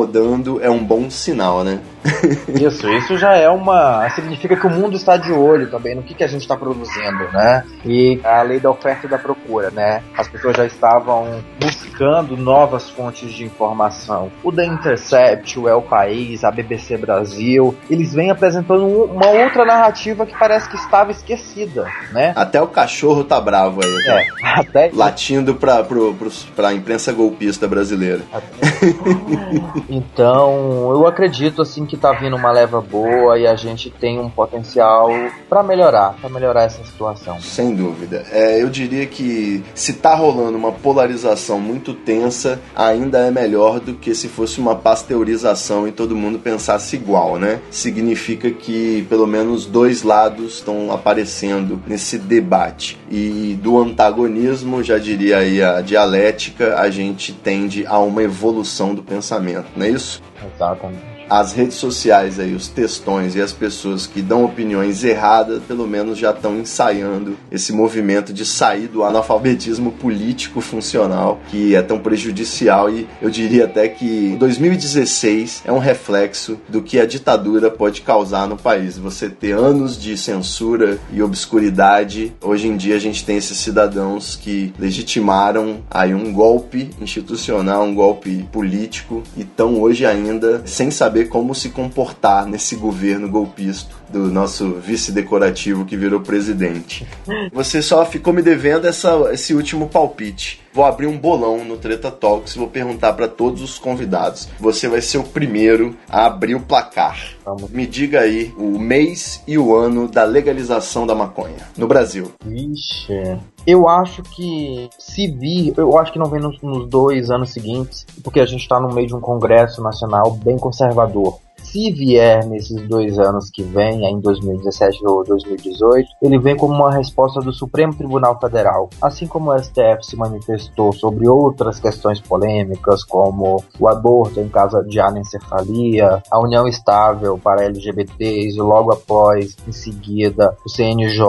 é 0.63 0.71
um 0.71 0.85
bom 0.85 1.11
sinal, 1.11 1.65
né? 1.65 1.81
isso, 2.49 2.89
isso 2.89 3.19
já 3.19 3.37
é 3.37 3.49
uma. 3.49 4.09
significa 4.11 4.57
que 4.57 4.67
o 4.67 4.71
mundo 4.71 4.97
está 4.97 5.17
de 5.17 5.33
olho 5.33 5.71
também 5.71 5.95
no 5.95 6.03
que, 6.03 6.15
que 6.15 6.25
a 6.25 6.27
gente 6.27 6.43
está 6.43 6.57
produzindo, 6.57 7.31
né? 7.33 7.65
E 7.85 8.19
a 8.25 8.43
lei 8.43 8.59
da 8.59 8.71
oferta 8.71 9.07
e 9.07 9.11
da 9.11 9.19
procura, 9.19 9.71
né? 9.71 10.03
As 10.17 10.27
pessoas 10.27 10.57
já 10.57 10.65
estavam 10.65 11.43
buscando 11.61 12.37
novas 12.37 12.89
fontes 12.89 13.31
de 13.33 13.45
informação. 13.45 14.31
O 14.43 14.51
The 14.51 14.65
Intercept, 14.65 15.59
o 15.59 15.69
El 15.69 15.83
País, 15.83 16.43
a 16.43 16.51
BBC 16.51 16.97
Brasil, 16.97 17.75
eles 17.91 18.15
vêm 18.15 18.31
apresentando 18.31 18.87
uma 18.87 19.29
outra 19.29 19.65
narrativa 19.65 20.25
que 20.25 20.37
parece 20.39 20.69
que 20.69 20.77
estava 20.77 21.11
esquecida, 21.11 21.87
né? 22.13 22.33
Até 22.35 22.63
o 22.63 22.67
cachorro 22.67 23.25
tá 23.25 23.41
bravo 23.41 23.81
aí, 23.85 23.91
É, 24.09 24.27
até... 24.61 24.91
Latindo 24.95 25.55
pra, 25.55 25.85
pro, 25.85 26.15
pro, 26.15 26.31
pra 26.57 26.73
imprensa 26.73 27.13
golpista 27.13 27.69
brasileira. 27.69 28.23
então, 29.91 30.93
eu 30.93 31.05
acredito 31.05 31.61
assim 31.61 31.84
que 31.84 31.97
tá 31.97 32.12
vindo 32.12 32.36
uma 32.36 32.53
leva 32.53 32.80
boa 32.80 33.36
e 33.36 33.45
a 33.45 33.57
gente 33.57 33.91
tem 33.91 34.20
um 34.20 34.30
potencial 34.30 35.11
para 35.49 35.64
melhorar, 35.64 36.14
para 36.20 36.30
melhorar 36.30 36.62
essa 36.62 36.84
situação. 36.84 37.41
Sem 37.41 37.74
dúvida. 37.74 38.24
É, 38.30 38.62
eu 38.62 38.70
diria 38.70 39.05
que 39.07 39.64
se 39.74 39.95
tá 39.95 40.14
rolando 40.14 40.57
uma 40.57 40.70
polarização 40.70 41.59
muito 41.59 41.93
tensa, 41.93 42.61
ainda 42.74 43.18
é 43.18 43.32
melhor 43.32 43.80
do 43.80 43.95
que 43.95 44.14
se 44.14 44.28
fosse 44.28 44.61
uma 44.61 44.76
pasteurização 44.76 45.88
e 45.88 45.93
todo 45.93 46.14
mundo 46.14 46.38
pensasse 46.38 46.95
igual, 46.95 47.36
né? 47.36 47.61
Significa 47.70 48.49
que 48.51 49.05
pelo 49.09 49.26
menos 49.26 49.66
dois 49.66 50.05
lados 50.05 50.55
estão 50.55 50.93
aparecendo 50.93 51.82
nesse 51.84 52.16
debate. 52.16 52.97
E 53.11 53.59
do 53.61 53.76
antagonismo, 53.76 54.84
já 54.84 54.99
diria 54.99 55.38
aí 55.38 55.61
a 55.61 55.80
dialética, 55.80 56.78
a 56.78 56.88
gente 56.91 57.32
tende 57.32 57.84
a 57.86 57.99
uma 57.99 58.22
evolução 58.22 58.95
do 58.95 59.03
pensamento, 59.03 59.66
não 59.77 59.87
é 59.87 59.91
isso? 59.91 60.23
Exatamente 60.55 61.10
as 61.31 61.53
redes 61.53 61.76
sociais 61.76 62.41
aí, 62.41 62.55
os 62.55 62.66
textões 62.66 63.37
e 63.37 63.41
as 63.41 63.53
pessoas 63.53 64.05
que 64.05 64.20
dão 64.20 64.45
opiniões 64.45 65.05
erradas, 65.05 65.62
pelo 65.62 65.87
menos 65.87 66.18
já 66.18 66.33
estão 66.33 66.59
ensaiando 66.59 67.37
esse 67.53 67.72
movimento 67.72 68.33
de 68.33 68.45
sair 68.45 68.89
do 68.89 69.05
analfabetismo 69.05 69.93
político 69.93 70.61
funcional 70.61 71.41
que 71.49 71.76
é 71.76 71.83
tão 71.83 72.01
prejudicial 72.01 72.91
e 72.91 73.07
eu 73.22 73.31
diria 73.31 73.66
até 73.66 73.87
que 73.87 74.37
2016 74.41 75.62
é 75.64 75.70
um 75.72 75.78
reflexo 75.78 76.59
do 76.68 76.83
que 76.83 76.99
a 76.99 77.07
ditadura 77.07 77.70
pode 77.70 78.01
causar 78.01 78.49
no 78.49 78.57
país. 78.57 78.99
Você 78.99 79.28
ter 79.28 79.53
anos 79.53 80.01
de 80.01 80.16
censura 80.16 80.99
e 81.12 81.22
obscuridade, 81.22 82.33
hoje 82.41 82.66
em 82.66 82.76
dia 82.76 82.97
a 82.97 82.99
gente 82.99 83.24
tem 83.24 83.37
esses 83.37 83.59
cidadãos 83.59 84.35
que 84.35 84.72
legitimaram 84.78 85.83
aí 85.89 86.12
um 86.12 86.33
golpe 86.33 86.91
institucional, 87.01 87.85
um 87.85 87.95
golpe 87.95 88.49
político 88.51 89.22
e 89.37 89.43
estão 89.43 89.81
hoje 89.81 90.05
ainda 90.05 90.62
sem 90.64 90.91
saber 90.91 91.20
saber 91.21 91.29
como 91.29 91.55
se 91.55 91.71
comportar 91.71 92.47
nesse 92.47 92.77
governo 92.77 93.29
golpista 93.29 94.00
do 94.11 94.31
nosso 94.31 94.75
vice 94.75 95.13
decorativo 95.13 95.85
que 95.85 95.97
virou 95.97 96.21
presidente. 96.21 97.07
Você 97.53 97.81
só 97.81 98.05
ficou 98.05 98.33
me 98.33 98.43
devendo 98.43 98.87
essa, 98.87 99.33
esse 99.33 99.55
último 99.55 99.89
palpite. 99.89 100.61
Vou 100.73 100.85
abrir 100.85 101.07
um 101.07 101.19
bolão 101.19 101.65
no 101.65 101.77
Treta 101.77 102.11
Talks 102.11 102.55
e 102.55 102.59
vou 102.59 102.69
perguntar 102.69 103.13
para 103.15 103.27
todos 103.27 103.61
os 103.61 103.79
convidados. 103.79 104.49
Você 104.61 104.89
vai 104.89 105.01
ser 105.01 105.19
o 105.19 105.25
primeiro 105.25 105.97
a 106.09 106.27
abrir 106.27 106.55
o 106.55 106.61
placar. 106.61 107.19
Vamos. 107.45 107.71
Me 107.71 107.87
diga 107.87 108.21
aí 108.21 108.55
o 108.57 108.79
mês 108.79 109.43
e 109.49 109.59
o 109.59 109.75
ano 109.75 110.07
da 110.07 110.23
legalização 110.23 111.07
da 111.07 111.15
maconha 111.15 111.69
no 111.77 111.89
Brasil. 111.89 112.33
Vixe. 112.45 113.37
Eu 113.67 113.89
acho 113.89 114.23
que 114.23 114.89
se 114.99 115.27
vir, 115.33 115.75
eu 115.77 115.99
acho 115.99 116.13
que 116.13 116.19
não 116.19 116.31
vem 116.31 116.41
nos, 116.41 116.61
nos 116.63 116.89
dois 116.89 117.31
anos 117.31 117.53
seguintes, 117.53 118.07
porque 118.23 118.41
a 118.41 118.47
gente 118.47 118.63
está 118.63 118.81
no 118.81 118.95
meio 118.95 119.09
de 119.09 119.15
um 119.15 119.21
congresso 119.21 119.83
nacional 119.83 120.33
bem 120.33 120.57
conservador 120.57 121.39
se 121.63 121.91
vier 121.93 122.47
nesses 122.47 122.81
dois 122.89 123.19
anos 123.19 123.51
que 123.51 123.63
vem, 123.63 124.05
em 124.05 124.21
2017 124.21 125.07
ou 125.07 125.25
2018, 125.25 126.09
ele 126.23 126.39
vem 126.39 126.57
como 126.57 126.75
uma 126.75 126.93
resposta 126.93 127.41
do 127.41 127.53
Supremo 127.53 127.95
Tribunal 127.95 128.39
Federal. 128.41 128.91
Assim 129.01 129.27
como 129.27 129.51
o 129.51 129.59
STF 129.59 130.03
se 130.03 130.17
manifestou 130.17 130.93
sobre 130.93 131.29
outras 131.29 131.79
questões 131.79 132.21
polêmicas, 132.21 133.05
como 133.05 133.63
o 133.79 133.89
aborto 133.89 134.41
em 134.41 134.49
caso 134.49 134.83
de 134.85 135.01
anencefalia, 135.01 136.23
a 136.31 136.41
união 136.41 136.67
estável 136.67 137.39
para 137.39 137.65
LGBTs, 137.65 138.57
e 138.57 138.61
logo 138.61 138.93
após, 138.93 139.57
em 139.67 139.73
seguida, 139.73 140.57
o 140.65 140.69
CNJ 140.69 141.21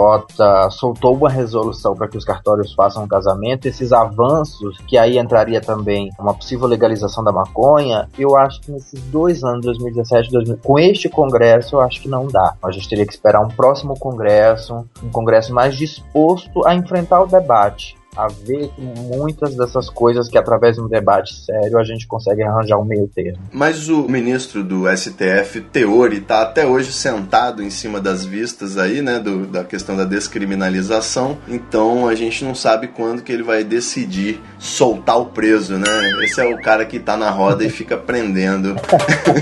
soltou 0.72 1.16
uma 1.16 1.30
resolução 1.30 1.94
para 1.96 2.08
que 2.08 2.18
os 2.18 2.26
cartórios 2.26 2.74
façam 2.74 3.04
um 3.04 3.08
casamento. 3.08 3.68
Esses 3.68 3.92
avanços, 3.92 4.78
que 4.88 4.98
aí 4.98 5.18
entraria 5.18 5.62
também 5.62 6.10
uma 6.20 6.34
possível 6.34 6.68
legalização 6.68 7.24
da 7.24 7.32
maconha, 7.32 8.10
eu 8.18 8.36
acho 8.38 8.62
que 8.62 8.72
nesses 8.72 9.02
dois 9.04 9.44
anos, 9.44 9.66
2017 9.66 10.21
com 10.62 10.80
este 10.80 11.10
congresso, 11.10 11.76
eu 11.76 11.82
acho 11.82 12.02
que 12.02 12.10
não 12.10 12.28
dá. 12.28 12.56
A 12.64 12.72
gente 12.72 12.90
teria 12.90 13.06
que 13.06 13.14
esperar 13.14 13.42
um 13.42 13.50
próximo 13.50 13.98
congresso, 13.98 14.86
um 15.04 15.10
congresso 15.10 15.54
mais 15.54 15.76
disposto 15.76 16.66
a 16.66 16.74
enfrentar 16.74 17.22
o 17.22 17.28
debate 17.28 18.01
a 18.16 18.28
ver 18.28 18.70
que 18.70 18.82
muitas 18.82 19.56
dessas 19.56 19.90
coisas 19.90 20.28
que 20.28 20.38
através 20.38 20.76
de 20.76 20.82
um 20.82 20.88
debate 20.88 21.34
sério 21.34 21.78
a 21.78 21.84
gente 21.84 22.06
consegue 22.08 22.44
arranjar 22.44 22.78
um 22.78 22.84
meio 22.84 23.08
termo. 23.08 23.40
Mas 23.52 23.88
o 23.88 24.08
ministro 24.08 24.64
do 24.64 24.84
STF, 24.96 25.62
Teori, 25.72 26.18
está 26.18 26.42
até 26.42 26.66
hoje 26.66 26.92
sentado 26.92 27.64
em 27.64 27.70
cima 27.70 28.02
das 28.02 28.26
vistas 28.26 28.78
aí, 28.78 29.02
né, 29.02 29.20
do, 29.20 29.48
da 29.48 29.64
questão 29.64 29.96
da 29.96 30.04
descriminalização, 30.04 31.38
então 31.48 32.08
a 32.08 32.16
gente 32.16 32.44
não 32.44 32.54
sabe 32.54 32.88
quando 32.88 33.22
que 33.22 33.32
ele 33.32 33.44
vai 33.44 33.64
decidir 33.64 34.42
soltar 34.60 35.20
o 35.20 35.26
preso, 35.28 35.78
né? 35.78 35.88
Esse 36.24 36.42
é 36.42 36.46
o 36.46 36.62
cara 36.62 36.86
que 36.86 36.98
está 36.98 37.16
na 37.16 37.30
roda 37.30 37.64
e 37.64 37.70
fica 37.72 37.98
prendendo. 37.98 38.76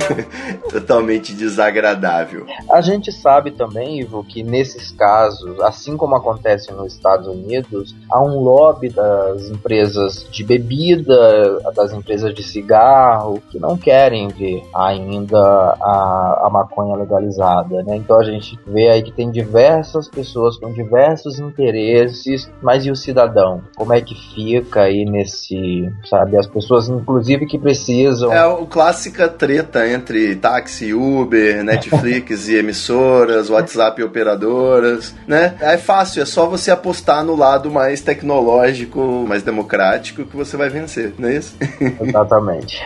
Totalmente 0.72 1.34
desagradável. 1.34 2.46
A 2.72 2.82
gente 2.82 3.12
sabe 3.12 3.52
também, 3.52 4.00
Ivo, 4.00 4.24
que 4.24 4.44
nesses 4.44 4.92
casos, 4.92 5.60
assim 5.62 5.98
como 5.98 6.16
acontece 6.16 6.72
nos 6.72 6.94
Estados 6.94 7.28
Unidos, 7.28 7.96
há 8.12 8.22
um 8.22 8.40
lobby 8.40 8.59
das 8.94 9.50
empresas 9.50 10.28
de 10.32 10.44
bebida, 10.44 11.60
das 11.76 11.94
empresas 11.94 12.34
de 12.34 12.44
cigarro, 12.44 13.42
que 13.50 13.60
não 13.60 13.78
querem 13.78 14.28
ver 14.28 14.64
ainda 14.76 15.40
a, 15.40 16.44
a 16.46 16.50
maconha 16.52 16.96
legalizada, 16.96 17.84
né? 17.84 17.96
Então 17.96 18.20
a 18.20 18.24
gente 18.24 18.60
vê 18.68 18.90
aí 18.90 19.02
que 19.02 19.12
tem 19.12 19.32
diversas 19.32 20.08
pessoas 20.08 20.58
com 20.58 20.72
diversos 20.72 21.40
interesses, 21.40 22.50
mas 22.62 22.86
e 22.86 22.92
o 22.92 22.96
cidadão? 22.96 23.62
Como 23.76 23.94
é 23.94 24.02
que 24.02 24.16
fica 24.34 24.82
aí 24.82 25.06
nesse, 25.06 25.90
sabe? 26.10 26.38
As 26.38 26.48
pessoas, 26.48 26.90
inclusive, 26.90 27.46
que 27.46 27.58
precisam. 27.58 28.32
É 28.34 28.46
o 28.46 28.66
clássica 28.66 29.28
treta 29.28 29.88
entre 29.88 30.36
táxi, 30.36 30.94
Uber, 30.94 31.64
Netflix 31.64 32.48
e 32.48 32.56
emissoras, 32.56 33.50
WhatsApp 33.50 34.02
e 34.02 34.04
operadoras, 34.04 35.16
né? 35.28 35.56
É 35.60 35.78
fácil, 35.78 36.22
é 36.22 36.26
só 36.26 36.46
você 36.46 36.72
apostar 36.72 37.24
no 37.24 37.36
lado 37.36 37.72
mais 37.72 38.02
tecnológico 38.02 38.49
lógico, 38.50 39.26
mais 39.28 39.44
democrático, 39.44 40.26
que 40.26 40.36
você 40.36 40.58
vai 40.58 40.70
vencer, 40.70 41.14
não 41.18 41.30
é 41.30 41.36
isso? 41.36 41.56
Exatamente. 42.02 42.82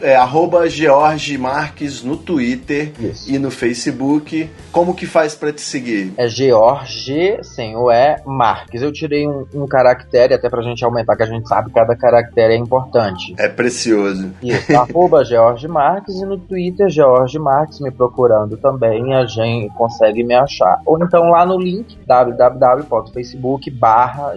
É 0.00 0.14
arroba 0.14 0.68
George 0.68 1.38
Marques 1.38 2.02
no 2.02 2.16
Twitter 2.16 2.92
Isso. 3.00 3.32
e 3.32 3.38
no 3.38 3.50
Facebook. 3.50 4.48
Como 4.70 4.94
que 4.94 5.06
faz 5.06 5.34
pra 5.34 5.52
te 5.52 5.62
seguir? 5.62 6.12
É 6.16 6.28
George, 6.28 7.38
sem 7.42 7.76
o 7.76 7.90
E, 7.90 8.16
Marques. 8.26 8.82
Eu 8.82 8.92
tirei 8.92 9.26
um, 9.26 9.46
um 9.54 9.66
caractere 9.66 10.34
até 10.34 10.50
pra 10.50 10.62
gente 10.62 10.84
aumentar, 10.84 11.16
que 11.16 11.22
a 11.22 11.26
gente 11.26 11.48
sabe 11.48 11.68
que 11.68 11.74
cada 11.74 11.96
caractere 11.96 12.54
é 12.54 12.56
importante. 12.56 13.34
É 13.38 13.48
precioso. 13.48 14.32
Isso, 14.42 14.76
arroba 14.76 15.24
George 15.26 15.66
Marques 15.66 16.16
e 16.16 16.26
no 16.26 16.38
Twitter 16.38 16.88
George 16.88 17.38
Marques, 17.38 17.80
me 17.80 17.90
procurando 17.90 18.56
também, 18.58 19.14
a 19.14 19.24
gente 19.24 19.72
consegue 19.74 20.22
me 20.22 20.34
achar. 20.34 20.80
Ou 20.84 21.02
então 21.02 21.30
lá 21.30 21.46
no 21.46 21.58
link 21.58 21.98
www.facebook 22.06 23.70
barra 23.70 24.34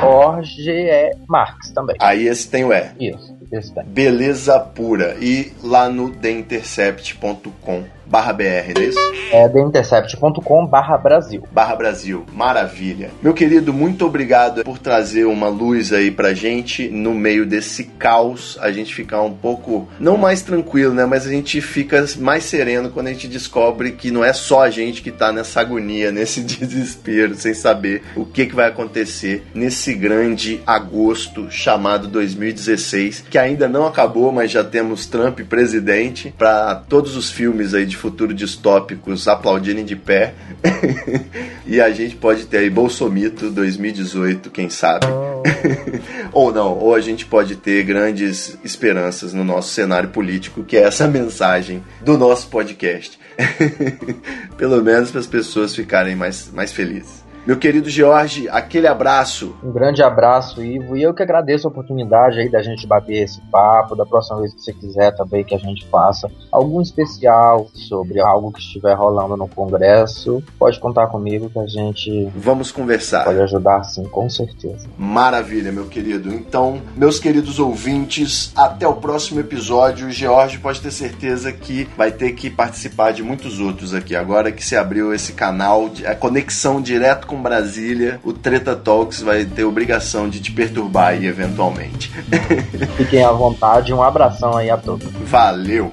George 0.00 0.70
Marques 1.28 1.70
também. 1.72 1.96
Aí 2.00 2.26
esse 2.26 2.48
tem 2.48 2.64
o 2.64 2.72
E. 2.72 2.92
Isso, 2.98 3.36
esse 3.52 3.74
tem. 3.74 3.84
Beleza 3.84 4.58
pura. 4.58 5.16
E 5.20 5.52
lá 5.62 5.88
no 5.88 6.10
theintercept.com 6.10 7.84
barra 8.06 8.32
BR, 8.32 8.72
não 8.74 8.82
é 8.82 8.86
isso? 8.86 8.98
É 9.32 9.48
theintercept.com 9.48 10.66
barra 10.66 10.98
Brasil. 10.98 11.42
Barra 11.50 11.76
Brasil, 11.76 12.26
maravilha. 12.32 13.10
Meu 13.22 13.32
querido, 13.32 13.72
muito 13.72 14.04
obrigado 14.04 14.64
por 14.64 14.78
trazer 14.78 15.24
uma 15.24 15.48
luz 15.48 15.92
aí 15.92 16.10
pra 16.10 16.34
gente 16.34 16.88
no 16.88 17.14
meio 17.14 17.46
desse 17.46 17.84
caos. 17.84 18.58
A 18.60 18.70
gente 18.70 18.94
ficar 18.94 19.22
um 19.22 19.32
pouco, 19.32 19.88
não 19.98 20.16
mais 20.16 20.42
tranquilo, 20.42 20.94
né? 20.94 21.06
Mas 21.06 21.26
a 21.26 21.30
gente 21.30 21.60
fica 21.60 22.04
mais 22.18 22.44
sereno 22.44 22.90
quando 22.90 23.06
a 23.06 23.12
gente 23.12 23.28
descobre 23.28 23.92
que 23.92 24.10
não 24.10 24.24
é 24.24 24.32
só 24.32 24.62
a 24.62 24.70
gente 24.70 25.02
que 25.02 25.10
tá 25.10 25.32
nessa 25.32 25.60
agonia, 25.60 26.10
nesse 26.12 26.40
desespero, 26.42 27.34
sem 27.34 27.54
saber 27.54 28.02
o 28.16 28.24
que, 28.24 28.46
que 28.46 28.54
vai 28.54 28.68
acontecer 28.68 29.44
nesse 29.54 29.94
grande 29.94 30.60
agosto 30.66 31.50
chamado 31.50 32.08
2016, 32.08 33.24
que 33.30 33.38
ainda 33.38 33.68
não 33.68 33.86
acabou, 33.86 34.32
mas 34.32 34.50
já 34.50 34.64
temos 34.64 35.06
Trump 35.06 35.40
presidente 35.40 36.34
para 36.36 36.74
todos 36.74 37.16
os 37.16 37.30
filmes 37.30 37.74
aí 37.74 37.86
de 37.92 37.96
futuro 37.96 38.34
distópicos 38.34 39.28
aplaudirem 39.28 39.84
de 39.84 39.94
pé. 39.94 40.34
e 41.66 41.80
a 41.80 41.90
gente 41.90 42.16
pode 42.16 42.46
ter 42.46 42.58
aí 42.58 42.70
Bolsomito 42.70 43.50
2018, 43.50 44.50
quem 44.50 44.68
sabe. 44.68 45.06
ou 46.32 46.52
não, 46.52 46.78
ou 46.78 46.94
a 46.94 47.00
gente 47.00 47.26
pode 47.26 47.56
ter 47.56 47.84
grandes 47.84 48.58
esperanças 48.64 49.32
no 49.32 49.44
nosso 49.44 49.70
cenário 49.70 50.08
político, 50.08 50.64
que 50.64 50.76
é 50.76 50.82
essa 50.82 51.06
mensagem 51.06 51.82
do 52.00 52.16
nosso 52.18 52.48
podcast. 52.48 53.18
Pelo 54.56 54.82
menos 54.82 55.10
para 55.10 55.20
as 55.20 55.26
pessoas 55.26 55.74
ficarem 55.74 56.16
mais, 56.16 56.50
mais 56.52 56.72
felizes. 56.72 57.21
Meu 57.44 57.56
querido 57.56 57.90
Jorge, 57.90 58.48
aquele 58.48 58.86
abraço. 58.86 59.56
Um 59.64 59.72
grande 59.72 60.00
abraço, 60.00 60.62
Ivo, 60.62 60.96
e 60.96 61.02
eu 61.02 61.12
que 61.12 61.24
agradeço 61.24 61.66
a 61.66 61.70
oportunidade 61.70 62.38
aí 62.38 62.48
da 62.48 62.62
gente 62.62 62.86
bater 62.86 63.24
esse 63.24 63.40
papo, 63.50 63.96
da 63.96 64.06
próxima 64.06 64.38
vez 64.40 64.54
que 64.54 64.60
você 64.62 64.72
quiser 64.72 65.10
também 65.16 65.42
que 65.42 65.54
a 65.54 65.58
gente 65.58 65.84
faça 65.88 66.30
algum 66.52 66.80
especial 66.80 67.66
sobre 67.74 68.20
algo 68.20 68.52
que 68.52 68.60
estiver 68.60 68.94
rolando 68.94 69.36
no 69.36 69.48
Congresso, 69.48 70.40
pode 70.56 70.78
contar 70.78 71.08
comigo 71.08 71.50
que 71.50 71.58
a 71.58 71.66
gente 71.66 72.30
Vamos 72.36 72.70
conversar. 72.70 73.24
pode 73.24 73.40
ajudar 73.40 73.82
sim, 73.84 74.04
com 74.04 74.30
certeza. 74.30 74.86
Maravilha, 74.96 75.72
meu 75.72 75.86
querido. 75.86 76.32
Então, 76.32 76.80
meus 76.96 77.18
queridos 77.18 77.58
ouvintes, 77.58 78.52
até 78.54 78.86
o 78.86 78.94
próximo 78.94 79.40
episódio. 79.40 80.06
O 80.06 80.10
George 80.12 80.58
pode 80.58 80.80
ter 80.80 80.92
certeza 80.92 81.52
que 81.52 81.88
vai 81.96 82.12
ter 82.12 82.32
que 82.32 82.48
participar 82.48 83.12
de 83.12 83.24
muitos 83.24 83.58
outros 83.58 83.94
aqui. 83.94 84.14
Agora 84.14 84.52
que 84.52 84.64
se 84.64 84.76
abriu 84.76 85.12
esse 85.12 85.32
canal, 85.32 85.90
a 86.06 86.14
conexão 86.14 86.80
direto 86.80 87.31
com 87.32 87.40
Brasília, 87.40 88.20
o 88.22 88.34
Treta 88.34 88.76
Talks 88.76 89.22
vai 89.22 89.46
ter 89.46 89.64
obrigação 89.64 90.28
de 90.28 90.38
te 90.38 90.52
perturbar 90.52 91.08
aí 91.08 91.26
eventualmente. 91.26 92.12
Fiquem 92.98 93.24
à 93.24 93.32
vontade, 93.32 93.90
um 93.90 94.02
abração 94.02 94.54
aí 94.54 94.68
a 94.68 94.76
todos. 94.76 95.10
Valeu! 95.24 95.90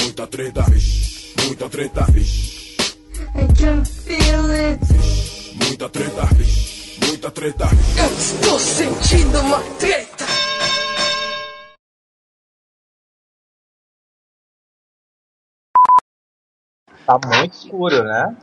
Muita 0.00 0.26
treta, 0.26 0.64
muita 1.44 1.68
treta, 1.68 2.06
I 3.36 3.46
can 3.54 3.84
feel 3.84 4.50
it. 4.50 4.80
muita 5.62 5.88
treta, 5.90 6.28
muita 7.06 7.30
treta. 7.30 7.68
Eu 7.98 8.16
estou 8.16 8.58
sentindo 8.58 9.40
uma 9.40 9.58
treta. 9.78 10.43
Tá 17.06 17.18
muito 17.26 17.52
escuro, 17.52 18.02
né? 18.02 18.34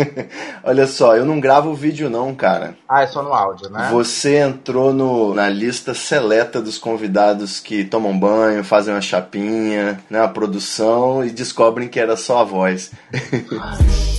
Olha 0.62 0.86
só, 0.86 1.16
eu 1.16 1.24
não 1.24 1.40
gravo 1.40 1.74
vídeo 1.74 2.10
não, 2.10 2.34
cara. 2.34 2.76
Ah, 2.88 3.02
é 3.02 3.06
só 3.06 3.22
no 3.22 3.32
áudio, 3.32 3.70
né? 3.70 3.88
Você 3.90 4.36
entrou 4.36 4.92
no, 4.92 5.34
na 5.34 5.48
lista 5.48 5.94
seleta 5.94 6.60
dos 6.60 6.76
convidados 6.76 7.60
que 7.60 7.84
tomam 7.84 8.18
banho, 8.18 8.62
fazem 8.62 8.92
uma 8.94 9.00
chapinha, 9.00 9.98
né, 10.10 10.22
a 10.22 10.28
produção 10.28 11.24
e 11.24 11.30
descobrem 11.30 11.88
que 11.88 11.98
era 11.98 12.16
só 12.16 12.40
a 12.40 12.44
voz. 12.44 12.92